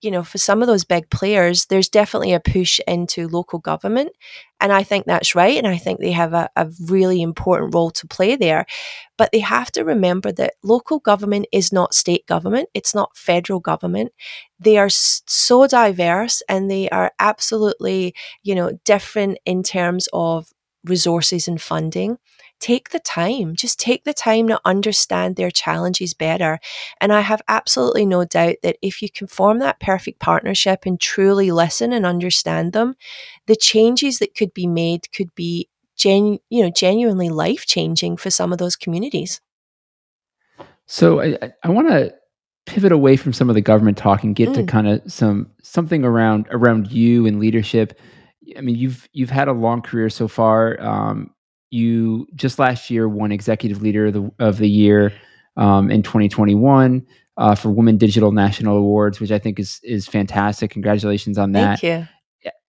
you 0.02 0.10
know, 0.10 0.22
for 0.22 0.38
some 0.38 0.60
of 0.60 0.68
those 0.68 0.84
big 0.84 1.08
players, 1.10 1.66
there's 1.66 1.88
definitely 1.88 2.34
a 2.34 2.40
push 2.40 2.78
into 2.86 3.28
local 3.28 3.58
government. 3.58 4.12
And 4.60 4.72
I 4.72 4.82
think 4.82 5.06
that's 5.06 5.34
right. 5.34 5.56
And 5.56 5.66
I 5.66 5.78
think 5.78 6.00
they 6.00 6.12
have 6.12 6.34
a, 6.34 6.50
a, 6.54 6.68
really 6.86 7.22
important 7.22 7.74
role 7.74 7.90
to 7.92 8.06
play 8.06 8.36
there. 8.36 8.66
But 9.16 9.32
they 9.32 9.40
have 9.40 9.72
to 9.72 9.84
remember 9.84 10.32
that 10.32 10.54
local 10.62 10.98
government 10.98 11.46
is 11.50 11.72
not 11.72 11.94
state 11.94 12.26
government, 12.26 12.68
it's 12.74 12.94
not 12.94 13.16
federal 13.16 13.60
government. 13.60 14.12
They 14.60 14.76
are 14.76 14.90
so 14.90 15.66
diverse 15.66 16.42
and 16.48 16.70
they 16.70 16.88
are 16.90 17.12
absolutely, 17.18 18.14
you 18.42 18.54
know, 18.54 18.78
different 18.84 19.38
in 19.46 19.62
terms 19.62 20.08
of 20.12 20.52
resources 20.84 21.48
and 21.48 21.60
funding, 21.60 22.18
take 22.60 22.90
the 22.90 22.98
time. 22.98 23.54
Just 23.54 23.78
take 23.78 24.04
the 24.04 24.14
time 24.14 24.48
to 24.48 24.60
understand 24.64 25.36
their 25.36 25.50
challenges 25.50 26.14
better. 26.14 26.58
And 27.00 27.12
I 27.12 27.20
have 27.20 27.42
absolutely 27.48 28.06
no 28.06 28.24
doubt 28.24 28.56
that 28.62 28.76
if 28.82 29.02
you 29.02 29.10
can 29.10 29.26
form 29.26 29.58
that 29.60 29.80
perfect 29.80 30.18
partnership 30.18 30.80
and 30.86 31.00
truly 31.00 31.50
listen 31.50 31.92
and 31.92 32.06
understand 32.06 32.72
them, 32.72 32.96
the 33.46 33.56
changes 33.56 34.18
that 34.18 34.34
could 34.34 34.54
be 34.54 34.66
made 34.66 35.12
could 35.12 35.34
be 35.34 35.68
genu- 35.96 36.38
you 36.50 36.62
know 36.62 36.70
genuinely 36.70 37.28
life 37.28 37.66
changing 37.66 38.16
for 38.16 38.30
some 38.30 38.52
of 38.52 38.58
those 38.58 38.76
communities. 38.76 39.40
So 40.86 41.20
I, 41.20 41.52
I 41.62 41.68
want 41.68 41.88
to 41.88 42.14
pivot 42.66 42.92
away 42.92 43.16
from 43.16 43.32
some 43.32 43.48
of 43.48 43.54
the 43.54 43.60
government 43.60 43.96
talk 43.96 44.22
and 44.24 44.34
get 44.34 44.50
mm. 44.50 44.54
to 44.54 44.64
kind 44.64 44.88
of 44.88 45.02
some 45.10 45.50
something 45.62 46.04
around 46.04 46.46
around 46.50 46.90
you 46.90 47.26
and 47.26 47.40
leadership. 47.40 47.98
I 48.56 48.60
mean, 48.60 48.76
you've 48.76 49.08
you've 49.12 49.30
had 49.30 49.48
a 49.48 49.52
long 49.52 49.82
career 49.82 50.08
so 50.10 50.28
far. 50.28 50.80
Um, 50.80 51.30
you 51.70 52.26
just 52.34 52.58
last 52.58 52.90
year 52.90 53.08
won 53.08 53.32
Executive 53.32 53.82
Leader 53.82 54.06
of 54.06 54.12
the, 54.12 54.32
of 54.38 54.58
the 54.58 54.68
Year 54.68 55.12
um, 55.56 55.90
in 55.90 56.02
2021 56.02 57.06
uh, 57.36 57.54
for 57.54 57.70
Women 57.70 57.96
Digital 57.96 58.32
National 58.32 58.76
Awards, 58.76 59.20
which 59.20 59.30
I 59.30 59.38
think 59.38 59.58
is 59.58 59.80
is 59.82 60.06
fantastic. 60.06 60.70
Congratulations 60.70 61.38
on 61.38 61.52
that. 61.52 61.80
Thank 61.80 61.82
you. 61.82 62.08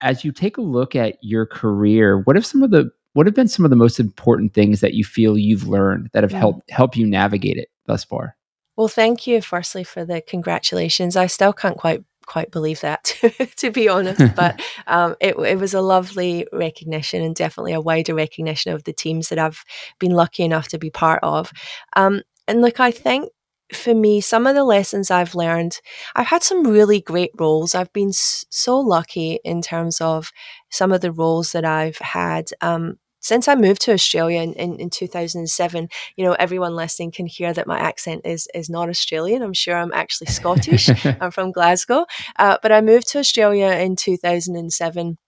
As 0.01 0.25
you 0.25 0.33
take 0.33 0.57
a 0.57 0.63
look 0.63 0.95
at 0.95 1.17
your 1.21 1.47
career, 1.47 2.21
what 2.21 2.37
have 2.37 2.47
some 2.47 2.63
of 2.63 2.71
the 2.71 2.91
what 3.13 3.27
have 3.27 3.35
been 3.35 3.49
some 3.49 3.65
of 3.65 3.71
the 3.71 3.77
most 3.77 3.99
important 3.99 4.53
things 4.53 4.81
that 4.81 4.95
you 4.95 5.05
feel 5.05 5.39
you've 5.39 5.69
learned 5.69 6.11
that 6.13 6.23
have 6.23 6.33
mm. 6.33 6.39
helped 6.39 6.71
help 6.71 6.97
you 6.97 7.07
navigate 7.07 7.57
it 7.57 7.69
thus 7.87 8.05
far? 8.05 8.37
Well, 8.77 8.89
thank 8.89 9.27
you 9.27 9.41
firstly 9.41 9.85
for 9.85 10.05
the 10.05 10.21
congratulations. 10.21 11.17
I 11.17 11.27
still 11.27 11.53
can't 11.53 11.79
quite 11.79 12.05
quite 12.27 12.51
believe 12.51 12.81
that 12.81 13.05
to 13.57 13.71
be 13.71 13.89
honest 13.89 14.23
but 14.37 14.61
um, 14.87 15.17
it, 15.21 15.37
it 15.39 15.59
was 15.59 15.75
a 15.75 15.81
lovely 15.81 16.47
recognition 16.53 17.23
and 17.23 17.35
definitely 17.35 17.73
a 17.73 17.81
wider 17.81 18.15
recognition 18.15 18.73
of 18.73 18.85
the 18.85 18.93
teams 18.93 19.29
that 19.29 19.39
i've 19.39 19.65
been 19.99 20.13
lucky 20.13 20.43
enough 20.43 20.69
to 20.69 20.79
be 20.79 20.91
part 20.91 21.21
of. 21.23 21.53
Um, 21.95 22.23
and 22.49 22.61
look 22.61 22.81
i 22.81 22.91
think 22.91 23.31
for 23.73 23.95
me 23.95 24.21
some 24.21 24.47
of 24.47 24.55
the 24.55 24.65
lessons 24.65 25.11
i've 25.11 25.35
learned 25.35 25.81
i've 26.15 26.27
had 26.27 26.43
some 26.43 26.63
really 26.63 27.01
great 27.01 27.33
roles. 27.39 27.75
I've 27.75 27.93
been 27.93 28.13
so 28.13 28.79
lucky 28.79 29.41
in 29.45 29.61
terms 29.61 30.01
of 30.01 30.31
some 30.71 30.93
of 30.93 31.01
the 31.01 31.13
roles 31.13 31.53
that 31.53 31.65
i've 31.65 31.99
had. 31.99 32.51
Um, 32.61 32.99
since 33.27 33.49
I 33.49 33.57
moved 33.57 33.83
to 33.83 33.93
Australia 33.93 34.41
in, 34.41 34.53
in, 34.53 34.79
in, 34.79 34.91
2007, 34.91 35.89
you 36.17 36.25
know, 36.25 36.35
everyone 36.35 36.77
listening 36.77 37.11
can 37.11 37.27
hear 37.27 37.53
that 37.53 37.67
my 37.67 37.79
accent 37.79 38.23
is 38.25 38.47
is 38.55 38.71
not 38.71 38.89
Australian. 38.89 39.43
I'm 39.43 39.53
sure 39.53 39.77
I'm 39.77 39.93
actually 39.93 40.29
Scottish. 40.29 40.89
I'm 41.21 41.33
from 41.33 41.51
Glasgow. 41.51 42.07
Uh, 42.39 42.59
but 42.63 42.71
I 42.71 42.81
moved 42.81 43.09
to 43.09 43.19
Australia 43.19 43.67
in 43.67 43.97
2007. 43.97 45.19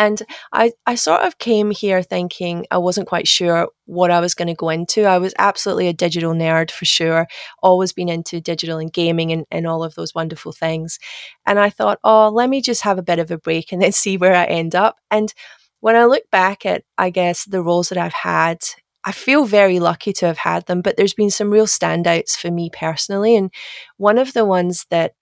And 0.00 0.22
I, 0.52 0.70
I 0.86 0.94
sort 0.94 1.22
of 1.22 1.38
came 1.38 1.72
here 1.72 2.02
thinking 2.02 2.66
I 2.70 2.78
wasn't 2.78 3.08
quite 3.08 3.26
sure 3.26 3.68
what 3.84 4.12
I 4.12 4.20
was 4.20 4.34
going 4.34 4.46
to 4.46 4.54
go 4.54 4.68
into. 4.68 5.04
I 5.04 5.18
was 5.18 5.34
absolutely 5.38 5.88
a 5.88 5.92
digital 5.92 6.32
nerd 6.34 6.70
for 6.70 6.84
sure, 6.84 7.26
always 7.62 7.92
been 7.92 8.08
into 8.08 8.40
digital 8.40 8.78
and 8.78 8.92
gaming 8.92 9.32
and, 9.32 9.44
and 9.50 9.66
all 9.66 9.82
of 9.82 9.96
those 9.96 10.14
wonderful 10.14 10.52
things. 10.52 11.00
And 11.46 11.58
I 11.58 11.68
thought, 11.68 11.98
oh, 12.04 12.28
let 12.28 12.48
me 12.48 12.62
just 12.62 12.82
have 12.82 12.96
a 12.96 13.02
bit 13.02 13.18
of 13.18 13.32
a 13.32 13.38
break 13.38 13.72
and 13.72 13.82
then 13.82 13.92
see 14.02 14.16
where 14.16 14.34
I 14.34 14.44
end 14.44 14.76
up. 14.76 14.96
And 15.10 15.34
when 15.80 15.96
I 15.96 16.04
look 16.04 16.24
back 16.30 16.66
at, 16.66 16.82
I 16.96 17.10
guess, 17.10 17.44
the 17.44 17.62
roles 17.62 17.88
that 17.88 17.98
I've 17.98 18.12
had, 18.12 18.58
I 19.04 19.12
feel 19.12 19.44
very 19.44 19.78
lucky 19.80 20.12
to 20.14 20.26
have 20.26 20.38
had 20.38 20.66
them, 20.66 20.82
but 20.82 20.96
there's 20.96 21.14
been 21.14 21.30
some 21.30 21.50
real 21.50 21.66
standouts 21.66 22.36
for 22.36 22.50
me 22.50 22.70
personally. 22.72 23.36
And 23.36 23.52
one 23.96 24.18
of 24.18 24.32
the 24.32 24.44
ones 24.44 24.86
that 24.90 25.12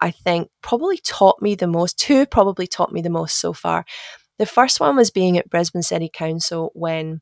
I 0.00 0.10
think 0.10 0.48
probably 0.62 0.98
taught 0.98 1.42
me 1.42 1.54
the 1.54 1.66
most, 1.66 1.98
two 1.98 2.26
probably 2.26 2.66
taught 2.66 2.92
me 2.92 3.02
the 3.02 3.10
most 3.10 3.38
so 3.40 3.52
far. 3.52 3.84
The 4.38 4.46
first 4.46 4.80
one 4.80 4.96
was 4.96 5.10
being 5.10 5.36
at 5.36 5.50
Brisbane 5.50 5.82
City 5.82 6.10
Council 6.12 6.70
when 6.74 7.20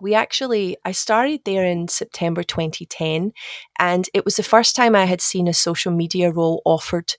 we 0.00 0.14
actually 0.14 0.76
i 0.84 0.92
started 0.92 1.40
there 1.44 1.64
in 1.64 1.88
september 1.88 2.42
2010 2.42 3.32
and 3.78 4.08
it 4.14 4.24
was 4.24 4.36
the 4.36 4.42
first 4.42 4.76
time 4.76 4.94
i 4.94 5.04
had 5.04 5.20
seen 5.20 5.48
a 5.48 5.54
social 5.54 5.92
media 5.92 6.30
role 6.30 6.62
offered 6.64 7.14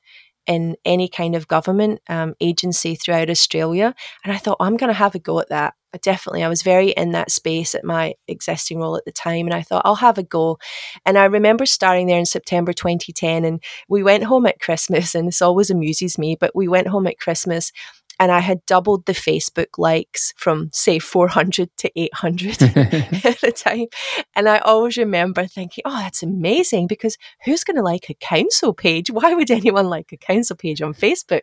in 0.48 0.76
any 0.86 1.08
kind 1.08 1.36
of 1.36 1.48
government 1.48 2.02
um, 2.10 2.34
agency 2.42 2.96
throughout 2.96 3.30
Australia. 3.30 3.94
And 4.24 4.34
I 4.34 4.38
thought, 4.38 4.58
oh, 4.60 4.66
I'm 4.66 4.78
going 4.78 4.90
to 4.90 4.98
have 4.98 5.16
a 5.16 5.20
go 5.20 5.40
at 5.40 5.50
that. 5.50 5.74
I 5.94 5.98
definitely, 5.98 6.44
I 6.44 6.50
was 6.50 6.62
very 6.62 6.90
in 6.90 7.12
that 7.12 7.32
space 7.32 7.74
at 7.74 7.84
my 7.84 8.14
existing 8.28 8.80
role 8.80 8.96
at 8.96 9.06
the 9.06 9.12
time. 9.12 9.48
And 9.48 9.54
I 9.54 9.64
thought, 9.64 9.82
I'll 9.86 9.96
have 9.96 10.18
a 10.18 10.24
go. 10.24 10.60
And 11.06 11.18
I 11.18 11.26
remember 11.26 11.66
starting 11.66 12.08
there 12.08 12.20
in 12.20 12.26
September 12.26 12.74
2010. 12.74 13.44
And 13.44 13.64
we 13.88 14.04
went 14.04 14.24
home 14.24 14.46
at 14.46 14.60
Christmas, 14.60 15.16
and 15.16 15.28
this 15.28 15.42
always 15.42 15.70
amuses 15.70 16.18
me, 16.18 16.36
but 16.40 16.56
we 16.56 16.68
went 16.68 16.88
home 16.88 17.08
at 17.08 17.20
Christmas 17.20 17.72
and 18.20 18.32
I 18.32 18.40
had 18.40 18.66
doubled 18.66 19.06
the 19.06 19.14
Facebook 19.14 19.78
likes 19.78 20.34
from 20.36 20.70
say 20.74 21.00
400 21.00 21.70
to 21.78 21.92
800 21.96 22.50
at 22.62 23.40
the 23.42 23.54
time. 23.56 23.88
And 24.36 24.50
I 24.50 24.60
always 24.60 24.98
remember 24.98 25.46
thinking, 25.46 25.84
oh, 25.86 25.98
that's 25.98 26.22
amazing 26.22 26.88
because 26.88 27.18
who's 27.46 27.64
going 27.64 27.78
to 27.78 27.82
like 27.82 28.10
a 28.10 28.14
council 28.16 28.74
page? 28.74 29.10
Why 29.10 29.34
would 29.34 29.50
anyone 29.50 29.88
like 29.88 30.12
a 30.12 30.18
council 30.18 30.58
page 30.58 30.82
on 30.82 30.94
Facebook? 30.94 31.42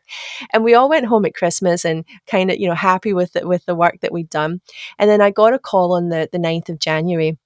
And 0.52 0.62
we 0.62 0.74
all 0.74 0.90
went 0.90 1.06
home 1.06 1.24
at 1.24 1.34
Christmas 1.34 1.84
and 1.84 2.04
kind 2.26 2.50
of, 2.50 2.58
you 2.58 2.68
know, 2.68 2.74
happy 2.74 3.14
with 3.14 3.34
it, 3.36 3.48
with 3.48 3.64
the 3.64 3.74
work 3.74 4.00
that 4.00 4.12
we'd 4.12 4.30
done. 4.30 4.60
And 4.98 5.08
then 5.08 5.22
I 5.22 5.30
got 5.30 5.54
a 5.54 5.58
call 5.58 5.94
on 5.94 6.10
the, 6.10 6.28
the 6.30 6.38
9th 6.38 6.68
of 6.68 6.78
January. 6.78 7.38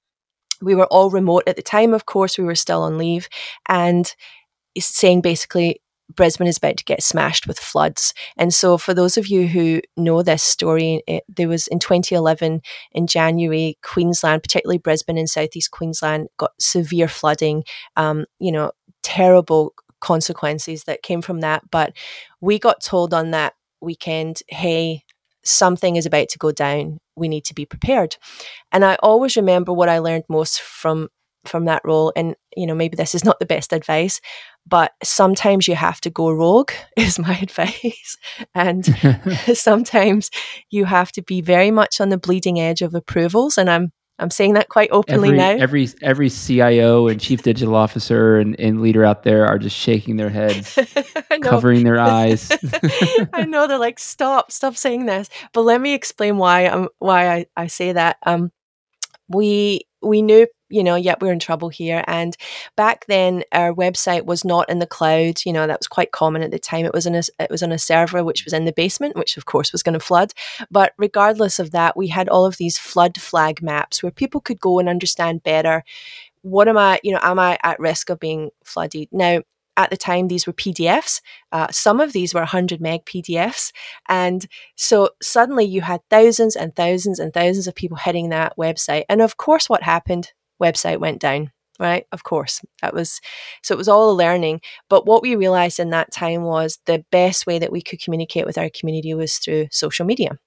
We 0.61 0.75
were 0.75 0.87
all 0.87 1.09
remote 1.09 1.43
at 1.47 1.55
the 1.55 1.61
time, 1.61 1.93
of 1.93 2.05
course, 2.05 2.37
we 2.37 2.43
were 2.43 2.55
still 2.55 2.83
on 2.83 2.97
leave. 2.97 3.29
And 3.67 4.13
eh, 4.75 4.81
saying 4.81 5.21
basically, 5.21 5.81
Brisbane 6.15 6.47
is 6.47 6.57
about 6.57 6.77
to 6.77 6.83
get 6.83 7.03
smashed 7.03 7.47
with 7.47 7.59
floods. 7.59 8.13
And 8.37 8.53
so, 8.53 8.77
for 8.77 8.93
those 8.93 9.17
of 9.17 9.27
you 9.27 9.47
who 9.47 9.81
know 9.97 10.23
this 10.23 10.43
story, 10.43 11.03
it, 11.07 11.23
there 11.27 11.47
was 11.47 11.67
in 11.67 11.79
2011 11.79 12.61
in 12.91 13.07
January, 13.07 13.77
Queensland, 13.83 14.43
particularly 14.43 14.77
Brisbane 14.77 15.17
and 15.17 15.29
southeast 15.29 15.71
Queensland, 15.71 16.27
got 16.37 16.51
severe 16.59 17.07
flooding. 17.07 17.63
Um, 17.95 18.25
you 18.39 18.51
know, 18.51 18.71
terrible 19.03 19.73
consequences 19.99 20.83
that 20.83 21.03
came 21.03 21.21
from 21.21 21.39
that. 21.39 21.63
But 21.71 21.93
we 22.41 22.59
got 22.59 22.81
told 22.81 23.13
on 23.13 23.31
that 23.31 23.53
weekend, 23.79 24.41
hey, 24.49 25.03
something 25.43 25.95
is 25.95 26.05
about 26.05 26.29
to 26.29 26.37
go 26.37 26.51
down. 26.51 26.99
We 27.15 27.27
need 27.27 27.45
to 27.45 27.53
be 27.53 27.65
prepared. 27.65 28.17
And 28.71 28.83
I 28.83 28.95
always 29.01 29.35
remember 29.35 29.71
what 29.71 29.89
I 29.89 29.99
learned 29.99 30.25
most 30.27 30.61
from 30.61 31.09
from 31.45 31.65
that 31.65 31.81
role 31.83 32.13
and 32.15 32.35
you 32.55 32.67
know 32.67 32.75
maybe 32.75 32.95
this 32.95 33.15
is 33.15 33.23
not 33.23 33.39
the 33.39 33.45
best 33.45 33.73
advice 33.73 34.21
but 34.65 34.93
sometimes 35.03 35.67
you 35.67 35.75
have 35.75 35.99
to 36.01 36.09
go 36.09 36.31
rogue 36.31 36.71
is 36.97 37.19
my 37.19 37.37
advice. 37.41 38.17
And 38.53 38.85
sometimes 39.53 40.29
you 40.69 40.85
have 40.85 41.11
to 41.13 41.21
be 41.21 41.41
very 41.41 41.71
much 41.71 41.99
on 41.99 42.09
the 42.09 42.17
bleeding 42.17 42.59
edge 42.59 42.81
of 42.81 42.93
approvals 42.95 43.57
and 43.57 43.69
i'm 43.69 43.91
i'm 44.19 44.29
saying 44.29 44.53
that 44.53 44.69
quite 44.69 44.89
openly 44.91 45.29
every, 45.29 45.37
now. 45.37 45.49
every 45.49 45.89
every 46.01 46.29
cio 46.29 47.07
and 47.07 47.19
chief 47.19 47.41
digital 47.41 47.75
officer 47.75 48.37
and, 48.37 48.59
and 48.59 48.81
leader 48.81 49.03
out 49.03 49.23
there 49.23 49.45
are 49.45 49.57
just 49.57 49.75
shaking 49.75 50.15
their 50.15 50.29
heads 50.29 50.77
covering 51.41 51.83
their 51.83 51.99
eyes. 51.99 52.51
I 53.33 53.45
know 53.45 53.67
they're 53.67 53.79
like 53.79 53.99
stop 53.99 54.51
stop 54.51 54.75
saying 54.75 55.05
this. 55.05 55.29
But 55.53 55.61
let 55.61 55.81
me 55.81 55.93
explain 55.93 56.37
why 56.37 56.67
i'm 56.67 56.87
why 56.99 57.29
i, 57.29 57.45
I 57.57 57.67
say 57.67 57.93
that. 57.93 58.17
Um 58.23 58.51
we 59.27 59.81
we 60.01 60.21
knew 60.21 60.45
you 60.71 60.83
know, 60.83 60.95
yep, 60.95 61.21
we're 61.21 61.31
in 61.31 61.39
trouble 61.39 61.69
here. 61.69 62.03
And 62.07 62.35
back 62.75 63.05
then, 63.07 63.43
our 63.51 63.73
website 63.73 64.25
was 64.25 64.43
not 64.45 64.69
in 64.69 64.79
the 64.79 64.87
cloud. 64.87 65.41
You 65.45 65.53
know, 65.53 65.67
that 65.67 65.79
was 65.79 65.87
quite 65.87 66.11
common 66.11 66.41
at 66.41 66.51
the 66.51 66.59
time. 66.59 66.85
It 66.85 66.93
was 66.93 67.05
in 67.05 67.15
a, 67.15 67.21
it 67.39 67.49
was 67.49 67.63
on 67.63 67.71
a 67.71 67.79
server 67.79 68.23
which 68.23 68.45
was 68.45 68.53
in 68.53 68.65
the 68.65 68.73
basement, 68.73 69.15
which 69.15 69.37
of 69.37 69.45
course 69.45 69.71
was 69.71 69.83
going 69.83 69.93
to 69.93 69.99
flood. 69.99 70.33
But 70.69 70.93
regardless 70.97 71.59
of 71.59 71.71
that, 71.71 71.97
we 71.97 72.07
had 72.07 72.29
all 72.29 72.45
of 72.45 72.57
these 72.57 72.77
flood 72.77 73.19
flag 73.19 73.61
maps 73.61 74.01
where 74.01 74.11
people 74.11 74.41
could 74.41 74.59
go 74.59 74.79
and 74.79 74.89
understand 74.89 75.43
better. 75.43 75.83
What 76.41 76.67
am 76.67 76.77
I, 76.77 76.99
you 77.03 77.11
know, 77.11 77.19
am 77.21 77.39
I 77.39 77.59
at 77.63 77.79
risk 77.79 78.09
of 78.09 78.19
being 78.19 78.49
flooded? 78.63 79.09
Now, 79.11 79.41
at 79.77 79.89
the 79.89 79.97
time 79.97 80.27
these 80.27 80.45
were 80.45 80.53
pdfs 80.53 81.21
uh, 81.51 81.67
some 81.71 81.99
of 81.99 82.13
these 82.13 82.33
were 82.33 82.41
100 82.41 82.81
meg 82.81 83.05
pdfs 83.05 83.71
and 84.09 84.47
so 84.75 85.09
suddenly 85.21 85.65
you 85.65 85.81
had 85.81 86.01
thousands 86.09 86.55
and 86.55 86.75
thousands 86.75 87.19
and 87.19 87.33
thousands 87.33 87.67
of 87.67 87.75
people 87.75 87.97
hitting 87.97 88.29
that 88.29 88.55
website 88.57 89.03
and 89.09 89.21
of 89.21 89.37
course 89.37 89.69
what 89.69 89.83
happened 89.83 90.33
website 90.61 90.99
went 90.99 91.19
down 91.19 91.51
right? 91.81 92.05
Of 92.11 92.23
course 92.23 92.61
that 92.81 92.93
was 92.93 93.19
so 93.63 93.73
it 93.73 93.77
was 93.77 93.89
all 93.89 94.11
a 94.11 94.13
learning. 94.13 94.61
But 94.87 95.07
what 95.07 95.23
we 95.23 95.35
realized 95.35 95.79
in 95.79 95.89
that 95.89 96.13
time 96.13 96.43
was 96.43 96.79
the 96.85 97.03
best 97.11 97.47
way 97.47 97.57
that 97.57 97.71
we 97.71 97.81
could 97.81 98.01
communicate 98.01 98.45
with 98.45 98.57
our 98.57 98.69
community 98.69 99.13
was 99.15 99.39
through 99.39 99.67
social 99.71 100.05
media. 100.05 100.37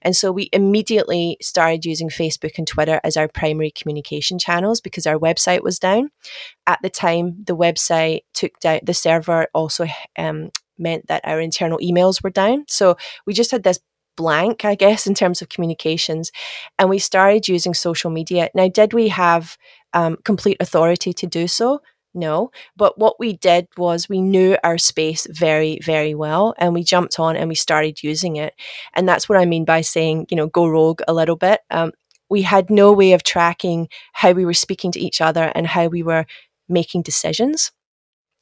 And 0.00 0.16
so 0.16 0.32
we 0.32 0.48
immediately 0.52 1.36
started 1.42 1.84
using 1.84 2.08
facebook 2.08 2.56
and 2.56 2.66
twitter 2.66 3.00
as 3.04 3.16
our 3.16 3.28
primary 3.28 3.70
communication 3.70 4.38
channels 4.38 4.80
because 4.80 5.06
our 5.06 5.18
website 5.18 5.62
was 5.62 5.78
down. 5.78 6.10
At 6.66 6.80
the 6.82 6.90
time 6.90 7.44
the 7.44 7.56
website 7.56 8.20
took 8.32 8.58
down 8.60 8.80
the 8.82 8.94
server 8.94 9.48
also 9.52 9.86
um, 10.16 10.50
meant 10.78 11.06
that 11.08 11.22
our 11.24 11.40
internal 11.40 11.78
emails 11.78 12.22
were 12.22 12.30
down. 12.30 12.64
So 12.68 12.96
we 13.26 13.34
just 13.34 13.50
had 13.50 13.62
this 13.62 13.80
blank, 14.18 14.64
I 14.64 14.74
guess, 14.74 15.06
in 15.06 15.14
terms 15.14 15.40
of 15.40 15.48
communications. 15.48 16.32
And 16.78 16.90
we 16.90 16.98
started 16.98 17.46
using 17.46 17.72
social 17.72 18.10
media. 18.10 18.50
Now, 18.52 18.68
did 18.68 18.92
we 18.92 19.08
have 19.08 19.56
um, 19.94 20.18
complete 20.24 20.56
authority 20.60 21.12
to 21.14 21.26
do 21.26 21.46
so? 21.46 21.80
No. 22.14 22.50
But 22.76 22.98
what 22.98 23.20
we 23.20 23.34
did 23.34 23.68
was 23.76 24.08
we 24.08 24.20
knew 24.20 24.56
our 24.64 24.76
space 24.76 25.26
very, 25.30 25.78
very 25.84 26.14
well 26.14 26.54
and 26.58 26.74
we 26.74 26.82
jumped 26.82 27.20
on 27.20 27.36
and 27.36 27.48
we 27.48 27.54
started 27.54 28.02
using 28.02 28.36
it. 28.36 28.54
And 28.94 29.08
that's 29.08 29.28
what 29.28 29.38
I 29.38 29.46
mean 29.46 29.64
by 29.64 29.82
saying, 29.82 30.26
you 30.30 30.36
know, 30.36 30.48
go 30.48 30.66
rogue 30.66 31.00
a 31.06 31.14
little 31.14 31.36
bit. 31.36 31.60
Um, 31.70 31.92
we 32.28 32.42
had 32.42 32.70
no 32.70 32.92
way 32.92 33.12
of 33.12 33.22
tracking 33.22 33.88
how 34.14 34.32
we 34.32 34.44
were 34.44 34.54
speaking 34.54 34.90
to 34.92 35.00
each 35.00 35.20
other 35.20 35.52
and 35.54 35.66
how 35.66 35.86
we 35.86 36.02
were 36.02 36.26
making 36.68 37.02
decisions. 37.02 37.70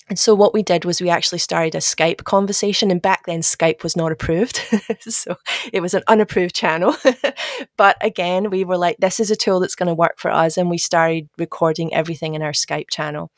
And 0.08 0.18
so 0.18 0.36
what 0.36 0.54
we 0.54 0.62
did 0.62 0.84
was 0.84 1.00
we 1.00 1.10
actually 1.10 1.40
started 1.40 1.74
a 1.74 1.78
Skype 1.78 2.22
conversation 2.22 2.92
and 2.92 3.02
back 3.02 3.26
then 3.26 3.40
Skype 3.40 3.82
was 3.82 3.96
not 3.96 4.12
approved. 4.12 4.60
so 5.00 5.36
it 5.72 5.80
was 5.80 5.94
an 5.94 6.04
unapproved 6.06 6.54
channel. 6.54 6.96
but 7.76 7.96
again, 8.00 8.50
we 8.50 8.64
were 8.64 8.76
like, 8.76 8.98
this 8.98 9.18
is 9.18 9.32
a 9.32 9.36
tool 9.36 9.58
that's 9.58 9.74
going 9.74 9.88
to 9.88 9.94
work 9.94 10.18
for 10.18 10.30
us. 10.30 10.56
And 10.56 10.70
we 10.70 10.78
started 10.78 11.28
recording 11.38 11.92
everything 11.92 12.34
in 12.34 12.42
our 12.42 12.52
Skype 12.52 12.88
channel. 12.88 13.32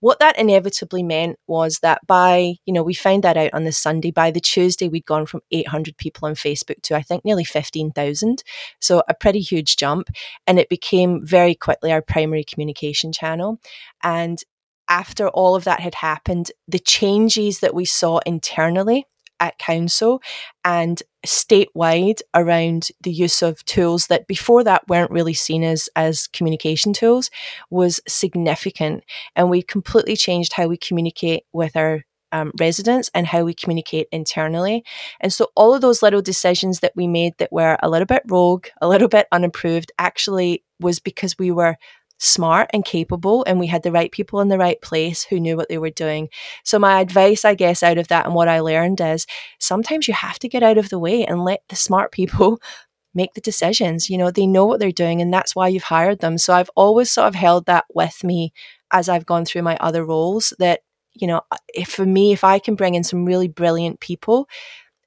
What 0.00 0.18
that 0.20 0.38
inevitably 0.38 1.02
meant 1.02 1.38
was 1.46 1.80
that 1.80 2.06
by, 2.06 2.54
you 2.64 2.72
know, 2.72 2.82
we 2.82 2.94
found 2.94 3.22
that 3.24 3.36
out 3.36 3.52
on 3.52 3.64
the 3.64 3.72
Sunday. 3.72 4.10
By 4.10 4.30
the 4.30 4.40
Tuesday, 4.40 4.88
we'd 4.88 5.04
gone 5.04 5.26
from 5.26 5.42
800 5.50 5.98
people 5.98 6.26
on 6.26 6.34
Facebook 6.34 6.80
to 6.82 6.96
I 6.96 7.02
think 7.02 7.26
nearly 7.26 7.44
15,000. 7.44 8.42
So 8.80 9.02
a 9.08 9.14
pretty 9.14 9.40
huge 9.40 9.76
jump. 9.76 10.08
And 10.46 10.58
it 10.58 10.70
became 10.70 11.24
very 11.24 11.54
quickly 11.54 11.92
our 11.92 12.00
primary 12.00 12.44
communication 12.44 13.12
channel. 13.12 13.60
And 14.02 14.42
after 14.88 15.28
all 15.28 15.54
of 15.54 15.64
that 15.64 15.80
had 15.80 15.96
happened, 15.96 16.50
the 16.68 16.78
changes 16.78 17.60
that 17.60 17.74
we 17.74 17.84
saw 17.84 18.20
internally 18.26 19.06
at 19.40 19.58
council 19.58 20.22
and 20.64 21.02
statewide 21.26 22.20
around 22.34 22.88
the 23.00 23.10
use 23.10 23.42
of 23.42 23.64
tools 23.64 24.06
that 24.06 24.26
before 24.26 24.62
that 24.62 24.86
weren't 24.88 25.10
really 25.10 25.34
seen 25.34 25.64
as 25.64 25.88
as 25.96 26.26
communication 26.28 26.92
tools 26.92 27.30
was 27.70 28.00
significant. 28.06 29.04
And 29.34 29.50
we 29.50 29.62
completely 29.62 30.16
changed 30.16 30.52
how 30.52 30.66
we 30.68 30.76
communicate 30.76 31.44
with 31.52 31.76
our 31.76 32.02
um, 32.32 32.50
residents 32.58 33.10
and 33.14 33.28
how 33.28 33.44
we 33.44 33.54
communicate 33.54 34.08
internally. 34.10 34.84
And 35.20 35.32
so 35.32 35.50
all 35.54 35.72
of 35.72 35.80
those 35.80 36.02
little 36.02 36.22
decisions 36.22 36.80
that 36.80 36.92
we 36.96 37.06
made 37.06 37.34
that 37.38 37.52
were 37.52 37.76
a 37.80 37.88
little 37.88 38.06
bit 38.06 38.22
rogue 38.26 38.66
a 38.80 38.88
little 38.88 39.08
bit 39.08 39.28
unapproved 39.30 39.92
actually 39.98 40.64
was 40.80 40.98
because 40.98 41.38
we 41.38 41.52
were 41.52 41.76
smart 42.18 42.70
and 42.72 42.84
capable 42.84 43.44
and 43.46 43.58
we 43.58 43.66
had 43.66 43.82
the 43.82 43.92
right 43.92 44.12
people 44.12 44.40
in 44.40 44.48
the 44.48 44.58
right 44.58 44.80
place 44.80 45.24
who 45.24 45.40
knew 45.40 45.56
what 45.56 45.68
they 45.68 45.78
were 45.78 45.90
doing. 45.90 46.28
So 46.64 46.78
my 46.78 47.00
advice 47.00 47.44
I 47.44 47.54
guess 47.54 47.82
out 47.82 47.98
of 47.98 48.08
that 48.08 48.26
and 48.26 48.34
what 48.34 48.48
I 48.48 48.60
learned 48.60 49.00
is 49.00 49.26
sometimes 49.58 50.08
you 50.08 50.14
have 50.14 50.38
to 50.40 50.48
get 50.48 50.62
out 50.62 50.78
of 50.78 50.88
the 50.90 50.98
way 50.98 51.24
and 51.24 51.44
let 51.44 51.62
the 51.68 51.76
smart 51.76 52.12
people 52.12 52.60
make 53.14 53.34
the 53.34 53.40
decisions. 53.40 54.10
You 54.10 54.18
know, 54.18 54.30
they 54.30 54.46
know 54.46 54.64
what 54.64 54.80
they're 54.80 54.90
doing 54.90 55.20
and 55.20 55.32
that's 55.32 55.54
why 55.54 55.68
you've 55.68 55.84
hired 55.84 56.20
them. 56.20 56.38
So 56.38 56.54
I've 56.54 56.70
always 56.74 57.10
sort 57.10 57.28
of 57.28 57.34
held 57.34 57.66
that 57.66 57.84
with 57.94 58.24
me 58.24 58.52
as 58.90 59.08
I've 59.08 59.26
gone 59.26 59.44
through 59.44 59.62
my 59.62 59.76
other 59.78 60.04
roles 60.04 60.52
that 60.58 60.80
you 61.16 61.28
know, 61.28 61.42
if 61.72 61.88
for 61.88 62.04
me 62.04 62.32
if 62.32 62.42
I 62.42 62.58
can 62.58 62.74
bring 62.74 62.94
in 62.94 63.04
some 63.04 63.24
really 63.24 63.46
brilliant 63.46 64.00
people 64.00 64.48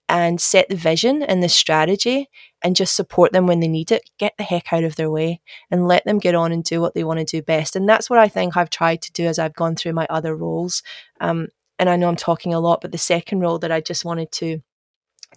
and 0.10 0.40
set 0.40 0.70
the 0.70 0.76
vision 0.76 1.22
and 1.22 1.44
the 1.44 1.50
strategy 1.50 2.30
and 2.64 2.76
just 2.76 2.96
support 2.96 3.32
them 3.32 3.48
when 3.48 3.60
they 3.60 3.68
need 3.68 3.92
it, 3.92 4.10
get 4.18 4.34
the 4.38 4.44
heck 4.44 4.74
out 4.74 4.84
of 4.84 4.96
their 4.96 5.12
way 5.12 5.42
and 5.70 5.88
let 5.88 6.06
them 6.06 6.18
get 6.18 6.36
on 6.36 6.52
and 6.52 6.64
do 6.64 6.82
what 6.82 6.94
they 6.94 7.04
want 7.04 7.20
to 7.20 7.26
do 7.26 7.42
best. 7.42 7.76
And 7.76 7.88
that's 7.88 8.10
what 8.10 8.20
I 8.20 8.28
think 8.28 8.58
I've 8.58 8.70
tried 8.70 9.02
to 9.04 9.12
do 9.12 9.26
as 9.26 9.40
I've 9.40 9.54
gone 9.54 9.76
through 9.76 9.94
my 9.94 10.08
other 10.10 10.36
roles. 10.36 10.82
Um, 11.22 11.50
and 11.80 11.90
I 11.90 11.96
know 11.96 12.10
I'm 12.10 12.16
talking 12.16 12.54
a 12.54 12.60
lot, 12.60 12.82
but 12.82 12.92
the 12.92 12.98
second 12.98 13.40
role 13.40 13.60
that 13.60 13.72
I 13.72 13.82
just 13.82 14.04
wanted 14.04 14.32
to 14.34 14.62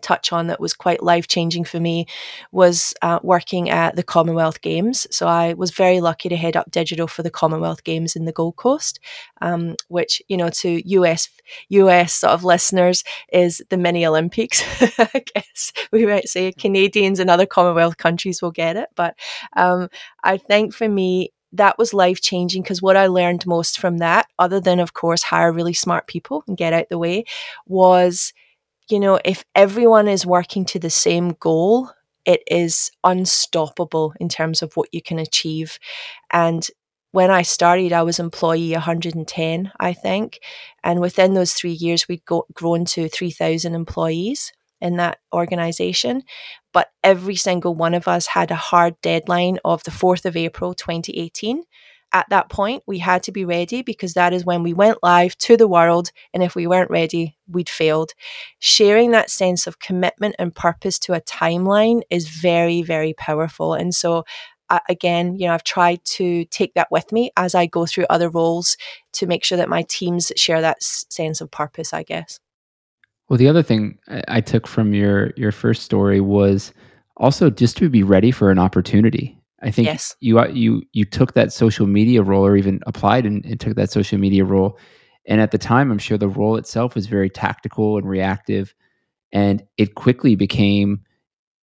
touch 0.03 0.33
on 0.33 0.47
that 0.47 0.61
was 0.61 0.75
quite 0.75 1.03
life 1.03 1.29
changing 1.29 1.65
for 1.65 1.81
me 1.81 2.07
was 2.53 2.95
uh, 3.03 3.19
working 3.23 3.71
at 3.71 3.97
the 3.97 4.03
Commonwealth 4.03 4.61
Games. 4.61 5.07
So 5.11 5.27
I 5.27 5.55
was 5.55 5.71
very 5.71 6.01
lucky 6.01 6.29
to 6.29 6.37
head 6.37 6.57
up 6.57 6.71
digital 6.71 7.07
for 7.07 7.23
the 7.23 7.31
Commonwealth 7.31 7.85
Games 7.85 8.17
in 8.17 8.25
the 8.25 8.33
Gold 8.33 8.57
Coast, 8.57 9.01
um, 9.41 9.77
which 9.89 10.23
you 10.29 10.37
know 10.37 10.49
to 10.51 10.89
US 10.89 11.29
US 11.69 12.13
sort 12.15 12.33
of 12.33 12.45
listeners 12.45 13.05
is 13.33 13.63
the 13.71 13.77
mini 13.77 14.07
Olympics. 14.07 14.63
I 14.99 15.25
guess 15.35 15.73
we 15.93 16.07
might 16.07 16.29
say 16.29 16.53
Canadians 16.53 17.21
and 17.21 17.31
other 17.31 17.47
Commonwealth 17.47 17.97
countries 17.97 18.43
will 18.43 18.53
get 18.53 18.77
it, 18.77 18.89
but 18.95 19.15
um, 19.57 19.89
I 20.25 20.37
think 20.37 20.75
for 20.75 20.89
me 20.89 21.33
that 21.53 21.79
was 21.79 21.93
life 21.93 22.21
changing 22.21 22.63
because 22.63 22.83
what 22.83 22.97
I 22.97 23.07
learned 23.07 23.47
most 23.47 23.79
from 23.79 23.99
that, 23.99 24.27
other 24.39 24.61
than 24.61 24.81
of 24.81 24.95
course 24.95 25.23
hire 25.23 25.53
really 25.53 25.75
smart 25.75 26.07
people 26.07 26.45
and 26.47 26.57
get 26.57 26.73
out 26.73 26.89
the 26.89 26.99
way, 26.99 27.25
was 27.67 28.33
you 28.91 29.01
know, 29.01 29.19
if 29.25 29.45
everyone 29.55 30.09
is 30.09 30.27
working 30.27 30.65
to 30.67 30.79
the 30.79 30.91
same 30.91 31.31
goal, 31.41 31.91
it 32.25 32.43
is 32.47 32.91
unstoppable 33.05 34.15
in 34.21 34.29
terms 34.29 34.63
of 34.63 34.77
what 34.77 34.89
you 34.93 35.03
can 35.03 35.19
achieve. 35.19 35.79
And 36.33 36.67
when 37.13 37.31
I 37.31 37.43
started, 37.43 37.93
I 37.93 38.03
was 38.03 38.19
employee 38.19 38.73
110, 38.73 39.73
I 39.81 39.93
think. 39.93 40.41
And 40.85 41.01
within 41.01 41.35
those 41.35 41.55
three 41.55 41.73
years, 41.73 42.07
we'd 42.09 42.25
go, 42.25 42.47
grown 42.53 42.85
to 42.87 43.09
3,000 43.09 43.75
employees 43.75 44.53
in 44.81 44.97
that 44.97 45.19
organization. 45.33 46.23
But 46.73 46.89
every 47.03 47.37
single 47.37 47.75
one 47.75 47.95
of 47.95 48.07
us 48.07 48.29
had 48.29 48.51
a 48.51 48.57
hard 48.57 49.01
deadline 49.03 49.59
of 49.65 49.83
the 49.83 49.91
4th 49.91 50.25
of 50.25 50.37
April, 50.37 50.75
2018 50.75 51.65
at 52.13 52.29
that 52.31 52.49
point, 52.49 52.83
we 52.87 52.99
had 52.99 53.23
to 53.25 53.33
be 53.33 53.45
ready 53.45 53.83
because 53.83 54.15
that 54.15 54.33
is 54.33 54.45
when 54.45 54.63
we 54.63 54.73
went 54.73 54.99
live 55.03 55.37
to 55.39 55.57
the 55.57 55.69
world. 55.69 56.11
And 56.35 56.43
if 56.43 56.55
we 56.55 56.67
weren't 56.67 56.91
ready, 56.91 57.37
we'd 57.49 57.69
failed. 57.69 58.13
Sharing 58.59 59.13
that 59.13 59.31
sense 59.31 59.67
of 59.67 59.79
commitment 59.79 60.35
and 60.39 60.55
purpose 60.55 60.99
to 61.01 61.15
a 61.15 61.21
timeline 61.21 62.03
is 62.11 62.29
very, 62.29 62.83
very 62.83 63.15
powerful. 63.15 63.75
And 63.75 63.95
so, 63.95 64.25
again, 64.89 65.37
you 65.37 65.47
know, 65.47 65.55
I've 65.55 65.65
tried 65.65 66.05
to 66.05 66.45
take 66.47 66.75
that 66.75 66.91
with 66.91 67.13
me 67.13 67.31
as 67.37 67.55
I 67.55 67.67
go 67.67 67.87
through 67.87 68.07
other 68.11 68.29
roles 68.29 68.77
to 69.15 69.27
make 69.27 69.45
sure 69.45 69.59
that 69.59 69.69
my 69.69 69.85
teams 69.89 70.33
share 70.37 70.61
that 70.61 70.83
sense 70.83 71.41
of 71.41 71.51
purpose, 71.51 71.93
I 71.93 72.03
guess. 72.03 72.39
Well, 73.29 73.39
the 73.39 73.49
other 73.49 73.63
thing 73.63 73.99
I 74.27 74.41
took 74.41 74.67
from 74.67 74.93
your 74.93 75.33
your 75.37 75.53
first 75.53 75.85
story 75.85 76.21
was 76.21 76.73
also 77.17 77.51
just 77.51 77.77
to 77.77 77.89
be 77.89 78.03
ready 78.03 78.33
for 78.33 78.51
an 78.51 78.59
opportunity. 78.59 79.40
I 79.63 79.71
think 79.71 79.87
yes. 79.87 80.17
you 80.21 80.43
you 80.49 80.83
you 80.93 81.05
took 81.05 81.35
that 81.35 81.53
social 81.53 81.87
media 81.87 82.23
role, 82.23 82.47
or 82.47 82.57
even 82.57 82.81
applied 82.87 83.27
and, 83.27 83.45
and, 83.45 83.61
took 83.61 83.77
that 83.77 83.91
social 83.91 84.19
media 84.19 84.45
role. 84.45 84.79
And 85.27 85.41
at 85.41 85.51
the 85.51 85.59
time, 85.59 85.91
I'm 85.91 85.99
sure 85.99 86.17
the 86.17 86.29
role 86.29 86.57
itself 86.57 86.95
was 86.95 87.07
very 87.07 87.29
tactical 87.29 87.99
and 87.99 88.09
reactive, 88.09 88.75
and 89.33 89.63
it 89.77 89.95
quickly 89.97 90.35
became 90.35 91.03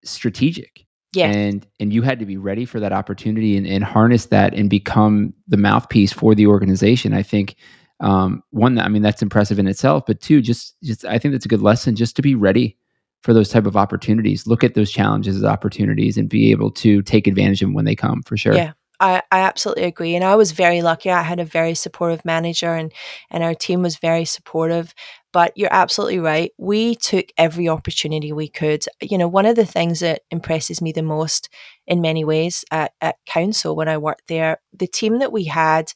strategic. 0.03 0.85
Yeah. 1.13 1.27
And 1.27 1.65
and 1.79 1.91
you 1.91 2.03
had 2.03 2.19
to 2.19 2.25
be 2.25 2.37
ready 2.37 2.65
for 2.65 2.79
that 2.79 2.93
opportunity 2.93 3.57
and, 3.57 3.65
and 3.65 3.83
harness 3.83 4.27
that 4.27 4.53
and 4.53 4.69
become 4.69 5.33
the 5.47 5.57
mouthpiece 5.57 6.13
for 6.13 6.35
the 6.35 6.47
organization. 6.47 7.13
I 7.13 7.23
think 7.23 7.55
um, 7.99 8.43
one, 8.51 8.77
I 8.77 8.89
mean, 8.89 9.01
that's 9.01 9.23
impressive 9.23 9.57
in 9.57 9.67
itself, 9.67 10.03
but 10.05 10.21
two, 10.21 10.41
just 10.41 10.75
just 10.83 11.03
I 11.05 11.17
think 11.17 11.33
that's 11.33 11.45
a 11.45 11.49
good 11.49 11.63
lesson 11.63 11.95
just 11.95 12.15
to 12.17 12.21
be 12.21 12.35
ready 12.35 12.77
for 13.23 13.33
those 13.33 13.49
type 13.49 13.65
of 13.65 13.75
opportunities 13.75 14.47
look 14.47 14.63
at 14.63 14.73
those 14.73 14.91
challenges 14.91 15.35
as 15.35 15.43
opportunities 15.43 16.17
and 16.17 16.29
be 16.29 16.51
able 16.51 16.71
to 16.71 17.01
take 17.03 17.27
advantage 17.27 17.61
of 17.61 17.67
them 17.67 17.73
when 17.73 17.85
they 17.85 17.95
come 17.95 18.21
for 18.23 18.37
sure. 18.37 18.53
Yeah 18.53 18.73
I, 18.99 19.21
I 19.31 19.39
absolutely 19.41 19.83
agree 19.83 20.15
and 20.15 20.23
i 20.23 20.35
was 20.35 20.51
very 20.51 20.81
lucky 20.81 21.11
i 21.11 21.21
had 21.21 21.39
a 21.39 21.45
very 21.45 21.75
supportive 21.75 22.25
manager 22.25 22.73
and 22.73 22.91
and 23.29 23.43
our 23.43 23.53
team 23.53 23.81
was 23.81 23.97
very 23.97 24.25
supportive 24.25 24.93
but 25.31 25.53
you're 25.55 25.69
absolutely 25.71 26.19
right 26.19 26.51
we 26.57 26.95
took 26.95 27.25
every 27.37 27.69
opportunity 27.69 28.33
we 28.33 28.47
could 28.47 28.85
you 29.01 29.17
know 29.17 29.27
one 29.27 29.45
of 29.45 29.55
the 29.55 29.65
things 29.65 29.99
that 29.99 30.21
impresses 30.31 30.81
me 30.81 30.91
the 30.91 31.03
most 31.03 31.49
in 31.85 32.01
many 32.01 32.23
ways 32.25 32.65
at, 32.71 32.93
at 33.01 33.17
council 33.25 33.75
when 33.75 33.87
i 33.87 33.97
worked 33.97 34.27
there 34.27 34.59
the 34.73 34.87
team 34.87 35.19
that 35.19 35.31
we 35.31 35.43
had 35.43 35.91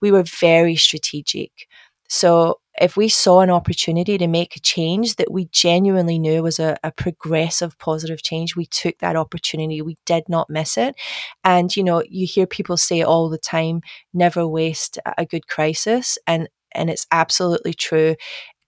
we 0.00 0.10
were 0.10 0.24
very 0.40 0.76
strategic 0.76 1.50
so 2.14 2.60
if 2.80 2.96
we 2.96 3.08
saw 3.08 3.40
an 3.40 3.50
opportunity 3.50 4.18
to 4.18 4.28
make 4.28 4.54
a 4.54 4.60
change 4.60 5.16
that 5.16 5.32
we 5.32 5.46
genuinely 5.46 6.16
knew 6.16 6.44
was 6.44 6.60
a, 6.60 6.76
a, 6.84 6.92
progressive 6.92 7.76
positive 7.78 8.22
change, 8.22 8.54
we 8.54 8.66
took 8.66 8.98
that 8.98 9.16
opportunity. 9.16 9.82
We 9.82 9.96
did 10.06 10.28
not 10.28 10.48
miss 10.48 10.78
it. 10.78 10.94
And, 11.42 11.74
you 11.74 11.82
know, 11.82 12.04
you 12.08 12.24
hear 12.24 12.46
people 12.46 12.76
say 12.76 13.02
all 13.02 13.28
the 13.28 13.38
time, 13.38 13.80
never 14.12 14.46
waste 14.46 14.96
a 15.18 15.26
good 15.26 15.48
crisis. 15.48 16.16
And 16.24 16.48
and 16.76 16.90
it's 16.90 17.06
absolutely 17.12 17.74
true. 17.74 18.16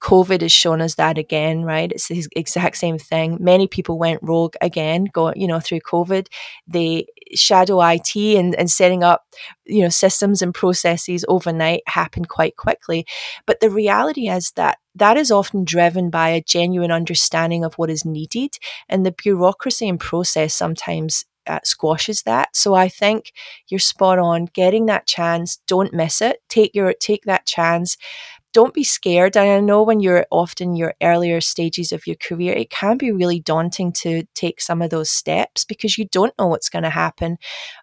COVID 0.03 0.43
has 0.43 0.53
shown 0.53 0.81
us 0.81 0.95
that 0.97 1.19
again, 1.19 1.63
right? 1.63 1.91
It's 1.91 2.09
the 2.09 2.27
exact 2.37 2.77
same 2.77 2.99
thing. 2.99 3.39
Many 3.41 3.67
people 3.67 3.99
went 3.99 4.23
rogue 4.23 4.55
again, 4.61 5.07
going, 5.13 5.41
you 5.41 5.47
know, 5.47 5.61
through 5.61 5.81
COVID. 5.81 6.29
They 6.67 7.07
shadow 7.35 7.81
IT 7.83 8.15
and, 8.15 8.55
and 8.55 8.71
setting 8.71 9.03
up, 9.03 9.25
you 9.65 9.83
know, 9.83 9.89
systems 9.89 10.43
and 10.43 10.55
processes 10.55 11.25
overnight 11.29 11.83
happened 11.87 12.29
quite 12.29 12.57
quickly. 12.57 13.07
But 13.47 13.61
the 13.61 13.71
reality 13.71 14.29
is 14.29 14.53
that 14.53 14.79
that 14.95 15.17
is 15.17 15.31
often 15.31 15.65
driven 15.65 16.11
by 16.11 16.29
a 16.29 16.43
genuine 16.43 16.93
understanding 16.93 17.65
of 17.65 17.75
what 17.75 17.91
is 17.91 18.05
needed. 18.05 18.57
And 18.89 19.05
the 19.05 19.13
bureaucracy 19.13 19.89
and 19.89 19.99
process 19.99 20.55
sometimes 20.55 21.25
uh, 21.47 21.61
squashes 21.65 22.23
that. 22.23 22.55
So 22.57 22.75
I 22.75 22.89
think 22.89 23.33
you're 23.69 23.79
spot 23.79 24.19
on. 24.19 24.47
Getting 24.47 24.87
that 24.87 25.07
chance, 25.07 25.59
don't 25.67 25.95
miss 25.95 26.21
it. 26.21 26.43
Take 26.49 26.75
your 26.75 26.93
take 26.93 27.25
that 27.25 27.47
chance 27.47 27.97
don't 28.53 28.75
be 28.75 28.85
scared. 28.85 29.37
And 29.37 29.51
I 29.51 29.61
know 29.61 29.83
when 29.83 30.01
you're 30.01 30.27
often 30.31 30.77
your 30.77 30.95
earlier 31.03 31.41
stages 31.41 31.93
of 31.93 32.07
your 32.07 32.17
career, 32.17 32.55
it 32.55 32.71
can 32.71 32.97
be 32.97 33.13
really 33.13 33.41
daunting 33.41 33.93
to 33.93 34.25
take 34.35 34.61
some 34.61 34.81
of 34.81 34.91
those 34.91 35.11
steps 35.11 35.65
because 35.65 35.99
you 35.99 36.07
don't 36.07 36.33
know 36.39 36.47
what's 36.47 36.71
going 36.71 36.85
to 36.85 36.91
happen. 36.91 37.37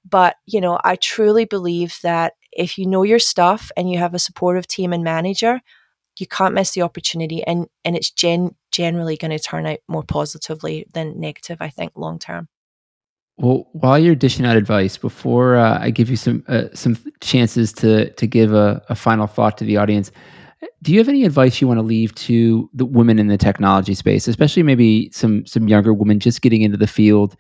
But, 0.08 0.38
you 0.46 0.60
know, 0.60 0.80
I 0.84 0.96
truly 0.96 1.46
believe 1.46 1.98
that 2.04 2.34
if 2.52 2.78
you 2.78 2.88
know 2.88 3.04
your 3.04 3.20
stuff 3.20 3.72
and 3.78 3.90
you 3.90 4.00
have 4.00 4.14
a 4.14 4.20
supportive 4.20 4.68
team 4.68 4.94
and 4.94 5.04
manager, 5.04 5.62
you 6.20 6.28
can't 6.28 6.54
miss 6.54 6.72
the 6.72 6.82
opportunity 6.82 7.44
and 7.44 7.68
and 7.84 7.96
it's 7.96 8.12
gen- 8.12 8.56
generally 8.72 9.18
going 9.18 9.32
to 9.32 9.40
turn 9.40 9.66
out 9.66 9.80
more 9.88 10.04
positively 10.04 10.86
than 10.94 11.20
negative 11.20 11.58
i 11.60 11.70
think 11.70 11.92
long 11.96 12.20
term 12.20 12.48
well 13.38 13.68
while 13.74 13.98
you're 13.98 14.16
dishing 14.16 14.46
out 14.46 14.58
advice 14.58 14.98
before 14.98 15.56
uh, 15.56 15.80
i 15.82 15.90
give 15.90 16.10
you 16.10 16.16
some 16.16 16.44
uh, 16.48 16.66
some 16.74 16.98
chances 17.22 17.74
to 17.74 18.12
to 18.14 18.28
give 18.28 18.54
a, 18.54 18.82
a 18.90 18.96
final 18.96 19.28
thought 19.28 19.58
to 19.58 19.66
the 19.66 19.78
audience 19.78 20.12
do 20.82 20.92
you 20.92 21.00
have 21.00 21.10
any 21.10 21.24
advice 21.26 21.62
you 21.62 21.68
want 21.68 21.78
to 21.78 21.84
leave 21.84 22.14
to 22.16 22.70
the 22.74 22.86
women 22.86 23.20
in 23.20 23.28
the 23.28 23.38
technology 23.38 23.94
space 23.94 24.28
especially 24.28 24.64
maybe 24.64 25.10
some 25.12 25.46
some 25.46 25.68
younger 25.68 25.94
women 25.94 26.20
just 26.20 26.42
getting 26.42 26.62
into 26.62 26.78
the 26.78 26.88
field 26.88 27.36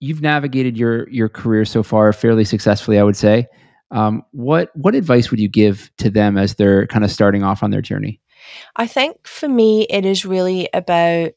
you've 0.00 0.22
navigated 0.22 0.76
your 0.76 1.08
your 1.08 1.28
career 1.28 1.64
so 1.64 1.82
far 1.82 2.12
fairly 2.12 2.44
successfully 2.44 2.98
i 2.98 3.02
would 3.02 3.16
say 3.16 3.46
um, 3.90 4.22
what 4.32 4.70
what 4.74 4.94
advice 4.94 5.30
would 5.30 5.40
you 5.40 5.48
give 5.48 5.90
to 5.98 6.10
them 6.10 6.36
as 6.36 6.54
they're 6.54 6.86
kind 6.86 7.04
of 7.04 7.10
starting 7.10 7.42
off 7.42 7.62
on 7.62 7.70
their 7.70 7.80
journey? 7.80 8.20
I 8.76 8.86
think 8.86 9.26
for 9.26 9.48
me, 9.48 9.86
it 9.88 10.04
is 10.04 10.24
really 10.24 10.68
about 10.74 11.32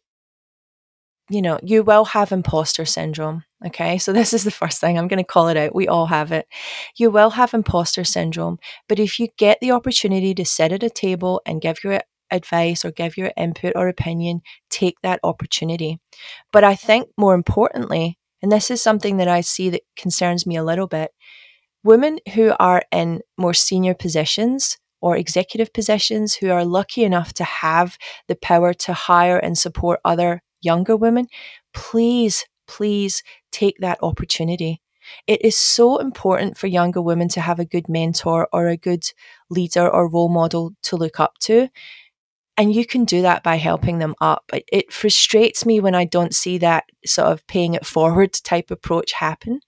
you 1.30 1.42
know, 1.42 1.60
you 1.64 1.82
will 1.82 2.04
have 2.04 2.34
imposter 2.34 2.84
syndrome. 2.84 3.46
Okay. 3.66 3.98
So, 3.98 4.12
this 4.14 4.34
is 4.34 4.44
the 4.44 4.52
first 4.52 4.80
thing 4.82 4.98
I'm 4.98 5.08
going 5.08 5.18
to 5.18 5.24
call 5.24 5.48
it 5.48 5.58
out. 5.58 5.76
We 5.76 5.88
all 5.88 6.08
have 6.08 6.32
it. 6.32 6.48
You 6.98 7.12
will 7.12 7.32
have 7.32 7.54
imposter 7.54 8.04
syndrome. 8.04 8.58
But 8.90 9.00
if 9.00 9.20
you 9.20 9.28
get 9.38 9.60
the 9.62 9.72
opportunity 9.72 10.34
to 10.36 10.46
sit 10.46 10.72
at 10.72 10.84
a 10.84 10.90
table 10.90 11.42
and 11.46 11.62
give 11.62 11.84
your 11.84 12.02
advice 12.32 12.86
or 12.86 12.92
give 12.92 13.18
your 13.18 13.32
input 13.38 13.74
or 13.76 13.88
opinion, 13.88 14.42
take 14.70 15.02
that 15.02 15.20
opportunity. 15.24 16.00
But 16.52 16.64
I 16.64 16.76
think 16.76 17.10
more 17.18 17.36
importantly, 17.36 18.18
and 18.42 18.52
this 18.52 18.72
is 18.72 18.82
something 18.82 19.18
that 19.18 19.28
I 19.28 19.42
see 19.42 19.70
that 19.70 19.82
concerns 19.96 20.48
me 20.48 20.56
a 20.56 20.64
little 20.64 20.88
bit, 20.88 21.12
Women 21.84 22.20
who 22.36 22.54
are 22.60 22.84
in 22.92 23.22
more 23.38 23.56
senior 23.56 23.96
positions 23.96 24.78
or 25.02 25.18
executive 25.18 25.74
positions 25.74 26.36
who 26.36 26.52
are 26.52 26.64
lucky 26.64 27.04
enough 27.04 27.34
to 27.34 27.44
have 27.44 27.98
the 28.28 28.36
power 28.36 28.72
to 28.74 28.94
hire 28.94 29.38
and 29.38 29.58
support 29.58 30.00
other 30.06 30.44
younger 30.62 30.96
women, 30.96 31.26
please, 31.74 32.46
please 32.68 33.24
take 33.52 33.78
that 33.80 34.00
opportunity. 34.02 34.82
It 35.28 35.42
is 35.44 35.58
so 35.58 35.98
important 35.98 36.58
for 36.58 36.68
younger 36.68 37.02
women 37.02 37.28
to 37.30 37.42
have 37.42 37.60
a 37.60 37.66
good 37.66 37.90
mentor 37.90 38.48
or 38.54 38.68
a 38.68 38.78
good 38.78 39.04
leader 39.50 39.90
or 39.90 40.08
role 40.10 40.30
model 40.30 40.74
to 40.84 40.96
look 40.96 41.20
up 41.20 41.38
to. 41.40 41.70
And 42.58 42.76
you 42.76 42.86
can 42.86 43.06
do 43.06 43.22
that 43.22 43.44
by 43.44 43.56
helping 43.56 44.00
them 44.00 44.14
up. 44.20 44.44
It, 44.54 44.66
it, 44.72 44.94
frustrates 44.94 45.66
me 45.66 45.80
when 45.80 45.96
I 45.96 46.04
don't 46.04 46.36
see 46.36 46.58
that 46.58 46.84
sort 47.06 47.30
of 47.30 47.48
paying 47.48 47.74
it 47.76 47.86
forward 47.86 48.34
type 48.34 48.70
approach 48.70 49.14
happen. 49.14 49.62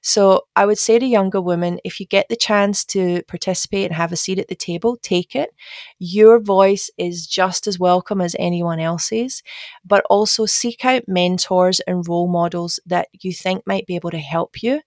So 0.00 0.46
I 0.56 0.64
would 0.64 0.78
say 0.78 0.98
to 0.98 1.06
younger 1.06 1.40
women 1.40 1.78
if 1.84 2.00
you 2.00 2.06
get 2.06 2.28
the 2.28 2.36
chance 2.36 2.84
to 2.86 3.22
participate 3.28 3.86
and 3.86 3.94
have 3.94 4.10
a 4.10 4.16
seat 4.16 4.38
at 4.38 4.48
the 4.48 4.54
table, 4.54 4.96
take 5.02 5.36
it. 5.36 5.50
Your 5.98 6.40
voice 6.40 6.90
is 6.96 7.26
just 7.26 7.66
as 7.66 7.78
welcome 7.78 8.20
as 8.22 8.34
anyone 8.38 8.80
else's, 8.80 9.42
but 9.84 10.04
also 10.08 10.46
seek 10.46 10.84
out 10.84 11.02
mentors 11.06 11.80
and 11.80 12.08
role 12.08 12.26
models 12.26 12.80
that 12.86 13.08
you 13.20 13.34
think 13.34 13.66
might 13.66 13.86
be 13.86 13.96
able 13.96 14.10
to 14.10 14.18
help 14.18 14.62
you. 14.62 14.80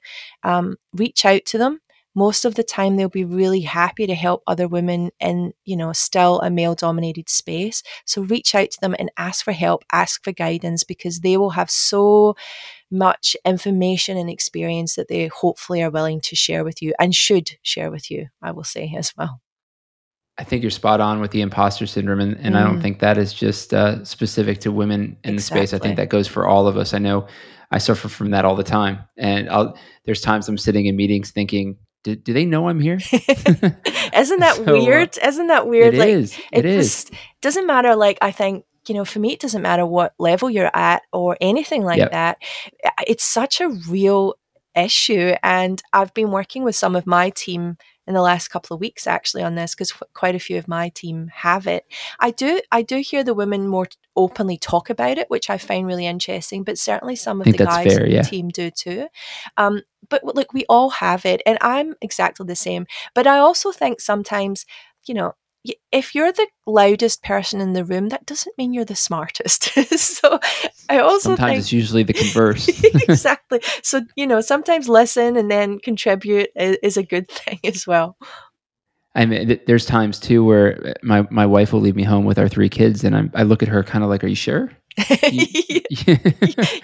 Um, 0.43 0.77
reach 0.93 1.23
out 1.23 1.45
to 1.45 1.59
them 1.59 1.79
most 2.16 2.45
of 2.45 2.55
the 2.55 2.64
time 2.64 2.95
they'll 2.95 3.09
be 3.09 3.26
really 3.26 3.61
happy 3.61 4.05
to 4.07 4.16
help 4.16 4.43
other 4.47 4.68
women 4.68 5.11
in 5.20 5.53
you 5.66 5.76
know 5.76 5.91
still 5.93 6.39
a 6.41 6.49
male 6.49 6.76
dominated 6.76 7.30
space 7.30 7.84
so 8.05 8.22
reach 8.24 8.53
out 8.55 8.72
to 8.72 8.80
them 8.82 8.95
and 8.99 9.11
ask 9.18 9.43
for 9.43 9.51
help 9.51 9.84
ask 9.91 10.24
for 10.24 10.32
guidance 10.32 10.84
because 10.84 11.20
they 11.20 11.38
will 11.38 11.51
have 11.51 11.70
so 11.70 12.36
much 12.91 13.36
information 13.45 14.18
and 14.18 14.30
experience 14.30 14.95
that 14.95 15.07
they 15.07 15.28
hopefully 15.28 15.82
are 15.82 15.89
willing 15.89 16.22
to 16.22 16.36
share 16.36 16.64
with 16.64 16.82
you 16.82 16.93
and 16.99 17.16
should 17.16 17.51
share 17.61 17.91
with 17.91 18.09
you 18.11 18.28
i 18.41 18.51
will 18.51 18.64
say 18.64 18.93
as 18.97 19.14
well 19.18 19.41
I 20.38 20.43
think 20.43 20.64
you're 20.64 20.72
spot 20.72 20.99
on 20.99 21.20
with 21.20 21.30
the 21.30 21.41
imposter 21.41 21.86
syndrome, 21.86 22.20
and, 22.20 22.36
and 22.38 22.55
mm. 22.55 22.57
I 22.57 22.64
don't 22.64 22.80
mm. 22.80 22.82
think 22.82 22.99
that 22.99 23.20
is 23.20 23.34
just 23.34 23.72
uh, 23.72 24.03
specific 24.03 24.59
to 24.61 24.72
women 24.72 25.16
in 25.24 25.36
exactly. 25.36 25.61
the 25.61 25.68
space. 25.68 25.74
I 25.74 25.78
think 25.78 25.97
that 25.97 26.09
goes 26.09 26.28
for 26.28 26.47
all 26.47 26.68
of 26.68 26.76
us. 26.76 26.95
I 26.95 26.97
know 26.97 27.28
I 27.70 27.78
suffer 27.78 28.09
from 28.09 28.32
that 28.32 28.43
all 28.43 28.55
the 28.55 28.64
time, 28.64 28.99
and 29.16 29.47
I'll, 29.47 29.78
there's 30.05 30.22
times 30.22 30.49
I'm 30.49 30.57
sitting 30.57 30.88
in 30.88 30.95
meetings 30.95 31.30
thinking, 31.30 31.78
do, 32.03 32.15
do 32.15 32.33
they 32.33 32.45
know 32.45 32.67
I'm 32.67 32.79
here? 32.79 32.99
Isn't 33.13 34.39
that 34.39 34.55
so, 34.57 34.67
uh, 34.67 34.73
weird? 34.73 35.17
Isn't 35.23 35.47
that 35.47 35.67
weird? 35.67 35.93
It 35.93 35.99
like, 35.99 36.09
is. 36.09 36.37
It, 36.51 36.59
it 36.59 36.65
is. 36.65 37.09
doesn't 37.41 37.65
matter. 37.65 37.95
Like 37.95 38.17
I 38.21 38.31
think 38.31 38.65
you 38.87 38.95
know, 38.95 39.05
for 39.05 39.19
me, 39.19 39.33
it 39.33 39.39
doesn't 39.39 39.61
matter 39.61 39.85
what 39.85 40.13
level 40.19 40.49
you're 40.49 40.71
at 40.73 41.03
or 41.13 41.37
anything 41.39 41.83
like 41.83 41.99
yep. 41.99 42.11
that. 42.11 42.37
It's 43.07 43.23
such 43.23 43.61
a 43.61 43.69
real 43.69 44.35
issue, 44.75 45.35
and 45.41 45.81
I've 45.93 46.13
been 46.13 46.31
working 46.31 46.63
with 46.63 46.75
some 46.75 46.95
of 46.95 47.07
my 47.07 47.29
team 47.29 47.77
in 48.07 48.13
the 48.13 48.21
last 48.21 48.49
couple 48.49 48.73
of 48.73 48.81
weeks 48.81 49.07
actually 49.07 49.43
on 49.43 49.55
this 49.55 49.73
because 49.73 49.91
quite 50.13 50.35
a 50.35 50.39
few 50.39 50.57
of 50.57 50.67
my 50.67 50.89
team 50.89 51.29
have 51.33 51.67
it. 51.67 51.85
I 52.19 52.31
do 52.31 52.61
I 52.71 52.81
do 52.81 52.97
hear 52.97 53.23
the 53.23 53.33
women 53.33 53.67
more 53.67 53.87
openly 54.15 54.57
talk 54.57 54.89
about 54.89 55.17
it, 55.17 55.29
which 55.29 55.49
I 55.49 55.57
find 55.57 55.87
really 55.87 56.05
interesting. 56.05 56.63
But 56.63 56.77
certainly 56.77 57.15
some 57.15 57.41
of 57.41 57.45
the 57.45 57.53
guys 57.53 57.93
fair, 57.93 58.07
yeah. 58.07 58.21
the 58.21 58.27
team 58.27 58.49
do 58.49 58.69
too. 58.71 59.07
Um, 59.57 59.81
but 60.09 60.23
look, 60.23 60.53
we 60.53 60.65
all 60.67 60.89
have 60.89 61.25
it, 61.25 61.41
and 61.45 61.57
I'm 61.61 61.95
exactly 62.01 62.45
the 62.45 62.55
same. 62.55 62.85
But 63.15 63.27
I 63.27 63.37
also 63.37 63.71
think 63.71 64.01
sometimes, 64.01 64.65
you 65.05 65.13
know, 65.13 65.33
if 65.91 66.14
you're 66.14 66.32
the 66.32 66.47
loudest 66.66 67.24
person 67.24 67.61
in 67.61 67.74
the 67.74 67.86
room, 67.86 68.09
that 68.09 68.26
doesn't 68.26 68.57
mean 68.57 68.74
you're 68.74 68.86
the 68.86 68.95
smartest. 68.95 69.64
so 69.97 70.39
I 70.89 70.99
also 70.99 71.30
sometimes 71.30 71.49
think, 71.49 71.59
it's 71.59 71.72
usually 71.72 72.03
the 72.03 72.14
converse. 72.14 72.68
exactly. 72.84 73.61
So 73.82 74.01
you 74.16 74.28
know, 74.28 74.41
sometimes 74.41 74.89
listen 74.89 75.38
and 75.38 75.49
then 75.49 75.80
contribute 75.80 76.49
is, 76.55 76.78
is 76.84 76.97
a 76.97 77.03
good 77.03 77.28
thing 77.32 77.59
as 77.64 77.88
well. 77.88 78.18
I 79.16 79.26
mean, 79.26 79.59
there's 79.68 79.86
times 79.86 80.20
too 80.20 80.43
where 80.43 80.88
uh, 80.88 80.93
my 81.03 81.28
my 81.30 81.45
wife 81.45 81.72
will 81.72 81.82
leave 81.82 81.95
me 81.95 82.03
home 82.03 82.26
with 82.26 82.39
our 82.39 82.49
three 82.49 82.70
kids, 82.70 83.03
and 83.03 83.16
I'm, 83.16 83.32
I 83.36 83.43
look 83.43 83.61
at 83.61 83.70
her 83.70 83.84
kind 83.84 84.03
of 84.03 84.09
like, 84.09 84.24
"Are 84.24 84.28
you 84.28 84.36
sure? 84.36 84.72
You, 85.32 85.82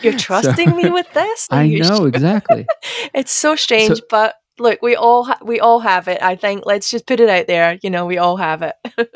are 0.05 0.17
trusting 0.17 0.69
so, 0.69 0.75
me 0.75 0.89
with 0.89 1.11
this? 1.13 1.47
Are 1.51 1.59
I 1.59 1.67
know 1.67 1.97
sure? 1.97 2.07
exactly. 2.07 2.67
it's 3.13 3.31
so 3.31 3.55
strange, 3.55 3.97
so, 3.97 4.03
but 4.09 4.35
look, 4.59 4.81
we 4.81 4.95
all 4.95 5.23
ha- 5.23 5.39
we 5.43 5.59
all 5.59 5.79
have 5.79 6.07
it. 6.07 6.21
I 6.21 6.35
think 6.35 6.65
let's 6.65 6.91
just 6.91 7.07
put 7.07 7.19
it 7.19 7.29
out 7.29 7.47
there. 7.47 7.79
You 7.81 7.89
know, 7.89 8.05
we 8.05 8.17
all 8.17 8.37
have 8.37 8.61
it. 8.61 8.75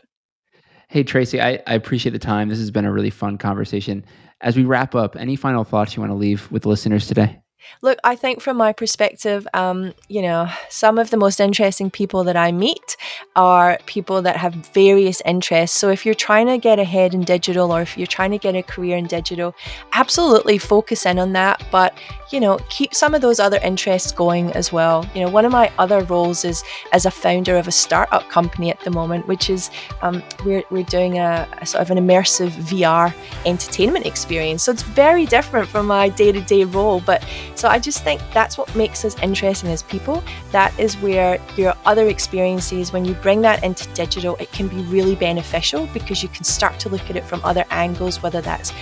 hey 0.88 1.04
Tracy, 1.04 1.42
I, 1.42 1.62
I 1.68 1.74
appreciate 1.74 2.12
the 2.12 2.20
time. 2.20 2.50
This 2.50 2.60
has 2.60 2.72
been 2.72 2.86
a 2.86 2.92
really 2.92 3.10
fun 3.10 3.38
conversation. 3.38 4.06
As 4.42 4.58
we 4.58 4.64
wrap 4.64 4.96
up, 4.96 5.16
any 5.16 5.36
final 5.36 5.64
thoughts 5.64 5.96
you 5.96 6.02
want 6.02 6.12
to 6.12 6.16
leave 6.16 6.52
with 6.52 6.66
listeners 6.66 7.08
today? 7.08 7.43
Look, 7.82 8.00
I 8.04 8.16
think 8.16 8.42
from 8.42 8.58
my 8.58 8.74
perspective, 8.74 9.48
um, 9.54 9.94
you 10.08 10.22
know, 10.22 10.50
some 10.70 10.98
of 10.98 11.10
the 11.10 11.18
most 11.18 11.40
interesting 11.40 11.90
people 11.90 12.24
that 12.24 12.38
I 12.38 12.52
meet 12.52 12.98
are 13.36 13.78
people 13.86 14.22
that 14.22 14.38
have 14.38 14.54
various 14.54 15.22
interests. 15.26 15.78
So 15.78 15.90
if 15.90 16.06
you're 16.06 16.16
trying 16.16 16.48
to 16.48 16.58
get 16.58 16.80
ahead 16.80 17.14
in 17.14 17.22
digital 17.22 17.72
or 17.72 17.82
if 17.82 17.98
you're 17.98 18.08
trying 18.08 18.32
to 18.32 18.38
get 18.38 18.56
a 18.56 18.64
career 18.64 18.98
in 18.98 19.08
digital, 19.08 19.56
absolutely 19.94 20.58
focus 20.58 21.06
in 21.06 21.20
on 21.20 21.34
that. 21.34 21.64
But, 21.72 21.98
you 22.32 22.40
know, 22.40 22.60
keep 22.70 22.94
some 22.94 23.14
of 23.14 23.22
those 23.22 23.40
other 23.40 23.58
interests 23.58 24.12
going 24.12 24.52
as 24.54 24.72
well. 24.72 25.06
You 25.14 25.22
know, 25.22 25.30
one 25.30 25.46
of 25.46 25.52
my 25.52 25.72
other 25.78 26.04
roles 26.04 26.46
is 26.46 26.64
as 26.92 27.06
a 27.06 27.12
founder 27.12 27.58
of 27.58 27.68
a 27.68 27.72
startup 27.72 28.30
company 28.30 28.70
at 28.72 28.80
the 28.82 28.92
moment, 28.92 29.28
which 29.28 29.50
is 29.50 29.70
um, 30.02 30.24
we're, 30.46 30.64
we're 30.70 30.84
doing 30.84 31.20
a, 31.20 31.48
a 31.62 31.66
sort 31.66 31.82
of 31.82 31.92
an 31.92 31.98
immersive 31.98 32.52
VR 32.52 33.14
entertainment 33.46 34.06
experience. 34.06 34.64
So 34.64 34.72
it's 34.72 34.84
very 34.84 35.26
different 35.26 35.68
from 35.68 35.88
my 35.88 36.10
day 36.10 36.32
to 36.32 36.42
day 36.42 36.64
role. 36.64 37.02
But 37.02 37.24
so 37.56 37.68
I 37.68 37.80
just 37.80 38.04
think 38.04 38.22
that's 38.34 38.58
what 38.58 38.74
makes 38.76 39.06
us 39.06 39.18
interesting 39.20 39.70
as 39.70 39.84
people. 39.84 40.24
That 40.52 40.78
is 40.80 40.96
where 40.98 41.40
your 41.56 41.74
other 41.86 42.08
experiences, 42.08 42.92
when 42.92 43.06
you 43.06 43.14
bring 43.16 43.42
that 43.42 43.64
into 43.64 43.88
digital, 43.94 44.36
it 44.38 44.52
can 44.52 44.68
be 44.68 44.82
really 44.84 45.16
beneficial 45.16 45.88
because 45.88 46.24
you 46.24 46.30
can 46.30 46.44
start 46.44 46.80
to 46.80 46.90
look 46.90 47.10
at 47.10 47.16
it 47.16 47.24
from 47.24 47.42
other 47.44 47.66
angles, 47.70 48.22
whether 48.22 48.42
that's 48.42 48.74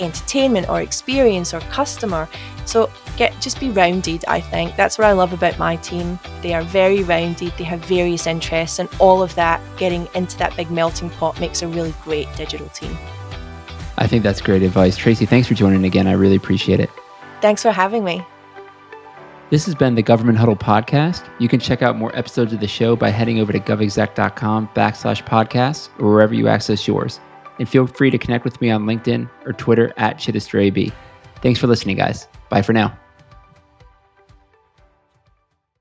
entertainment 0.00 0.68
or 0.68 0.80
experience 0.80 1.54
or 1.54 1.60
customer. 1.60 2.28
So 2.64 2.90
get 3.16 3.40
just 3.40 3.60
be 3.60 3.70
rounded, 3.70 4.24
I 4.26 4.40
think. 4.40 4.76
That's 4.76 4.98
what 4.98 5.06
I 5.06 5.12
love 5.12 5.32
about 5.32 5.58
my 5.58 5.76
team. 5.76 6.18
They 6.42 6.52
are 6.52 6.62
very 6.62 7.02
rounded, 7.02 7.52
they 7.56 7.64
have 7.64 7.80
various 7.80 8.26
interests, 8.26 8.78
and 8.78 8.88
all 8.98 9.22
of 9.22 9.34
that 9.36 9.60
getting 9.76 10.08
into 10.14 10.36
that 10.38 10.56
big 10.56 10.70
melting 10.70 11.10
pot 11.10 11.38
makes 11.40 11.62
a 11.62 11.68
really 11.68 11.94
great 12.02 12.28
digital 12.36 12.68
team. 12.70 12.96
I 13.98 14.06
think 14.06 14.22
that's 14.22 14.42
great 14.42 14.62
advice. 14.62 14.96
Tracy, 14.96 15.24
thanks 15.24 15.48
for 15.48 15.54
joining 15.54 15.84
again. 15.84 16.06
I 16.06 16.12
really 16.12 16.36
appreciate 16.36 16.80
it. 16.80 16.90
Thanks 17.40 17.62
for 17.62 17.70
having 17.70 18.04
me. 18.04 18.24
This 19.48 19.64
has 19.66 19.76
been 19.76 19.94
the 19.94 20.02
Government 20.02 20.38
Huddle 20.38 20.56
podcast. 20.56 21.28
You 21.38 21.48
can 21.48 21.60
check 21.60 21.80
out 21.80 21.96
more 21.96 22.14
episodes 22.16 22.52
of 22.52 22.58
the 22.58 22.66
show 22.66 22.96
by 22.96 23.10
heading 23.10 23.38
over 23.38 23.52
to 23.52 23.60
govexec.com 23.60 24.70
backslash 24.74 25.24
podcasts 25.24 25.88
or 26.00 26.10
wherever 26.10 26.34
you 26.34 26.48
access 26.48 26.88
yours. 26.88 27.20
And 27.60 27.68
feel 27.68 27.86
free 27.86 28.10
to 28.10 28.18
connect 28.18 28.44
with 28.44 28.60
me 28.60 28.70
on 28.70 28.86
LinkedIn 28.86 29.30
or 29.44 29.52
Twitter 29.52 29.92
at 29.96 30.18
ChittisterAB. 30.18 30.92
Thanks 31.42 31.60
for 31.60 31.68
listening, 31.68 31.96
guys. 31.96 32.26
Bye 32.48 32.62
for 32.62 32.72
now. 32.72 32.98